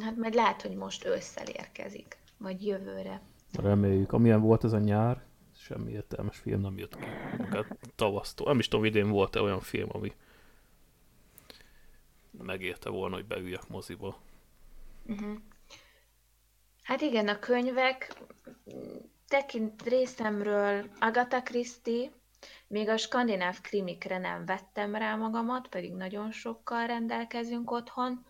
Hát 0.00 0.16
majd 0.16 0.34
lehet, 0.34 0.62
hogy 0.62 0.74
most 0.74 1.04
ősszel 1.04 1.46
érkezik, 1.46 2.18
vagy 2.38 2.66
jövőre. 2.66 3.20
Reméljük. 3.52 4.12
Amilyen 4.12 4.40
volt 4.40 4.64
ez 4.64 4.72
a 4.72 4.78
nyár, 4.78 5.22
semmi 5.56 5.92
értelmes 5.92 6.38
film 6.38 6.60
nem 6.60 6.78
jött 6.78 6.96
ki. 6.96 7.04
Hát 7.50 7.78
tavasztól. 7.94 8.46
Nem 8.46 8.58
is 8.58 8.68
tudom, 8.68 8.84
idén 8.84 9.10
volt-e 9.10 9.40
olyan 9.40 9.60
film, 9.60 9.88
ami 9.92 10.12
megérte 12.30 12.90
volna, 12.90 13.14
hogy 13.14 13.26
beüljek 13.26 13.68
moziba. 13.68 14.18
Uh-huh. 15.06 15.36
Hát 16.82 17.00
igen, 17.00 17.28
a 17.28 17.38
könyvek 17.38 18.22
tekint 19.28 19.82
részemről 19.82 20.90
Agatha 21.00 21.42
Christie, 21.42 22.10
még 22.66 22.88
a 22.88 22.96
skandináv 22.96 23.60
krimikre 23.60 24.18
nem 24.18 24.44
vettem 24.44 24.94
rá 24.94 25.14
magamat, 25.14 25.68
pedig 25.68 25.92
nagyon 25.92 26.30
sokkal 26.30 26.86
rendelkezünk 26.86 27.70
otthon, 27.70 28.26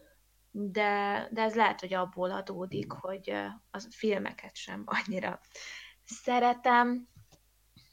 de, 0.50 1.26
de 1.30 1.42
ez 1.42 1.54
lehet, 1.54 1.80
hogy 1.80 1.94
abból 1.94 2.30
adódik, 2.30 2.92
hogy 2.92 3.30
a 3.70 3.78
filmeket 3.90 4.56
sem 4.56 4.82
annyira 4.84 5.40
szeretem. 6.04 7.08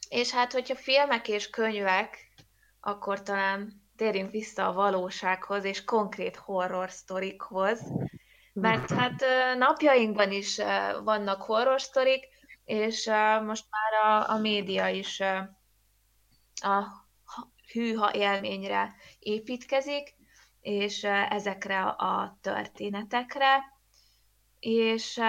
És 0.09 0.31
hát, 0.31 0.51
hogyha 0.53 0.75
filmek 0.75 1.27
és 1.27 1.49
könyvek, 1.49 2.17
akkor 2.79 3.23
talán 3.23 3.81
térjünk 3.95 4.31
vissza 4.31 4.67
a 4.67 4.73
valósághoz 4.73 5.63
és 5.63 5.83
konkrét 5.83 6.35
horror 6.35 6.91
sztorikhoz, 6.91 7.81
mert 8.53 8.91
hát 8.91 9.23
napjainkban 9.57 10.31
is 10.31 10.57
vannak 11.03 11.41
horror 11.41 11.81
sztorik, 11.81 12.32
és 12.65 13.05
most 13.45 13.65
már 13.69 14.03
a, 14.03 14.29
a 14.29 14.37
média 14.37 14.87
is 14.87 15.19
a 16.53 17.07
hűha 17.71 18.13
élményre 18.13 18.95
építkezik, 19.19 20.15
és 20.61 21.03
ezekre 21.29 21.83
a 21.83 22.37
történetekre, 22.41 23.63
és 24.59 25.19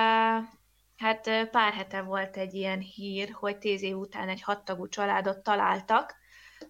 hát 0.96 1.48
pár 1.50 1.72
hete 1.72 2.02
volt 2.02 2.36
egy 2.36 2.54
ilyen 2.54 2.80
hír, 2.80 3.32
hogy 3.32 3.58
tíz 3.58 3.82
év 3.82 3.96
után 3.96 4.28
egy 4.28 4.42
hattagú 4.42 4.88
családot 4.88 5.42
találtak, 5.42 6.14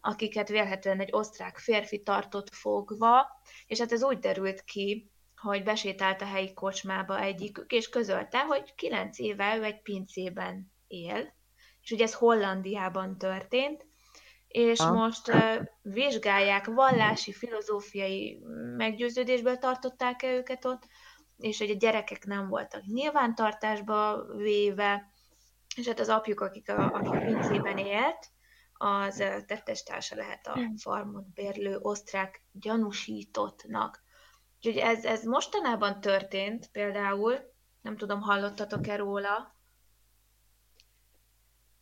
akiket 0.01 0.49
vélhetően 0.49 1.01
egy 1.01 1.13
osztrák 1.13 1.59
férfi 1.59 2.03
tartott 2.03 2.55
fogva, 2.55 3.27
és 3.67 3.79
hát 3.79 3.93
ez 3.93 4.03
úgy 4.03 4.19
derült 4.19 4.65
ki, 4.65 5.11
hogy 5.45 5.63
besétált 5.63 6.23
a 6.23 6.27
helyi 6.27 6.53
kocsmába 6.53 7.21
egyikük, 7.21 7.73
és 7.73 7.89
közölte, 7.89 8.45
hogy 8.45 8.75
kilenc 8.75 9.19
éve 9.19 9.57
ő 9.57 9.63
egy 9.63 9.83
pincében 9.83 10.73
él, 10.87 11.35
és 11.83 11.91
ugye 11.91 12.05
ez 12.05 12.15
Hollandiában 12.15 13.19
történt, 13.19 13.87
és 14.49 14.81
ha. 14.81 14.93
most 14.93 15.29
uh, 15.29 15.67
vizsgálják, 15.83 16.67
vallási, 16.67 17.33
filozófiai 17.33 18.43
meggyőződésből 18.77 19.59
tartották-e 19.59 20.35
őket 20.35 20.65
ott, 20.65 20.83
és 21.37 21.59
hogy 21.59 21.71
a 21.71 21.77
gyerekek 21.77 22.25
nem 22.25 22.49
voltak 22.49 22.85
nyilvántartásba 22.85 24.25
véve, 24.37 25.11
és 25.77 25.87
hát 25.87 26.01
az 26.01 26.09
apjuk, 26.09 26.41
akik 26.41 26.71
a, 26.71 26.93
aki 26.93 27.17
a 27.17 27.25
pincében 27.25 27.79
élt, 27.79 28.31
az 28.73 29.17
tettestársa 29.47 30.17
lehet 30.17 30.47
a 30.47 30.61
farmot 30.77 31.33
bérlő 31.35 31.79
osztrák 31.81 32.43
gyanúsítottnak. 32.53 34.04
Úgyhogy 34.67 34.83
ez, 34.83 35.05
ez 35.05 35.25
mostanában 35.25 36.01
történt 36.01 36.71
például, 36.71 37.53
nem 37.81 37.97
tudom, 37.97 38.21
hallottatok-e 38.21 38.97
róla? 38.97 39.55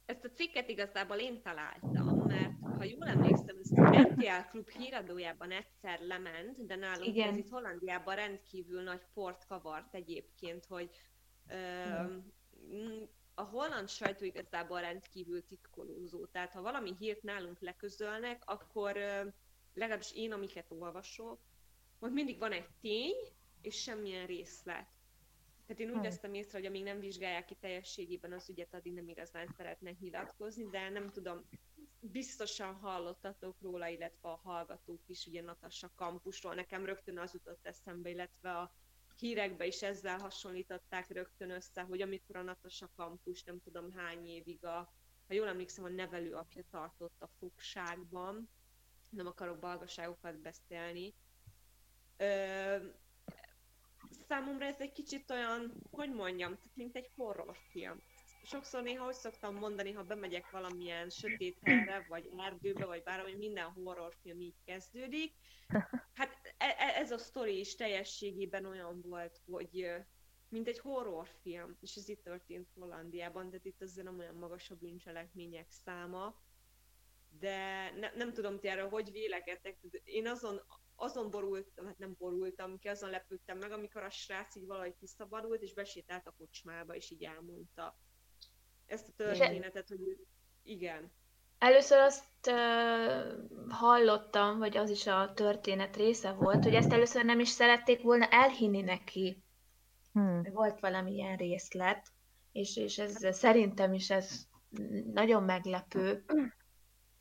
Ezt 0.07 0.25
a 0.25 0.31
cikket 0.31 0.69
igazából 0.69 1.17
én 1.17 1.43
találtam, 1.43 2.27
mert 2.27 2.53
ha 2.79 2.85
jól 2.85 3.07
emlékszem, 3.07 3.57
ez 3.63 3.71
az 3.71 3.97
RTL 3.97 4.49
Klub 4.51 4.71
híradójában 4.71 5.51
egyszer 5.51 6.01
lement, 6.01 6.67
de 6.67 6.77
nálunk 6.77 7.07
Igen. 7.07 7.29
ez 7.29 7.37
itt 7.37 7.49
Hollandiában 7.49 8.15
rendkívül 8.15 8.83
nagy 8.83 9.03
port 9.15 9.47
kavart 9.47 9.95
egyébként, 9.95 10.65
hogy 10.67 10.91
ö, 11.49 11.55
a 13.35 13.43
holland 13.43 13.89
sajtó 13.89 14.25
igazából 14.25 14.81
rendkívül 14.81 15.47
titkolózó. 15.47 16.27
Tehát 16.27 16.53
ha 16.53 16.63
valami 16.63 16.95
hírt 16.99 17.23
nálunk 17.23 17.61
leközölnek, 17.61 18.43
akkor 18.47 18.97
ö, 18.97 19.27
legalábbis 19.75 20.13
én, 20.13 20.33
amiket 20.33 20.71
olvasok, 20.71 21.39
hogy 22.03 22.13
mindig 22.13 22.39
van 22.39 22.53
egy 22.53 22.69
tény, 22.81 23.15
és 23.61 23.83
semmilyen 23.83 24.27
részlet. 24.27 24.87
Tehát 25.67 25.83
én 25.83 25.89
úgy 25.89 25.97
hm. 25.97 26.03
vesztem 26.03 26.35
észre, 26.35 26.59
hogy 26.59 26.67
amíg 26.67 26.83
nem 26.83 27.01
vizsgálják 27.01 27.45
ki 27.45 27.55
teljességében 27.61 28.33
az 28.33 28.49
ügyet, 28.49 28.75
addig 28.75 28.93
nem 28.93 29.09
igazán 29.09 29.47
szeretnek 29.57 29.99
nyilatkozni, 29.99 30.69
de 30.71 30.89
nem 30.89 31.09
tudom, 31.09 31.49
biztosan 32.01 32.75
hallottatok 32.75 33.61
róla, 33.61 33.89
illetve 33.89 34.29
a 34.29 34.41
hallgatók 34.43 35.01
is, 35.07 35.27
ugye 35.27 35.43
Natassa 35.43 35.91
kampusról. 35.95 36.55
Nekem 36.55 36.85
rögtön 36.85 37.19
az 37.19 37.33
jutott 37.33 37.67
eszembe, 37.67 38.11
illetve 38.11 38.53
a 38.59 38.75
hírekbe 39.17 39.67
is 39.67 39.83
ezzel 39.83 40.19
hasonlították 40.19 41.09
rögtön 41.09 41.51
össze, 41.51 41.83
hogy 41.83 42.01
amikor 42.01 42.37
a 42.37 42.43
Natassa 42.43 42.91
kampus 42.97 43.43
nem 43.43 43.61
tudom 43.61 43.91
hány 43.91 44.27
évig 44.27 44.65
a, 44.65 44.93
ha 45.27 45.35
jól 45.35 45.49
emlékszem, 45.49 45.85
a 45.85 45.89
nevelő 45.89 46.35
apja 46.35 46.63
tartott 46.71 47.23
a 47.23 47.31
fogságban, 47.39 48.49
nem 49.11 49.27
akarok 49.27 49.59
balgaságokat 49.59 50.41
beszélni, 50.41 51.15
számomra 54.29 54.65
ez 54.65 54.81
egy 54.81 54.93
kicsit 54.93 55.31
olyan, 55.31 55.73
hogy 55.91 56.13
mondjam, 56.13 56.59
mint 56.75 56.97
egy 56.97 57.11
horrorfilm. 57.17 58.03
Sokszor 58.45 58.83
néha 58.83 59.07
úgy 59.07 59.15
szoktam 59.15 59.55
mondani, 59.55 59.93
ha 59.93 60.03
bemegyek 60.03 60.51
valamilyen 60.51 61.09
sötét 61.09 61.59
helyre, 61.63 62.07
vagy 62.09 62.31
erdőbe, 62.39 62.85
vagy 62.85 63.03
bármi, 63.03 63.35
minden 63.35 63.71
horrorfilm 63.71 64.41
így 64.41 64.57
kezdődik. 64.65 65.33
Hát 66.15 66.55
e, 66.57 66.75
e, 66.79 67.01
ez 67.01 67.11
a 67.11 67.19
sztori 67.19 67.59
is 67.59 67.75
teljességében 67.75 68.65
olyan 68.65 69.01
volt, 69.03 69.41
hogy 69.51 69.93
mint 70.49 70.69
egy 70.69 70.79
horrorfilm, 70.79 71.77
és 71.81 71.95
ez 71.95 72.09
itt 72.09 72.23
történt 72.23 72.69
Hollandiában, 72.75 73.51
de 73.51 73.59
itt 73.63 73.83
azért 73.83 74.07
nem 74.07 74.19
olyan 74.19 74.35
magas 74.35 74.71
a 74.71 74.75
bűncselekmények 74.75 75.71
száma, 75.71 76.43
de 77.39 77.91
ne, 77.91 78.11
nem 78.15 78.33
tudom 78.33 78.59
ti 78.59 78.69
erről, 78.69 78.89
hogy 78.89 79.13
vélekedtek. 79.13 79.79
Én 80.05 80.27
azon 80.27 80.63
azon 81.03 81.31
borultam, 81.31 81.87
hát 81.87 81.99
nem 81.99 82.15
borultam 82.19 82.79
ki, 82.79 82.89
azon 82.89 83.11
lepődtem 83.11 83.59
meg, 83.59 83.73
amikor 83.73 84.03
a 84.03 84.11
srác 84.11 84.57
így 84.57 84.67
valahogy 84.67 84.97
kiszabadult, 84.97 85.63
és 85.63 85.75
besétált 85.75 86.27
a 86.27 86.35
kocsmába, 86.39 86.95
és 86.95 87.11
így 87.11 87.23
elmondta 87.23 87.99
ezt 88.87 89.09
a 89.09 89.13
történetet, 89.17 89.89
hogy 89.89 90.01
igen. 90.63 91.13
Először 91.59 91.99
azt 91.99 92.47
uh, 92.47 93.69
hallottam, 93.69 94.59
vagy 94.59 94.77
az 94.77 94.91
is 94.91 95.07
a 95.07 95.33
történet 95.35 95.97
része 95.97 96.33
volt, 96.33 96.65
hogy 96.65 96.75
ezt 96.75 96.93
először 96.93 97.25
nem 97.25 97.41
is 97.41 97.49
szerették 97.49 98.03
volna 98.03 98.27
elhinni 98.31 98.81
neki. 98.81 99.43
Hmm. 100.13 100.43
Volt 100.53 100.81
valamilyen 100.81 101.37
részlet, 101.37 102.13
és, 102.53 102.77
és 102.77 102.99
ez 102.99 103.37
szerintem 103.37 103.93
is 103.93 104.11
ez 104.11 104.47
nagyon 105.13 105.43
meglepő. 105.43 106.25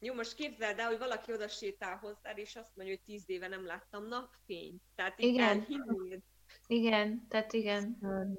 Jó, 0.04 0.14
most 0.14 0.36
képzeld 0.36 0.80
el, 0.80 0.88
hogy 0.88 0.98
valaki 0.98 1.34
oda 1.34 1.48
sétál 1.48 1.98
hozzád, 1.98 2.38
és 2.38 2.56
azt 2.56 2.76
mondja, 2.76 2.96
hogy 2.96 3.04
tíz 3.06 3.24
éve 3.30 3.48
nem 3.48 3.66
láttam 3.66 4.08
napfényt. 4.08 4.82
Tehát 4.96 5.20
igen. 5.20 5.48
elhinnéd. 5.48 6.22
Igen, 6.68 7.28
tehát 7.30 7.54
igen. 7.54 7.98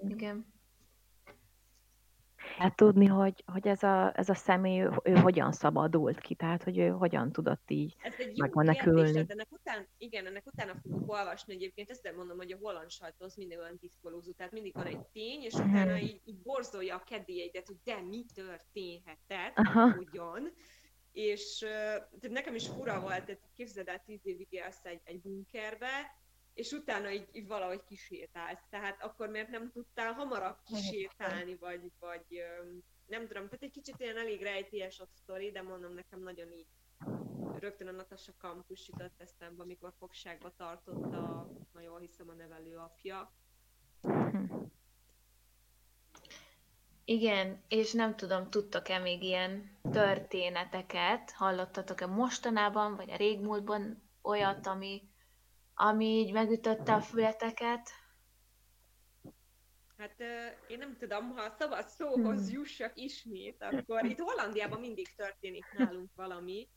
Igen. 0.08 0.52
Hát 2.58 2.76
tudni, 2.76 3.06
hogy, 3.06 3.44
hogy 3.46 3.66
ez, 3.66 3.82
a, 3.82 4.18
ez 4.18 4.28
a 4.28 4.34
személy, 4.34 4.80
ő, 4.80 4.90
ő 5.02 5.12
hogyan 5.12 5.52
szabadult 5.52 6.20
ki, 6.20 6.34
tehát 6.34 6.62
hogy 6.62 6.78
ő 6.78 6.88
hogyan 6.88 7.32
tudott 7.32 7.70
így 7.70 7.96
ez 8.02 8.14
egy 8.18 8.36
jó 8.36 8.46
kérdés, 8.48 9.24
ennek 9.28 9.52
után, 9.52 9.88
igen, 9.98 10.26
ennek 10.26 10.46
utána 10.46 10.74
fogok 10.82 11.12
olvasni 11.12 11.54
egyébként, 11.54 11.90
ezt 11.90 12.12
mondom, 12.16 12.36
hogy 12.36 12.52
a 12.52 12.58
holland 12.60 12.90
sajtó 12.90 13.24
az 13.24 13.34
mindig 13.34 13.58
olyan 13.58 13.76
diszkolózó, 13.80 14.32
tehát 14.32 14.52
mindig 14.52 14.74
van 14.74 14.86
egy 14.86 15.06
tény, 15.12 15.42
és 15.42 15.52
utána 15.52 15.98
így, 15.98 16.20
így 16.24 16.42
borzolja 16.42 16.94
a 16.94 17.04
kedélyeidet, 17.06 17.66
hogy 17.66 17.78
de 17.84 18.00
mi 18.00 18.24
történhetett, 18.34 19.60
ugyan. 19.98 20.52
És 21.12 21.58
tehát 21.58 22.30
nekem 22.30 22.54
is 22.54 22.66
fura 22.66 23.00
volt, 23.00 23.24
tehát 23.24 23.50
képzeld 23.54 23.88
el, 23.88 24.02
tíz 24.04 24.20
évig 24.22 24.46
élsz 24.50 24.84
egy, 24.84 25.00
egy 25.04 25.20
bunkerbe, 25.20 26.20
és 26.54 26.72
utána 26.72 27.10
így, 27.10 27.28
így 27.32 27.46
valahogy 27.46 27.84
kisétálsz. 27.84 28.66
Tehát 28.70 29.02
akkor 29.02 29.28
miért 29.28 29.48
nem 29.48 29.70
tudtál 29.70 30.12
hamarabb 30.12 30.58
kisétálni, 30.64 31.56
vagy, 31.56 31.92
vagy 31.98 32.42
nem 33.06 33.26
tudom, 33.26 33.44
tehát 33.44 33.62
egy 33.62 33.70
kicsit 33.70 34.00
ilyen 34.00 34.16
elég 34.16 34.42
rejtélyes 34.42 35.00
a 35.00 35.06
sztori, 35.06 35.50
de 35.50 35.62
mondom, 35.62 35.92
nekem 35.92 36.22
nagyon 36.22 36.52
így 36.52 36.66
rögtön 37.58 37.88
a 37.88 37.92
Natasha 37.92 38.32
Campus 38.38 38.88
jutott 38.88 39.20
eszembe, 39.20 39.62
amikor 39.62 39.92
fogságba 39.98 40.52
tartotta, 40.56 41.50
ha 41.72 41.80
jól 41.80 42.00
hiszem, 42.00 42.28
a 42.28 42.32
nevelő 42.32 42.76
apja. 42.76 43.32
Igen, 47.12 47.62
és 47.68 47.92
nem 47.92 48.16
tudom, 48.16 48.50
tudtok-e 48.50 48.98
még 48.98 49.22
ilyen 49.22 49.78
történeteket, 49.92 51.30
hallottatok-e 51.30 52.06
mostanában, 52.06 52.96
vagy 52.96 53.10
a 53.10 53.16
régmúltban 53.16 54.02
olyat, 54.22 54.66
ami 54.66 55.10
ami 55.74 56.04
így 56.04 56.32
megütötte 56.32 56.94
a 56.94 57.00
fületeket? 57.00 57.90
Hát 59.96 60.20
én 60.68 60.78
nem 60.78 60.96
tudom, 60.98 61.30
ha 61.30 61.42
a 61.42 61.54
szabad 61.58 61.88
szóhoz 61.88 62.44
hmm. 62.44 62.54
jussak 62.54 62.92
ismét, 62.94 63.62
akkor 63.62 64.04
itt 64.04 64.18
Hollandiában 64.18 64.80
mindig 64.80 65.14
történik 65.14 65.64
nálunk 65.76 66.10
valami. 66.14 66.68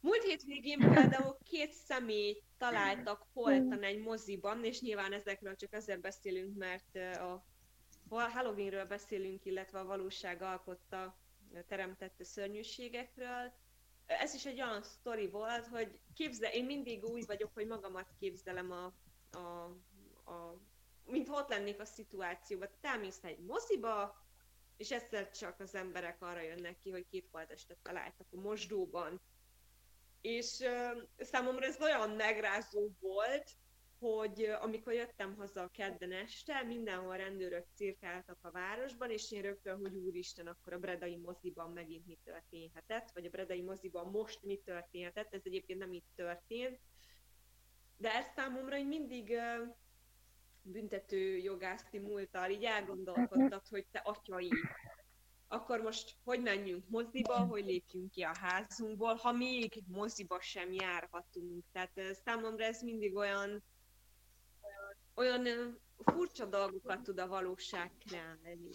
Múlt 0.00 0.22
hétvégén 0.22 0.78
például 0.78 1.38
két 1.42 1.72
személy 1.72 2.42
találtak 2.58 3.26
holtan 3.32 3.82
egy 3.82 3.98
moziban, 3.98 4.64
és 4.64 4.80
nyilván 4.80 5.12
ezekről 5.12 5.56
csak 5.56 5.72
azért 5.72 6.00
beszélünk, 6.00 6.56
mert 6.56 6.96
a 7.18 7.44
Halloweenről 8.18 8.86
beszélünk, 8.86 9.44
illetve 9.44 9.78
a 9.78 9.84
valóság 9.84 10.42
alkotta 10.42 11.16
teremtette 11.68 12.24
szörnyűségekről 12.24 13.52
ez 14.18 14.34
is 14.34 14.46
egy 14.46 14.60
olyan 14.60 14.82
sztori 14.82 15.28
volt, 15.28 15.66
hogy 15.66 16.00
képzel, 16.14 16.52
én 16.52 16.64
mindig 16.64 17.04
úgy 17.04 17.26
vagyok, 17.26 17.50
hogy 17.54 17.66
magamat 17.66 18.14
képzelem 18.18 18.70
a, 18.70 18.84
a, 19.38 19.64
a 20.30 20.60
mint 21.04 21.28
ott 21.28 21.48
lennék 21.48 21.80
a 21.80 21.84
szituációban. 21.84 22.68
Te 22.80 22.88
elmész 22.88 23.24
egy 23.24 23.38
moziba, 23.38 24.24
és 24.76 24.90
egyszer 24.90 25.30
csak 25.30 25.60
az 25.60 25.74
emberek 25.74 26.22
arra 26.22 26.40
jönnek 26.40 26.78
ki, 26.78 26.90
hogy 26.90 27.06
két 27.10 27.28
holtestet 27.30 27.78
találtak 27.82 28.26
a 28.30 28.40
mosdóban. 28.40 29.20
És 30.20 30.58
uh, 30.58 31.02
számomra 31.18 31.66
ez 31.66 31.80
olyan 31.80 32.10
megrázó 32.10 32.88
volt, 33.00 33.50
hogy 34.00 34.42
amikor 34.60 34.92
jöttem 34.92 35.34
haza 35.36 35.62
a 35.62 35.68
kedden 35.68 36.12
este, 36.12 36.62
mindenhol 36.62 37.16
rendőrök 37.16 37.66
cirkáltak 37.74 38.38
a 38.40 38.50
városban, 38.50 39.10
és 39.10 39.32
én 39.32 39.42
rögtön, 39.42 39.78
hogy 39.78 39.94
úristen, 39.94 40.46
akkor 40.46 40.72
a 40.72 40.78
Bredai 40.78 41.16
moziban 41.16 41.70
megint 41.72 42.06
mi 42.06 42.18
történhetett, 42.24 43.10
vagy 43.14 43.26
a 43.26 43.30
Bredai 43.30 43.62
moziban 43.62 44.10
most 44.10 44.42
mi 44.42 44.60
történhetett, 44.64 45.34
ez 45.34 45.40
egyébként 45.44 45.78
nem 45.78 45.92
itt 45.92 46.08
történt. 46.14 46.80
De 47.96 48.14
ez 48.14 48.26
számomra 48.36 48.78
így 48.78 48.86
mindig 48.86 49.34
büntető 50.62 51.36
jogászi 51.36 51.98
múltal 51.98 52.50
így 52.50 52.64
elgondolkodtat, 52.64 53.68
hogy 53.68 53.86
te 53.90 53.98
atyai, 53.98 54.50
akkor 55.48 55.80
most 55.80 56.16
hogy 56.24 56.40
menjünk 56.40 56.88
moziba, 56.88 57.36
hogy 57.36 57.64
lépjünk 57.64 58.10
ki 58.10 58.22
a 58.22 58.36
házunkból, 58.40 59.14
ha 59.14 59.32
még 59.32 59.82
moziba 59.86 60.40
sem 60.40 60.72
járhatunk. 60.72 61.64
Tehát 61.72 62.00
számomra 62.24 62.64
ez 62.64 62.82
mindig 62.82 63.14
olyan 63.14 63.62
olyan 65.14 65.46
furcsa 66.04 66.44
dolgokat 66.46 67.02
tud 67.02 67.18
a 67.18 67.26
valóság 67.26 67.90
kreálni. 68.06 68.70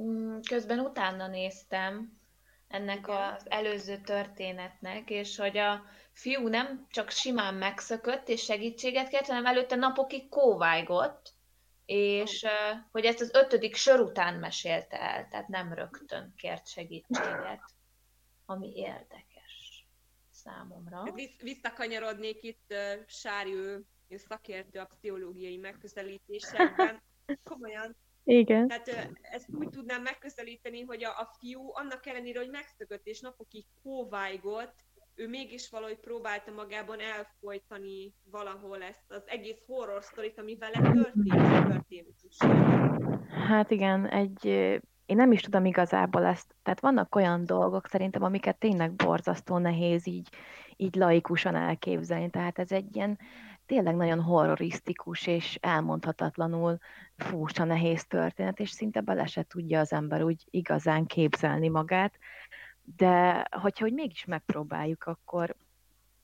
Mm, 0.00 0.38
közben 0.48 0.78
utána 0.78 1.26
néztem 1.26 2.20
ennek 2.68 2.98
Igen. 2.98 3.16
az 3.16 3.50
előző 3.50 3.96
történetnek, 4.00 5.10
és 5.10 5.36
hogy 5.36 5.56
a 5.58 5.84
fiú 6.12 6.48
nem 6.48 6.86
csak 6.90 7.10
simán 7.10 7.54
megszökött 7.54 8.28
és 8.28 8.42
segítséget 8.42 9.08
kért, 9.08 9.26
hanem 9.26 9.46
előtte 9.46 9.76
napokig 9.76 10.28
kóvájgott, 10.28 11.34
és 11.84 12.46
hogy 12.90 13.04
ezt 13.04 13.20
az 13.20 13.34
ötödik 13.34 13.74
sor 13.74 14.00
után 14.00 14.34
mesélte 14.34 15.00
el, 15.00 15.28
tehát 15.28 15.48
nem 15.48 15.72
rögtön 15.72 16.34
kért 16.36 16.68
segítséget, 16.68 17.62
ami 18.46 18.72
érdekes 18.74 19.29
számomra. 20.44 21.04
Visszakanyarodnék 21.42 22.42
itt 22.42 22.66
uh, 22.70 23.06
Sárjő 23.06 23.84
szakértő 24.08 24.78
a 24.78 24.84
pszichológiai 24.84 25.56
megközelítésekben. 25.56 27.02
Komolyan. 27.50 27.96
Igen. 28.24 28.68
Tehát 28.68 28.88
uh, 28.88 29.10
ezt 29.20 29.48
úgy 29.52 29.68
tudnám 29.68 30.02
megközelíteni, 30.02 30.82
hogy 30.82 31.04
a, 31.04 31.08
a 31.08 31.30
fiú 31.38 31.70
annak 31.72 32.06
ellenére, 32.06 32.38
hogy 32.38 32.50
megszökött 32.50 33.06
és 33.06 33.20
napokig 33.20 33.64
kóvájgott, 33.82 34.74
ő 35.20 35.28
mégis 35.28 35.70
valahogy 35.70 35.98
próbálta 35.98 36.52
magában 36.52 36.98
elfolytani 37.00 38.14
valahol 38.30 38.82
ezt 38.82 39.04
az 39.08 39.22
egész 39.26 39.62
horror 39.66 40.02
sztorit, 40.02 40.38
ami 40.38 40.56
vele 40.56 40.92
történt, 40.92 41.68
történt. 41.68 42.14
Hát 43.28 43.70
igen, 43.70 44.06
egy 44.06 44.46
én 45.10 45.16
nem 45.16 45.32
is 45.32 45.40
tudom 45.40 45.64
igazából 45.64 46.24
ezt, 46.24 46.54
tehát 46.62 46.80
vannak 46.80 47.14
olyan 47.14 47.44
dolgok 47.44 47.86
szerintem, 47.86 48.22
amiket 48.22 48.58
tényleg 48.58 48.92
borzasztó 48.92 49.58
nehéz 49.58 50.06
így, 50.06 50.28
így 50.76 50.94
laikusan 50.94 51.54
elképzelni, 51.54 52.30
tehát 52.30 52.58
ez 52.58 52.72
egy 52.72 52.96
ilyen 52.96 53.18
tényleg 53.66 53.96
nagyon 53.96 54.20
horrorisztikus 54.20 55.26
és 55.26 55.58
elmondhatatlanul 55.60 56.78
furcsa 57.16 57.64
nehéz 57.64 58.06
történet, 58.06 58.60
és 58.60 58.70
szinte 58.70 59.00
bele 59.00 59.26
se 59.26 59.42
tudja 59.42 59.80
az 59.80 59.92
ember 59.92 60.22
úgy 60.22 60.44
igazán 60.50 61.06
képzelni 61.06 61.68
magát, 61.68 62.18
de 62.96 63.46
hogyha 63.50 63.84
hogy 63.84 63.94
mégis 63.94 64.24
megpróbáljuk, 64.24 65.04
akkor, 65.04 65.56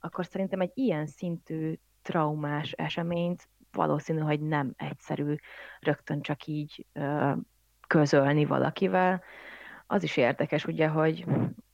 akkor 0.01 0.26
szerintem 0.26 0.61
egy 0.61 0.72
ilyen 0.74 1.07
szintű 1.07 1.78
traumás 2.03 2.72
eseményt 2.72 3.49
valószínű, 3.72 4.20
hogy 4.20 4.41
nem 4.41 4.72
egyszerű 4.76 5.34
rögtön 5.80 6.22
csak 6.22 6.47
így 6.47 6.87
közölni 7.87 8.45
valakivel. 8.45 9.22
Az 9.87 10.03
is 10.03 10.16
érdekes, 10.16 10.64
ugye, 10.64 10.89
hogy 10.89 11.24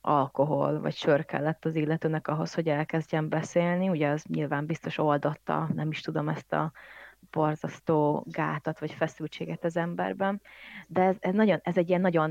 alkohol 0.01 0.81
vagy 0.81 0.95
sör 0.95 1.25
kellett 1.25 1.65
az 1.65 1.75
illetőnek 1.75 2.29
ahhoz, 2.29 2.55
hogy 2.55 2.69
elkezdjen 2.69 3.29
beszélni. 3.29 3.89
Ugye 3.89 4.09
az 4.09 4.23
nyilván 4.23 4.67
biztos 4.67 4.99
oldotta, 4.99 5.69
nem 5.75 5.91
is 5.91 6.01
tudom 6.01 6.29
ezt 6.29 6.53
a 6.53 6.73
borzasztó 7.31 8.25
gátat 8.27 8.79
vagy 8.79 8.93
feszültséget 8.93 9.65
az 9.65 9.77
emberben. 9.77 10.41
De 10.87 11.03
ez, 11.03 11.17
ez, 11.21 11.35
nagyon, 11.35 11.61
ez 11.63 11.77
egy 11.77 11.89
ilyen 11.89 12.01
nagyon 12.01 12.31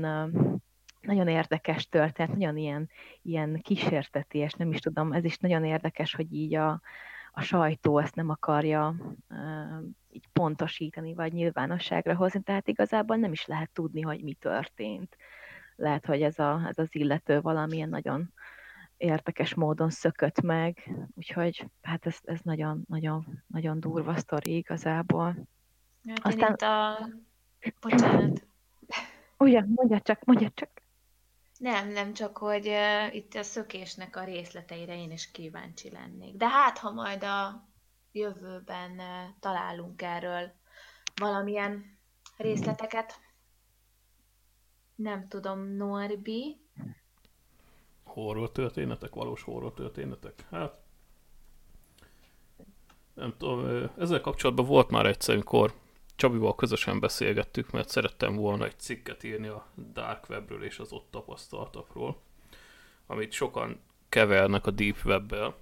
nagyon 1.00 1.28
érdekes 1.28 1.88
történet, 1.88 2.32
nagyon 2.32 2.56
ilyen, 2.56 2.90
ilyen 3.22 3.60
kísérteties, 3.62 4.52
nem 4.52 4.70
is 4.70 4.78
tudom, 4.78 5.12
ez 5.12 5.24
is 5.24 5.38
nagyon 5.38 5.64
érdekes, 5.64 6.14
hogy 6.14 6.32
így 6.32 6.54
a, 6.54 6.80
a 7.32 7.40
sajtó 7.40 7.98
ezt 7.98 8.14
nem 8.14 8.28
akarja 8.28 8.94
így 10.12 10.28
pontosítani, 10.32 11.14
vagy 11.14 11.32
nyilvánosságra 11.32 12.14
hozni, 12.14 12.42
tehát 12.42 12.68
igazából 12.68 13.16
nem 13.16 13.32
is 13.32 13.46
lehet 13.46 13.70
tudni, 13.72 14.00
hogy 14.00 14.22
mi 14.22 14.34
történt. 14.34 15.16
Lehet, 15.76 16.06
hogy 16.06 16.22
ez, 16.22 16.38
a, 16.38 16.62
ez 16.68 16.78
az 16.78 16.88
illető 16.90 17.40
valamilyen 17.40 17.88
nagyon 17.88 18.32
érdekes 18.96 19.54
módon 19.54 19.90
szökött 19.90 20.40
meg, 20.40 20.90
úgyhogy 21.14 21.66
hát 21.82 22.06
ez, 22.06 22.16
ez 22.24 22.40
nagyon, 22.42 22.84
nagyon, 22.88 23.42
nagyon 23.46 23.80
durva 23.80 24.16
sztori 24.16 24.56
igazából. 24.56 25.36
Hát 26.08 26.26
Aztán... 26.26 26.52
itt 26.52 26.60
a... 26.62 27.08
Bocsánat. 27.80 28.46
Ugye, 29.38 29.64
mondja 29.74 30.00
csak, 30.00 30.24
mondja 30.24 30.50
csak. 30.54 30.70
Nem, 31.58 31.88
nem 31.88 32.12
csak, 32.12 32.38
hogy 32.38 32.68
uh, 32.68 33.14
itt 33.14 33.34
a 33.34 33.42
szökésnek 33.42 34.16
a 34.16 34.24
részleteire 34.24 34.96
én 34.96 35.10
is 35.10 35.30
kíváncsi 35.30 35.90
lennék. 35.90 36.36
De 36.36 36.48
hát, 36.48 36.78
ha 36.78 36.92
majd 36.92 37.24
a 37.24 37.68
jövőben 38.12 39.00
találunk 39.40 40.02
erről 40.02 40.52
valamilyen 41.14 41.98
részleteket. 42.36 43.20
Nem 44.94 45.28
tudom, 45.28 45.60
Norbi. 45.60 46.60
Horror 48.04 48.52
történetek, 48.52 49.14
valós 49.14 49.42
horror 49.42 49.74
történetek. 49.74 50.46
Hát, 50.50 50.80
nem 53.14 53.34
tudom, 53.38 53.90
ezzel 53.98 54.20
kapcsolatban 54.20 54.66
volt 54.66 54.90
már 54.90 55.06
egyszer, 55.06 55.34
amikor 55.34 55.74
Csabival 56.16 56.54
közösen 56.54 57.00
beszélgettük, 57.00 57.70
mert 57.70 57.88
szerettem 57.88 58.36
volna 58.36 58.64
egy 58.64 58.78
cikket 58.78 59.22
írni 59.22 59.46
a 59.46 59.66
Dark 59.92 60.28
Webről 60.28 60.64
és 60.64 60.78
az 60.78 60.92
ott 60.92 61.10
tapasztaltakról, 61.10 62.20
amit 63.06 63.32
sokan 63.32 63.80
kevernek 64.08 64.66
a 64.66 64.70
Deep 64.70 64.96
Webbel. 65.04 65.56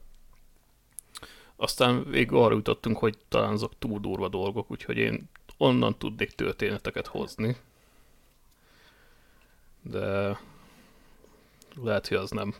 Aztán 1.61 2.05
végül 2.05 2.39
arra 2.39 2.55
jutottunk, 2.55 2.99
hogy 2.99 3.19
talán 3.29 3.53
azok 3.53 3.79
túl 3.79 4.01
durva 4.01 4.29
dolgok, 4.29 4.71
úgyhogy 4.71 4.97
én 4.97 5.29
onnan 5.57 5.99
tudnék 5.99 6.31
történeteket 6.31 7.07
hozni. 7.07 7.57
De 9.83 10.39
lehet, 11.83 12.09
hogy 12.09 12.17
az 12.17 12.31
nem 12.31 12.55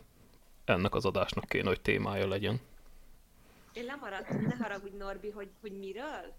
ennek 0.65 0.95
az 0.95 1.05
adásnak 1.05 1.45
kéne, 1.45 1.67
hogy 1.67 1.81
témája 1.81 2.27
legyen. 2.27 2.59
Én 3.73 3.85
lemaradtam, 3.85 4.41
ne 4.41 4.55
haragudj 4.55 4.97
Norbi, 4.97 5.29
hogy, 5.29 5.49
hogy 5.61 5.79
miről? 5.79 6.33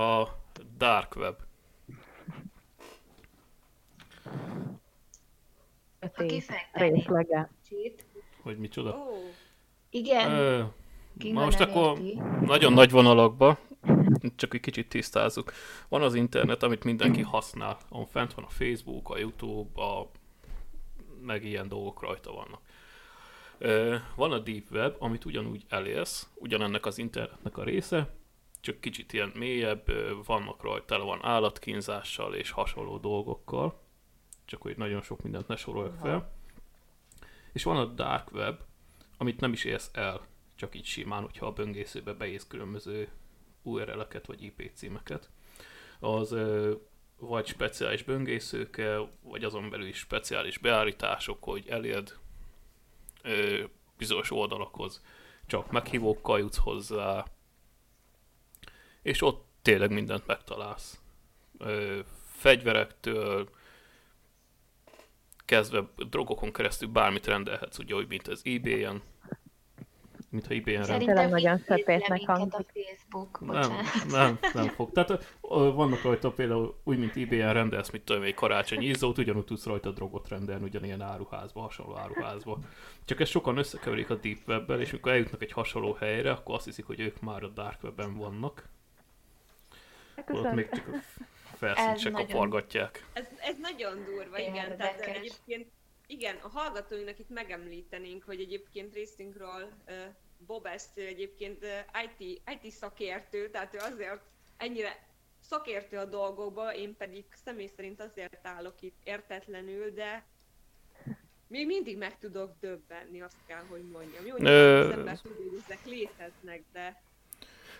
A 0.00 0.28
Dark 0.76 1.16
Web. 1.16 1.36
Részlege. 6.72 7.50
Hogy 8.42 8.58
micsoda? 8.58 8.90
Oh. 8.90 9.18
Igen. 9.90 10.30
Ö, 10.30 10.64
most 11.32 11.60
akkor 11.60 11.98
nagyon 12.40 12.72
nagy 12.72 12.90
vonalakba, 12.90 13.58
csak 14.36 14.54
egy 14.54 14.60
kicsit 14.60 14.88
tisztázzuk. 14.88 15.52
Van 15.88 16.02
az 16.02 16.14
internet, 16.14 16.62
amit 16.62 16.84
mindenki 16.84 17.22
használ. 17.22 17.78
On 17.88 18.06
fent 18.06 18.34
van 18.34 18.44
a 18.44 18.48
Facebook, 18.48 19.10
a 19.10 19.18
YouTube, 19.18 19.82
a... 19.82 20.10
meg 21.20 21.44
ilyen 21.44 21.68
dolgok 21.68 22.02
rajta 22.02 22.32
vannak. 22.32 22.60
Van 24.14 24.32
a 24.32 24.38
Deep 24.38 24.70
Web, 24.70 24.96
amit 24.98 25.24
ugyanúgy 25.24 25.64
elérsz, 25.68 26.28
ugyanennek 26.34 26.86
az 26.86 26.98
internetnek 26.98 27.58
a 27.58 27.64
része, 27.64 28.14
csak 28.60 28.80
kicsit 28.80 29.12
ilyen 29.12 29.32
mélyebb, 29.34 29.84
vannak 30.26 30.62
rajta, 30.62 30.84
tele 30.84 31.04
van 31.04 31.24
állatkínzással 31.24 32.34
és 32.34 32.50
hasonló 32.50 32.98
dolgokkal, 32.98 33.80
csak 34.44 34.62
hogy 34.62 34.76
nagyon 34.76 35.02
sok 35.02 35.22
mindent 35.22 35.48
ne 35.48 35.56
soroljak 35.56 35.98
fel. 36.02 36.32
És 37.52 37.62
van 37.62 37.76
a 37.76 37.84
Dark 37.84 38.32
Web, 38.32 38.58
amit 39.18 39.40
nem 39.40 39.52
is 39.52 39.64
érsz 39.64 39.90
el, 39.92 40.20
csak 40.56 40.74
így 40.74 40.84
simán, 40.84 41.22
hogyha 41.22 41.46
a 41.46 41.52
böngészőbe 41.52 42.12
beész 42.12 42.46
különböző 42.48 43.08
URL-eket 43.62 44.26
vagy 44.26 44.42
IP 44.42 44.70
címeket. 44.74 45.30
Az 46.00 46.34
vagy 47.18 47.46
speciális 47.46 48.02
böngészőkkel, 48.02 49.10
vagy 49.22 49.44
azon 49.44 49.70
belül 49.70 49.86
is 49.86 49.96
speciális 49.96 50.58
beállítások, 50.58 51.44
hogy 51.44 51.68
elérd 51.68 52.16
ö, 53.22 53.64
bizonyos 53.96 54.30
oldalakhoz, 54.30 55.02
csak 55.46 55.70
meghívókkal 55.70 56.38
jutsz 56.38 56.56
hozzá, 56.56 57.24
és 59.02 59.22
ott 59.22 59.46
tényleg 59.62 59.90
mindent 59.90 60.26
megtalálsz. 60.26 61.00
Ö, 61.58 61.98
fegyverektől, 62.26 63.48
kezdve 65.44 65.88
drogokon 65.96 66.52
keresztül 66.52 66.88
bármit 66.88 67.26
rendelhetsz, 67.26 67.78
ugye, 67.78 67.94
hogy 67.94 68.06
mint 68.08 68.28
az 68.28 68.42
eBay-en, 68.44 69.02
mintha 70.36 70.54
IBM-re... 70.54 70.84
Szerintem 70.84 71.28
nagyon 71.30 71.58
szöpétnek 71.58 72.20
hangzik. 72.26 72.54
a 72.54 72.64
Facebook, 72.72 73.40
Nem, 73.40 73.72
nem, 74.08 74.38
nem 74.54 74.68
fog. 74.68 74.92
Tehát 74.92 75.36
vannak 75.74 76.02
rajta 76.02 76.30
például 76.30 76.80
úgy, 76.84 76.98
mint 76.98 77.16
IBM 77.16 77.48
rendelsz, 77.48 77.90
mit 77.90 78.02
tudom, 78.02 78.22
egy 78.22 78.34
karácsonyi 78.34 78.86
izzót, 78.86 79.18
ugyanúgy 79.18 79.44
tudsz 79.44 79.64
rajta 79.64 79.90
drogot 79.90 80.28
rendelni, 80.28 80.64
ugyanilyen 80.64 81.00
áruházba, 81.00 81.60
hasonló 81.60 81.96
áruházba. 81.96 82.58
Csak 83.04 83.20
ezt 83.20 83.30
sokan 83.30 83.56
összekeverik 83.56 84.10
a 84.10 84.14
Deep 84.14 84.38
web 84.46 84.80
és 84.80 84.90
mikor 84.90 85.12
eljutnak 85.12 85.42
egy 85.42 85.52
hasonló 85.52 85.92
helyre, 85.92 86.30
akkor 86.30 86.54
azt 86.54 86.64
hiszik, 86.64 86.84
hogy 86.84 87.00
ők 87.00 87.20
már 87.20 87.42
a 87.42 87.48
Dark 87.48 87.82
Web-ben 87.82 88.16
vannak. 88.16 88.68
Ott 90.28 90.52
még 90.52 90.68
csak 90.70 90.88
a 91.52 91.56
felszínt 91.56 91.98
se 91.98 92.10
kapargatják. 92.10 93.06
Ez, 93.12 93.26
ez 93.38 93.54
nagyon 93.60 94.04
durva, 94.04 94.38
igen. 94.38 94.76
Tehát 94.76 95.00
egyébként 95.00 95.66
igen, 96.06 96.36
a 96.42 96.48
hallgatóinknak 96.48 97.18
itt 97.18 97.28
megemlítenénk, 97.28 98.24
hogy 98.24 98.40
egyébként 98.40 98.94
részünkről 98.94 99.68
Bob 100.46 100.66
ezt 100.66 100.98
egyébként 100.98 101.64
IT, 102.04 102.42
IT 102.62 102.72
szakértő, 102.72 103.50
tehát 103.50 103.74
ő 103.74 103.78
azért 103.78 104.20
ennyire 104.56 105.06
szakértő 105.40 105.98
a 105.98 106.04
dolgokba, 106.04 106.74
én 106.74 106.96
pedig 106.96 107.24
személy 107.44 107.70
szerint 107.76 108.00
azért 108.00 108.46
állok 108.46 108.82
itt 108.82 108.96
értetlenül, 109.04 109.90
de 109.90 110.24
még 111.46 111.66
mindig 111.66 111.96
meg 111.96 112.18
tudok 112.18 112.54
döbbenni, 112.60 113.20
azt 113.20 113.36
kell, 113.46 113.64
hogy 113.68 113.82
mondjam. 113.82 114.26
Jó, 114.26 114.32
hogy 114.32 114.46
Ö... 114.46 114.84
az 114.84 114.90
ember 114.90 115.20
tudja, 115.20 115.50
hogy 115.50 115.62
ezek 115.64 115.84
léteznek, 115.84 116.62
de... 116.72 117.02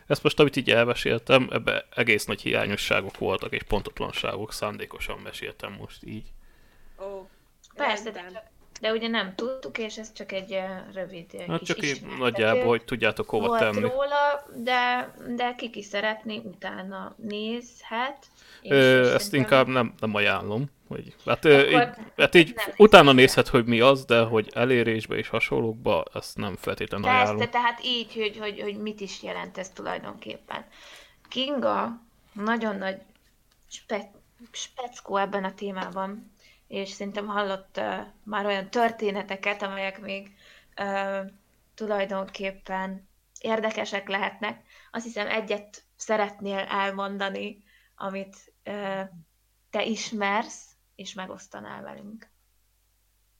Ezt 0.07 0.23
most, 0.23 0.41
amit 0.41 0.57
így 0.57 0.71
elmeséltem, 0.71 1.49
ebbe 1.53 1.87
egész 1.95 2.25
nagy 2.25 2.41
hiányosságok 2.41 3.19
voltak, 3.19 3.53
és 3.53 3.63
pontotlanságok, 3.63 4.53
szándékosan 4.53 5.19
meséltem 5.19 5.73
most 5.73 6.05
így. 6.05 6.33
Ó, 7.01 7.29
Persze, 7.75 8.11
de, 8.11 8.51
de 8.81 8.93
ugye 8.93 9.09
nem 9.09 9.35
tudtuk, 9.35 9.79
és 9.79 9.99
ez 9.99 10.12
csak 10.12 10.33
egy 10.33 10.59
rövid 10.93 11.45
hát 11.49 11.59
kis 11.59 11.68
csak 11.68 11.83
így 11.83 12.07
nagyjából, 12.18 12.66
hogy 12.66 12.85
tudjátok 12.85 13.29
hova 13.29 13.47
volt 13.47 13.61
tenni. 13.61 13.81
róla, 13.81 14.47
de, 14.55 15.12
de 15.37 15.55
ki 15.55 15.70
ki 15.70 15.83
szeretni, 15.83 16.41
utána 16.45 17.14
nézhet. 17.16 18.27
Ö, 18.62 19.14
ezt 19.14 19.35
inkább 19.35 19.66
nem, 19.66 19.95
nem 20.01 20.14
ajánlom. 20.14 20.74
Hogy, 20.89 21.14
hát, 21.27 21.45
így, 21.45 21.89
hát 22.16 22.35
így 22.35 22.55
utána 22.77 23.12
nézhet, 23.12 23.49
hogy 23.49 23.64
mi 23.64 23.81
az, 23.81 24.05
de 24.05 24.20
hogy 24.20 24.51
elérésbe 24.55 25.16
és 25.16 25.29
hasonlókba, 25.29 26.05
ezt 26.14 26.37
nem 26.37 26.57
feltétlenül 26.57 27.09
ajánlom. 27.09 27.37
Persze, 27.37 27.53
tehát 27.53 27.85
így, 27.85 28.14
hogy, 28.14 28.37
hogy, 28.39 28.61
hogy 28.61 28.77
mit 28.77 29.01
is 29.01 29.22
jelent 29.22 29.59
ez 29.59 29.70
tulajdonképpen. 29.70 30.64
Kinga 31.29 32.01
nagyon 32.33 32.77
nagy 32.77 32.97
spe, 33.70 34.11
speckó 34.53 35.16
ebben 35.16 35.45
a 35.45 35.55
témában 35.55 36.35
és 36.67 36.89
szerintem 36.91 37.27
hallott 37.27 37.77
uh, 37.77 38.07
már 38.25 38.47
olyan 38.47 38.71
történeteket, 38.71 39.62
amelyek 39.62 40.01
még 40.01 40.35
uh, 40.81 41.31
tulajdonképpen 41.75 43.09
érdekesek 43.41 44.09
lehetnek. 44.09 44.64
Azt 44.91 45.05
hiszem 45.05 45.27
egyet 45.29 45.85
szeretnél 45.97 46.59
elmondani, 46.59 47.64
amit 47.97 48.53
uh, 48.67 49.01
te 49.71 49.85
ismersz, 49.85 50.71
és 50.95 51.14
megosztanál 51.14 51.83
velünk. 51.83 52.29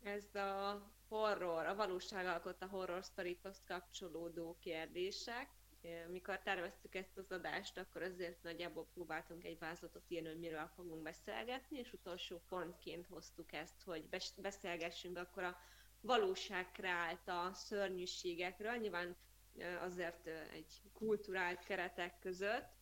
Ez 0.03 0.35
a 0.35 0.83
horror, 1.09 1.66
a 1.66 1.74
valóságalkotta 1.74 2.66
horror 2.66 3.05
sztorikhoz 3.05 3.62
kapcsolódó 3.66 4.57
kérdések 4.61 5.49
mikor 6.11 6.39
terveztük 6.39 6.95
ezt 6.95 7.16
az 7.16 7.30
adást, 7.32 7.78
akkor 7.78 8.03
azért 8.03 8.43
nagyjából 8.43 8.87
próbáltunk 8.95 9.45
egy 9.45 9.59
vázlatot 9.59 10.05
írni, 10.11 10.28
hogy 10.28 10.39
miről 10.39 10.70
fogunk 10.74 11.03
beszélgetni, 11.03 11.78
és 11.78 11.93
utolsó 11.93 12.43
pontként 12.49 13.07
hoztuk 13.07 13.53
ezt, 13.53 13.82
hogy 13.84 14.09
beszélgessünk 14.37 15.18
akkor 15.18 15.43
a 15.43 15.57
valóság 16.01 16.70
kreálta 16.72 17.51
szörnyűségekről, 17.55 18.76
nyilván 18.76 19.16
azért 19.80 20.26
egy 20.53 20.80
kulturált 20.93 21.64
keretek 21.64 22.18
között. 22.18 22.74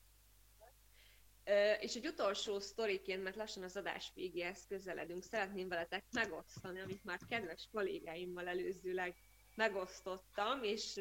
És 1.80 1.94
egy 1.94 2.06
utolsó 2.06 2.60
sztoriként, 2.60 3.22
mert 3.22 3.36
lassan 3.36 3.62
az 3.62 3.76
adás 3.76 4.10
végéhez 4.14 4.66
közeledünk, 4.68 5.22
szeretném 5.22 5.68
veletek 5.68 6.04
megosztani, 6.10 6.80
amit 6.80 7.04
már 7.04 7.18
kedves 7.28 7.68
kollégáimmal 7.72 8.48
előzőleg 8.48 9.14
megosztottam, 9.54 10.62
és 10.62 11.00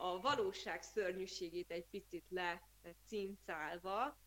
a 0.00 0.20
valóság 0.20 0.82
szörnyűségét 0.82 1.70
egy 1.70 1.86
picit 1.90 2.24
lecincálva. 2.28 4.18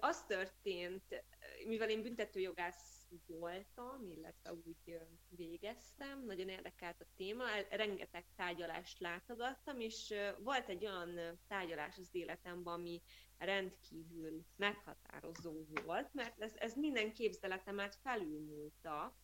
Az 0.00 0.24
történt, 0.24 1.24
mivel 1.66 1.90
én 1.90 2.02
büntetőjogász 2.02 2.94
voltam, 3.26 4.10
illetve 4.10 4.52
úgy 4.52 5.00
végeztem, 5.28 6.24
nagyon 6.24 6.48
érdekelt 6.48 7.00
a 7.00 7.06
téma, 7.16 7.44
rengeteg 7.70 8.24
tárgyalást 8.36 8.98
látogattam, 8.98 9.80
és 9.80 10.14
volt 10.38 10.68
egy 10.68 10.86
olyan 10.86 11.40
tárgyalás 11.48 11.98
az 11.98 12.08
életemben, 12.12 12.72
ami 12.72 13.02
rendkívül 13.38 14.44
meghatározó 14.56 15.64
volt, 15.84 16.12
mert 16.12 16.40
ez, 16.40 16.52
ez 16.56 16.74
minden 16.74 17.12
képzeletemet 17.12 17.94
felülmúlta, 17.94 19.16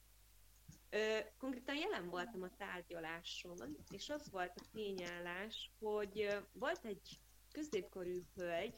Ö, 0.91 1.19
konkrétan 1.39 1.77
jelen 1.77 2.09
voltam 2.09 2.43
a 2.43 2.57
tárgyaláson, 2.57 3.77
és 3.91 4.09
az 4.09 4.31
volt 4.31 4.53
a 4.57 4.69
tényállás, 4.73 5.71
hogy 5.79 6.29
volt 6.53 6.85
egy 6.85 7.21
középkorú 7.53 8.25
hölgy, 8.35 8.75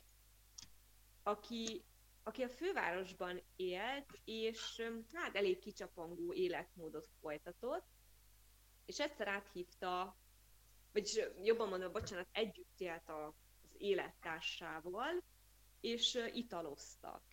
aki, 1.22 1.84
aki 2.22 2.42
a 2.42 2.48
fővárosban 2.48 3.42
élt, 3.56 4.20
és 4.24 4.82
hát 5.12 5.36
elég 5.36 5.58
kicsapongó 5.58 6.32
életmódot 6.32 7.08
folytatott, 7.20 7.86
és 8.84 9.00
egyszer 9.00 9.28
áthívta, 9.28 10.16
vagyis 10.92 11.20
jobban 11.42 11.68
mondom, 11.68 11.92
bocsánat, 11.92 12.28
együtt 12.32 12.80
élt 12.80 13.08
az 13.08 13.34
élettársával, 13.78 15.22
és 15.80 16.18
italoztak. 16.32 17.32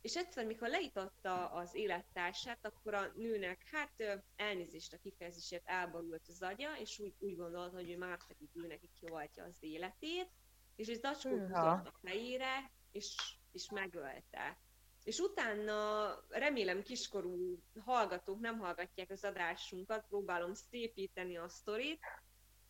És 0.00 0.16
egyszer, 0.16 0.46
mikor 0.46 0.68
leította 0.68 1.48
az 1.50 1.74
élettársát, 1.74 2.66
akkor 2.66 2.94
a 2.94 3.12
nőnek, 3.16 3.62
hát 3.70 4.22
elnézést 4.36 4.92
a 4.92 4.98
kifejezésért 4.98 5.66
elborult 5.66 6.28
az 6.28 6.42
agya, 6.42 6.76
és 6.78 6.98
úgy, 6.98 7.14
úgy 7.18 7.36
gondolta, 7.36 7.76
hogy 7.76 7.90
ő 7.90 7.96
már 7.96 8.18
pedig 8.26 8.48
ő 8.54 8.66
neki 8.66 8.90
kioltja 9.00 9.44
az 9.44 9.56
életét, 9.60 10.30
és 10.76 10.88
egy 10.88 11.00
zacskót 11.00 11.40
húzott 11.40 11.86
a 11.86 11.92
fejére, 12.02 12.70
és, 12.90 13.36
és 13.52 13.70
megölte. 13.70 14.58
És 15.04 15.18
utána 15.18 16.10
remélem 16.28 16.82
kiskorú 16.82 17.62
hallgatók 17.84 18.40
nem 18.40 18.58
hallgatják 18.58 19.10
az 19.10 19.24
adásunkat, 19.24 20.06
próbálom 20.08 20.54
szépíteni 20.54 21.36
a 21.36 21.48
sztorit, 21.48 22.00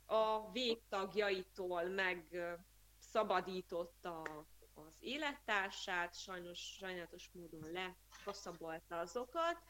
a 0.07 0.51
végtagjaitól 0.51 1.85
meg 1.85 2.27
szabadította 2.99 4.47
élettársát, 5.01 6.15
sajnos 6.15 6.59
sajnálatos 6.59 7.31
módon 7.33 7.71
lekaszabolta 7.73 8.99
azokat, 8.99 9.63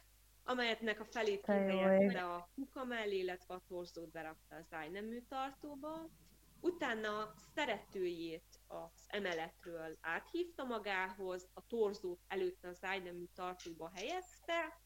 amelyetnek 0.45 1.01
a 1.01 1.05
felét 1.05 1.45
kihelyezte 1.45 2.25
a 2.25 2.49
kuka 2.55 2.85
mellé, 2.85 3.17
illetve 3.19 3.55
a 3.55 3.63
torzót 3.69 4.11
berakta 4.11 4.57
az 4.57 4.73
ájnemű 4.73 5.23
tartóba. 5.29 6.11
Utána 6.61 7.33
szeretőjét 7.55 8.61
az 8.67 9.05
emeletről 9.07 9.97
áthívta 10.01 10.65
magához, 10.65 11.51
a 11.55 11.67
torzót 11.67 12.21
előtte 12.29 12.69
az 12.69 12.85
ájnemű 12.85 13.25
tartóba 13.35 13.91
helyezte, 13.95 14.81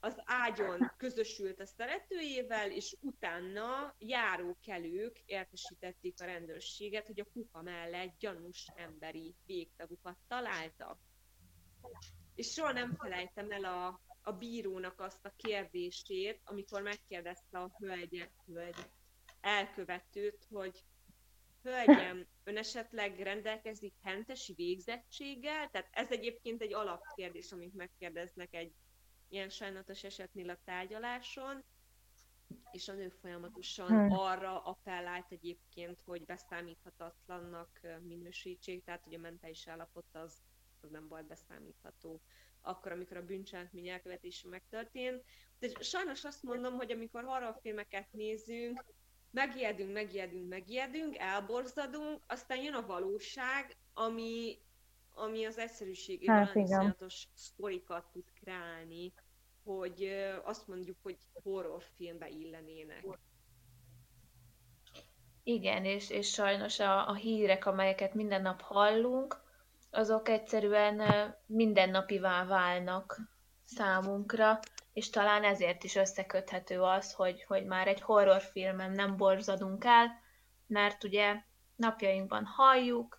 az 0.00 0.22
ágyon 0.24 0.92
közösült 0.96 1.60
a 1.60 1.66
szeretőjével, 1.66 2.70
és 2.70 2.96
utána 3.00 3.94
járókelők 3.98 5.18
értesítették 5.24 6.20
a 6.20 6.24
rendőrséget, 6.24 7.06
hogy 7.06 7.20
a 7.20 7.30
kuka 7.32 7.62
mellett 7.62 8.18
gyanús 8.18 8.66
emberi 8.76 9.34
végtagukat 9.46 10.16
találtak. 10.28 10.98
És 12.34 12.52
soha 12.52 12.72
nem 12.72 12.94
felejtem 12.94 13.50
el 13.50 13.64
a, 13.64 14.00
a 14.22 14.32
bírónak 14.32 15.00
azt 15.00 15.24
a 15.24 15.34
kérdését, 15.36 16.40
amikor 16.44 16.82
megkérdezte 16.82 17.58
a 17.58 17.76
hölgyet, 17.78 18.32
hölgy 18.46 18.90
elkövetőt, 19.40 20.46
hogy 20.50 20.84
Hölgyem, 21.62 22.26
ön 22.44 22.56
esetleg 22.56 23.20
rendelkezik 23.20 23.94
hentesi 24.02 24.52
végzettséggel? 24.52 25.68
Tehát 25.70 25.88
ez 25.90 26.10
egyébként 26.10 26.62
egy 26.62 26.74
alapkérdés, 26.74 27.52
amit 27.52 27.74
megkérdeznek 27.74 28.54
egy 28.54 28.72
ilyen 29.28 29.48
sajnálatos 29.48 30.04
esetnél 30.04 30.50
a 30.50 30.58
tárgyaláson, 30.64 31.64
és 32.70 32.88
a 32.88 32.92
nő 32.92 33.08
folyamatosan 33.08 33.88
hmm. 33.88 34.12
arra 34.12 34.62
appellált 34.62 35.32
egyébként, 35.32 36.02
hogy 36.02 36.24
beszámíthatatlannak 36.24 37.80
minősítsék, 38.02 38.84
tehát 38.84 39.04
hogy 39.04 39.14
a 39.14 39.18
mentális 39.18 39.68
állapot 39.68 40.06
az, 40.12 40.38
az 40.80 40.90
nem 40.90 41.08
volt 41.08 41.26
beszámítható 41.26 42.20
akkor, 42.60 42.92
amikor 42.92 43.16
a 43.16 43.24
bűncselekmény 43.24 43.88
elkövetése 43.88 44.48
megtörtént. 44.48 45.24
De 45.58 45.68
sajnos 45.80 46.24
azt 46.24 46.42
mondom, 46.42 46.74
hogy 46.74 46.90
amikor 46.90 47.24
horrorfilmeket 47.24 48.12
nézünk, 48.12 48.84
megijedünk, 49.30 49.92
megijedünk, 49.92 50.48
megijedünk, 50.48 51.18
elborzadunk, 51.18 52.22
aztán 52.26 52.62
jön 52.62 52.74
a 52.74 52.86
valóság, 52.86 53.76
ami 53.92 54.58
ami 55.18 55.44
az 55.44 55.58
egyszerűségében 55.58 56.46
hát, 56.46 56.54
iszonyatos 56.54 57.28
sztorikat 57.34 58.04
tud 58.12 58.24
kreálni, 58.40 59.12
hogy 59.64 60.08
azt 60.44 60.66
mondjuk, 60.66 60.96
hogy 61.02 61.18
horrorfilmbe 61.42 62.28
illenének. 62.28 63.04
Igen, 65.42 65.84
és, 65.84 66.10
és 66.10 66.28
sajnos 66.28 66.80
a, 66.80 67.08
a 67.08 67.14
hírek, 67.14 67.66
amelyeket 67.66 68.14
minden 68.14 68.42
nap 68.42 68.60
hallunk, 68.60 69.40
azok 69.90 70.28
egyszerűen 70.28 71.34
mindennapivá 71.46 72.44
válnak 72.44 73.20
számunkra, 73.64 74.58
és 74.92 75.10
talán 75.10 75.44
ezért 75.44 75.84
is 75.84 75.94
összeköthető 75.94 76.80
az, 76.80 77.12
hogy, 77.12 77.44
hogy 77.44 77.64
már 77.64 77.88
egy 77.88 78.00
horrorfilmem 78.00 78.92
nem 78.92 79.16
borzadunk 79.16 79.84
el, 79.84 80.20
mert 80.66 81.04
ugye 81.04 81.42
napjainkban 81.76 82.44
halljuk, 82.44 83.17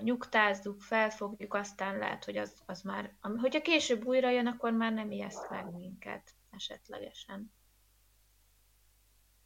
nyugtázzuk, 0.00 0.80
felfogjuk, 0.80 1.54
aztán 1.54 1.98
lehet, 1.98 2.24
hogy 2.24 2.36
az, 2.36 2.62
az 2.66 2.82
már, 2.82 3.16
hogyha 3.20 3.60
később 3.60 4.04
újra 4.04 4.30
jön, 4.30 4.46
akkor 4.46 4.72
már 4.72 4.92
nem 4.92 5.10
ijeszt 5.10 5.50
meg 5.50 5.72
minket 5.72 6.34
esetlegesen. 6.50 7.52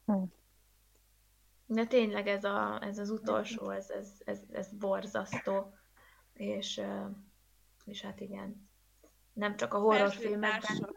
Hm. 0.05 0.23
De 1.65 1.85
tényleg 1.85 2.27
ez, 2.27 2.43
a, 2.43 2.79
ez 2.81 2.97
az 2.97 3.09
utolsó, 3.09 3.69
ez, 3.69 3.89
ez, 3.89 4.21
ez, 4.25 4.39
ez 4.51 4.71
borzasztó, 4.71 5.73
és, 6.33 6.81
és 7.85 8.01
hát 8.01 8.19
igen, 8.19 8.69
nem 9.33 9.55
csak 9.55 9.73
a 9.73 9.79
horrorfilmekben 9.79 10.95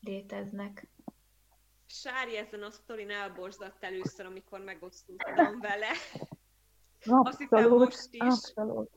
léteznek. 0.00 0.88
Sári 1.86 2.36
ezen 2.36 2.62
a 2.62 2.70
sztorin 2.70 3.10
elborzadt 3.10 3.84
először, 3.84 4.26
amikor 4.26 4.60
megosztottam 4.60 5.60
vele. 5.60 5.90
Abszolút, 7.06 7.28
Azt 7.28 7.38
hiszem 7.38 7.70
most 7.70 8.08
is. 8.10 8.20
Abszolút. 8.20 8.90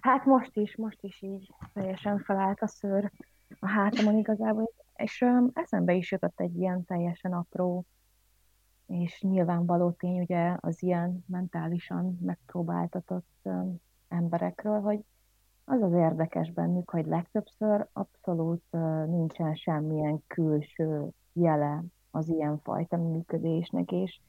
Hát 0.00 0.24
most 0.24 0.56
is, 0.56 0.76
most 0.76 1.02
is 1.02 1.22
így 1.22 1.54
teljesen 1.72 2.18
felállt 2.18 2.60
a 2.60 2.66
szőr 2.66 3.12
a 3.60 3.68
hátamon 3.68 4.16
igazából, 4.16 4.72
és 4.96 5.20
um, 5.20 5.50
eszembe 5.52 5.92
is 5.94 6.10
jutott 6.10 6.40
egy 6.40 6.56
ilyen 6.56 6.84
teljesen 6.84 7.32
apró 7.32 7.84
és 8.86 9.20
nyilvánvaló 9.20 9.90
tény 9.90 10.20
ugye 10.20 10.56
az 10.60 10.82
ilyen 10.82 11.24
mentálisan 11.26 12.18
megpróbáltatott 12.20 13.36
um, 13.42 13.76
emberekről, 14.08 14.80
hogy 14.80 15.00
az 15.64 15.82
az 15.82 15.92
érdekes 15.92 16.50
bennük, 16.50 16.90
hogy 16.90 17.06
legtöbbször 17.06 17.86
abszolút 17.92 18.62
uh, 18.70 19.06
nincsen 19.06 19.54
semmilyen 19.54 20.22
külső 20.26 21.08
jele 21.32 21.84
az 22.10 22.28
ilyenfajta 22.28 22.96
működésnek, 22.96 23.92
és 23.92 24.20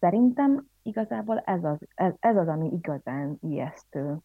szerintem 0.00 0.68
igazából 0.88 1.38
ez 1.38 1.64
az, 1.64 1.78
ez, 1.94 2.12
ez 2.18 2.36
az, 2.36 2.48
ami 2.48 2.70
igazán 2.72 3.38
ijesztő 3.40 4.18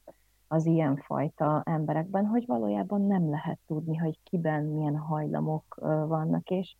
az 0.47 0.65
ilyenfajta 0.65 1.61
emberekben, 1.65 2.25
hogy 2.25 2.45
valójában 2.45 3.01
nem 3.01 3.29
lehet 3.29 3.59
tudni, 3.67 3.97
hogy 3.97 4.19
kiben 4.23 4.63
milyen 4.63 4.97
hajlamok 4.97 5.75
vannak, 6.07 6.49
és 6.49 6.75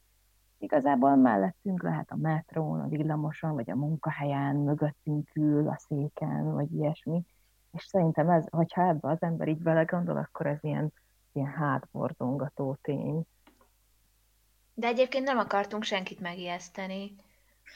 igazából 0.58 1.16
mellettünk 1.16 1.84
lehet 1.84 2.12
a 2.12 2.16
metrón, 2.16 2.80
a 2.80 2.88
villamoson, 2.88 3.54
vagy 3.54 3.70
a 3.70 3.76
munkahelyen, 3.76 4.56
mögöttünk 4.56 5.30
ül, 5.36 5.68
a 5.68 5.78
széken, 5.78 6.54
vagy 6.54 6.74
ilyesmi. 6.74 7.24
És 7.72 7.84
szerintem 7.84 8.30
ez, 8.30 8.46
hogyha 8.50 8.88
ebbe 8.88 9.10
az 9.10 9.22
ember 9.22 9.48
így 9.48 9.62
belegondol, 9.62 10.18
akkor 10.18 10.48
ez 10.48 10.58
ilyen, 10.62 10.94
ilyen 11.32 11.52
hátborzongató 11.52 12.78
tény. 12.82 13.26
De 14.74 14.88
egyébként 14.88 15.26
nem 15.26 15.38
akartunk 15.38 15.84
senkit 15.84 16.20
megijeszteni. 16.20 17.16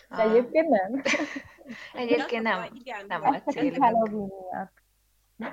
De 0.10 0.22
egyébként 0.22 0.70
nem. 0.70 1.02
egyébként 2.04 2.44
nem, 2.44 2.70
igen, 2.74 3.06
nem 3.06 3.22
volt 3.22 3.50
célunk. 3.50 3.76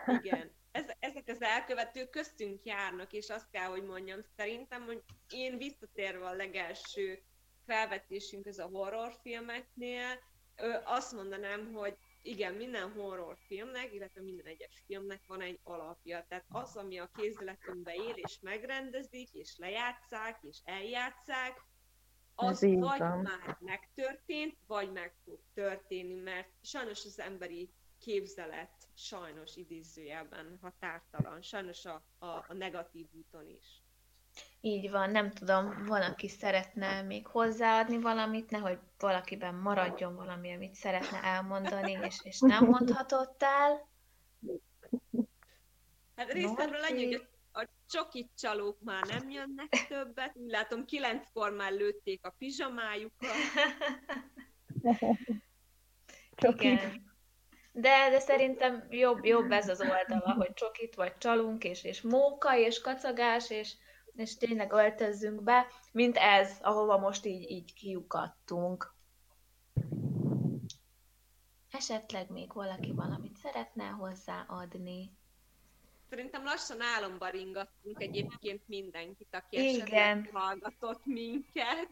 Igen. 0.06 0.52
Ez, 0.72 0.84
ezek 0.98 1.22
az 1.26 1.42
elkövetők 1.42 2.10
köztünk 2.10 2.64
járnak, 2.64 3.12
és 3.12 3.30
azt 3.30 3.50
kell, 3.50 3.66
hogy 3.66 3.82
mondjam, 3.82 4.20
szerintem, 4.36 4.84
hogy 4.84 5.02
én 5.30 5.56
visszatérve 5.56 6.26
a 6.26 6.34
legelső 6.34 7.22
felvetésünk 7.66 8.46
ez 8.46 8.58
a 8.58 8.68
horrorfilmeknél, 8.72 10.18
azt 10.84 11.12
mondanám, 11.12 11.72
hogy 11.72 11.96
igen, 12.22 12.54
minden 12.54 12.92
horrorfilmnek, 12.92 13.92
illetve 13.92 14.20
minden 14.20 14.46
egyes 14.46 14.82
filmnek 14.86 15.20
van 15.26 15.40
egy 15.40 15.60
alapja. 15.62 16.24
Tehát 16.28 16.44
az, 16.48 16.76
ami 16.76 16.98
a 16.98 17.10
kézletünkbe 17.16 17.94
él, 17.94 18.14
és 18.14 18.38
megrendezik, 18.40 19.32
és 19.32 19.56
lejátszák, 19.58 20.38
és 20.42 20.58
eljátszák, 20.64 21.60
az 22.34 22.60
vagy 22.60 23.00
már 23.00 23.56
megtörtént, 23.60 24.56
vagy 24.66 24.92
meg 24.92 25.14
fog 25.24 25.38
történni, 25.54 26.14
mert 26.14 26.48
sajnos 26.62 27.04
az 27.04 27.20
emberi 27.20 27.70
képzelet 27.98 28.70
sajnos 28.94 29.56
idézőjelben 29.56 30.58
határtalan, 30.62 31.42
sajnos 31.42 31.84
a, 31.84 32.04
a, 32.18 32.26
a 32.26 32.52
negatív 32.52 33.06
úton 33.12 33.48
is. 33.48 33.82
Így 34.60 34.90
van, 34.90 35.10
nem 35.10 35.30
tudom, 35.30 35.84
van, 35.86 36.02
aki 36.02 36.28
szeretne 36.28 37.02
még 37.02 37.26
hozzáadni 37.26 37.98
valamit, 38.00 38.50
nehogy 38.50 38.78
valakiben 38.98 39.54
maradjon 39.54 40.14
valami, 40.14 40.54
amit 40.54 40.74
szeretne 40.74 41.22
elmondani, 41.22 41.92
és, 42.02 42.20
és 42.22 42.40
nem 42.40 42.64
mondhatott 42.64 43.42
el. 43.42 43.88
Hát 46.16 46.32
részemről 46.32 46.82
annyi, 46.82 47.04
hogy 47.04 47.28
a 47.56 47.68
csokit 47.88 48.30
csalók 48.38 48.80
már 48.80 49.02
nem 49.06 49.30
jönnek 49.30 49.86
többet, 49.88 50.36
úgy 50.36 50.50
látom 50.50 50.84
kilenckor 50.84 51.52
már 51.52 51.72
lőtték 51.72 52.26
a 52.26 52.34
pizsamájukat. 52.38 53.28
Igen. 56.36 57.12
De, 57.72 58.10
de 58.10 58.18
szerintem 58.18 58.86
jobb, 58.90 59.24
jobb 59.24 59.50
ez 59.50 59.68
az 59.68 59.80
oldala, 59.80 60.32
hogy 60.32 60.52
csokit 60.52 60.94
vagy 60.94 61.16
csalunk, 61.18 61.64
és, 61.64 61.84
és 61.84 62.02
móka, 62.02 62.58
és 62.58 62.80
kacagás, 62.80 63.50
és, 63.50 63.74
és 64.14 64.36
tényleg 64.36 64.72
öltözzünk 64.72 65.42
be, 65.42 65.66
mint 65.92 66.16
ez, 66.16 66.58
ahova 66.62 66.98
most 66.98 67.24
így, 67.24 67.50
így 67.50 67.74
kiukadtunk. 67.74 68.94
Esetleg 71.70 72.30
még 72.30 72.52
valaki 72.52 72.92
valamit 72.92 73.36
szeretne 73.36 73.84
hozzáadni? 73.86 75.10
Szerintem 76.14 76.44
lassan 76.44 76.80
álomba 76.80 77.28
ringattunk 77.28 78.00
egyébként 78.00 78.62
mindenkit, 78.66 79.28
aki 79.30 79.74
igen. 79.74 80.28
hallgatott 80.32 81.04
minket. 81.04 81.88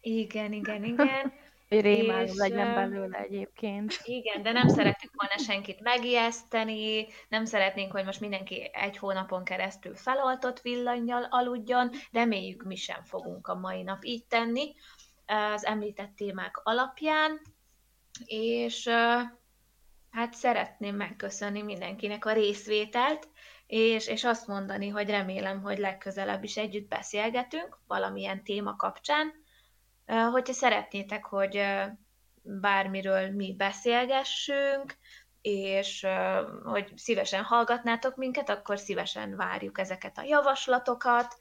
Igen, 0.00 0.52
igen, 0.52 0.84
igen. 0.84 1.32
Hogy 1.68 1.80
rémálom 1.80 2.36
legyen 2.36 2.74
belőle 2.74 3.18
egyébként. 3.18 4.00
Igen, 4.04 4.42
de 4.42 4.52
nem 4.52 4.68
szeretünk 4.68 5.12
volna 5.14 5.38
senkit 5.38 5.80
megijeszteni, 5.80 7.06
nem 7.28 7.44
szeretnénk, 7.44 7.92
hogy 7.92 8.04
most 8.04 8.20
mindenki 8.20 8.70
egy 8.72 8.96
hónapon 8.96 9.44
keresztül 9.44 9.94
feloltott 9.94 10.60
villanyjal 10.60 11.26
aludjon, 11.30 11.90
reméljük 12.12 12.62
mi 12.62 12.76
sem 12.76 13.04
fogunk 13.04 13.46
a 13.46 13.54
mai 13.54 13.82
nap 13.82 14.04
így 14.04 14.24
tenni 14.26 14.74
az 15.26 15.64
említett 15.64 16.14
témák 16.16 16.60
alapján, 16.62 17.40
és 18.24 18.90
hát 20.10 20.34
szeretném 20.34 20.96
megköszönni 20.96 21.62
mindenkinek 21.62 22.24
a 22.24 22.32
részvételt, 22.32 23.28
és, 23.66 24.06
és 24.06 24.24
azt 24.24 24.46
mondani, 24.46 24.88
hogy 24.88 25.10
remélem, 25.10 25.62
hogy 25.62 25.78
legközelebb 25.78 26.44
is 26.44 26.56
együtt 26.56 26.88
beszélgetünk 26.88 27.78
valamilyen 27.86 28.44
téma 28.44 28.76
kapcsán. 28.76 29.32
Hogyha 30.06 30.52
szeretnétek, 30.52 31.24
hogy 31.24 31.62
bármiről 32.42 33.30
mi 33.30 33.54
beszélgessünk, 33.56 34.96
és 35.42 36.06
hogy 36.64 36.92
szívesen 36.96 37.42
hallgatnátok 37.42 38.16
minket, 38.16 38.48
akkor 38.48 38.78
szívesen 38.78 39.36
várjuk 39.36 39.78
ezeket 39.78 40.18
a 40.18 40.22
javaslatokat, 40.22 41.38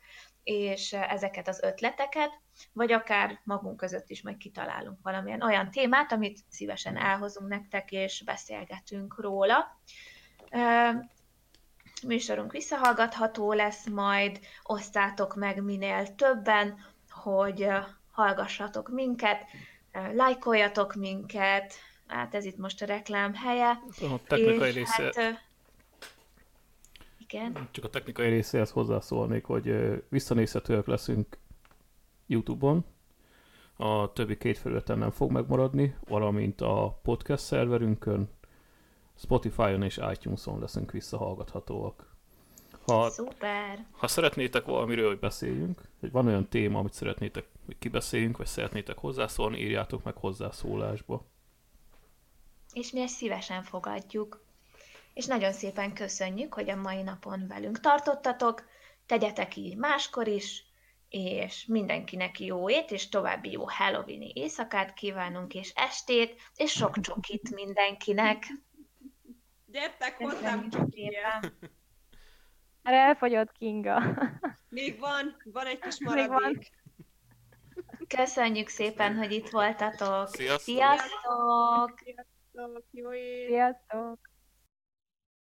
és 0.49 0.93
ezeket 0.93 1.47
az 1.47 1.61
ötleteket, 1.61 2.31
vagy 2.73 2.91
akár 2.91 3.39
magunk 3.43 3.77
között 3.77 4.09
is 4.09 4.21
meg 4.21 4.37
kitalálunk 4.37 4.97
valamilyen 5.03 5.41
olyan 5.41 5.71
témát, 5.71 6.11
amit 6.11 6.39
szívesen 6.49 6.97
elhozunk 6.97 7.49
nektek, 7.49 7.91
és 7.91 8.23
beszélgetünk 8.25 9.19
róla. 9.19 9.79
Műsorunk 12.07 12.51
visszahallgatható 12.51 13.53
lesz, 13.53 13.87
majd 13.87 14.39
osztátok 14.63 15.35
meg 15.35 15.63
minél 15.63 16.15
többen, 16.15 16.85
hogy 17.09 17.67
hallgassatok 18.11 18.89
minket, 18.89 19.45
lájkoljatok 20.13 20.93
minket, 20.93 21.73
hát 22.07 22.35
ez 22.35 22.45
itt 22.45 22.57
most 22.57 22.81
a 22.81 22.85
reklám 22.85 23.33
helye. 23.33 23.79
A 24.01 24.23
technikai 24.27 24.71
része. 24.71 25.03
Hát, 25.03 25.48
igen. 27.29 27.67
Csak 27.71 27.83
a 27.83 27.89
technikai 27.89 28.29
részéhez 28.29 28.71
hozzászólnék, 28.71 29.45
hogy 29.45 29.73
visszanézhetőek 30.09 30.85
leszünk 30.85 31.37
YouTube-on, 32.27 32.85
a 33.75 34.13
többi 34.13 34.37
két 34.37 34.57
felületen 34.57 34.97
nem 34.97 35.11
fog 35.11 35.31
megmaradni, 35.31 35.95
valamint 36.07 36.61
a 36.61 36.99
podcast 37.03 37.43
szerverünkön, 37.43 38.29
Spotify-on 39.15 39.83
és 39.83 39.99
iTunes-on 40.11 40.59
leszünk 40.59 40.91
visszahallgathatóak. 40.91 42.15
Ha, 42.85 43.09
Szuper! 43.09 43.85
Ha 43.91 44.07
szeretnétek 44.07 44.65
valamiről, 44.65 45.07
hogy 45.07 45.19
beszéljünk, 45.19 45.81
hogy 45.99 46.11
van 46.11 46.27
olyan 46.27 46.47
téma, 46.47 46.79
amit 46.79 46.93
szeretnétek, 46.93 47.47
hogy 47.65 47.77
kibeszéljünk, 47.79 48.37
vagy 48.37 48.47
szeretnétek 48.47 48.97
hozzászólni, 48.97 49.59
írjátok 49.59 50.03
meg 50.03 50.15
hozzászólásba. 50.15 51.25
És 52.73 52.91
mi 52.91 53.01
ezt 53.01 53.15
szívesen 53.15 53.63
fogadjuk. 53.63 54.41
És 55.13 55.25
nagyon 55.25 55.51
szépen 55.51 55.93
köszönjük, 55.93 56.53
hogy 56.53 56.69
a 56.69 56.75
mai 56.75 57.01
napon 57.01 57.47
velünk 57.47 57.79
tartottatok, 57.79 58.63
tegyetek 59.05 59.55
így 59.55 59.77
máskor 59.77 60.27
is, 60.27 60.63
és 61.09 61.65
mindenkinek 61.65 62.39
jó 62.39 62.69
ét, 62.69 62.91
és 62.91 63.09
további 63.09 63.51
jó 63.51 63.63
Halloweeni 63.67 64.31
éjszakát 64.35 64.93
kívánunk, 64.93 65.53
és 65.53 65.73
estét, 65.75 66.41
és 66.55 66.71
sok 66.71 66.99
csokit 66.99 67.55
mindenkinek. 67.55 68.43
Gyertek 69.65 70.17
hozzám 70.17 70.69
csokija! 70.69 71.39
Már 72.81 72.93
elfogyott 72.93 73.51
Kinga. 73.51 74.01
Még 74.69 74.99
van, 74.99 75.35
van 75.43 75.65
egy 75.65 75.79
kis 75.79 75.99
maradék. 75.99 76.27
Van. 76.27 76.59
Köszönjük 78.07 78.67
szépen, 78.67 79.15
hogy 79.15 79.31
itt 79.31 79.49
voltatok. 79.49 80.27
Sziasztok! 80.27 80.59
Sziasztok! 80.59 81.99
Sziasztok! 82.03 82.83
Jó 82.91 83.13
ét! 83.13 83.47
Sziasztok! 83.47 84.28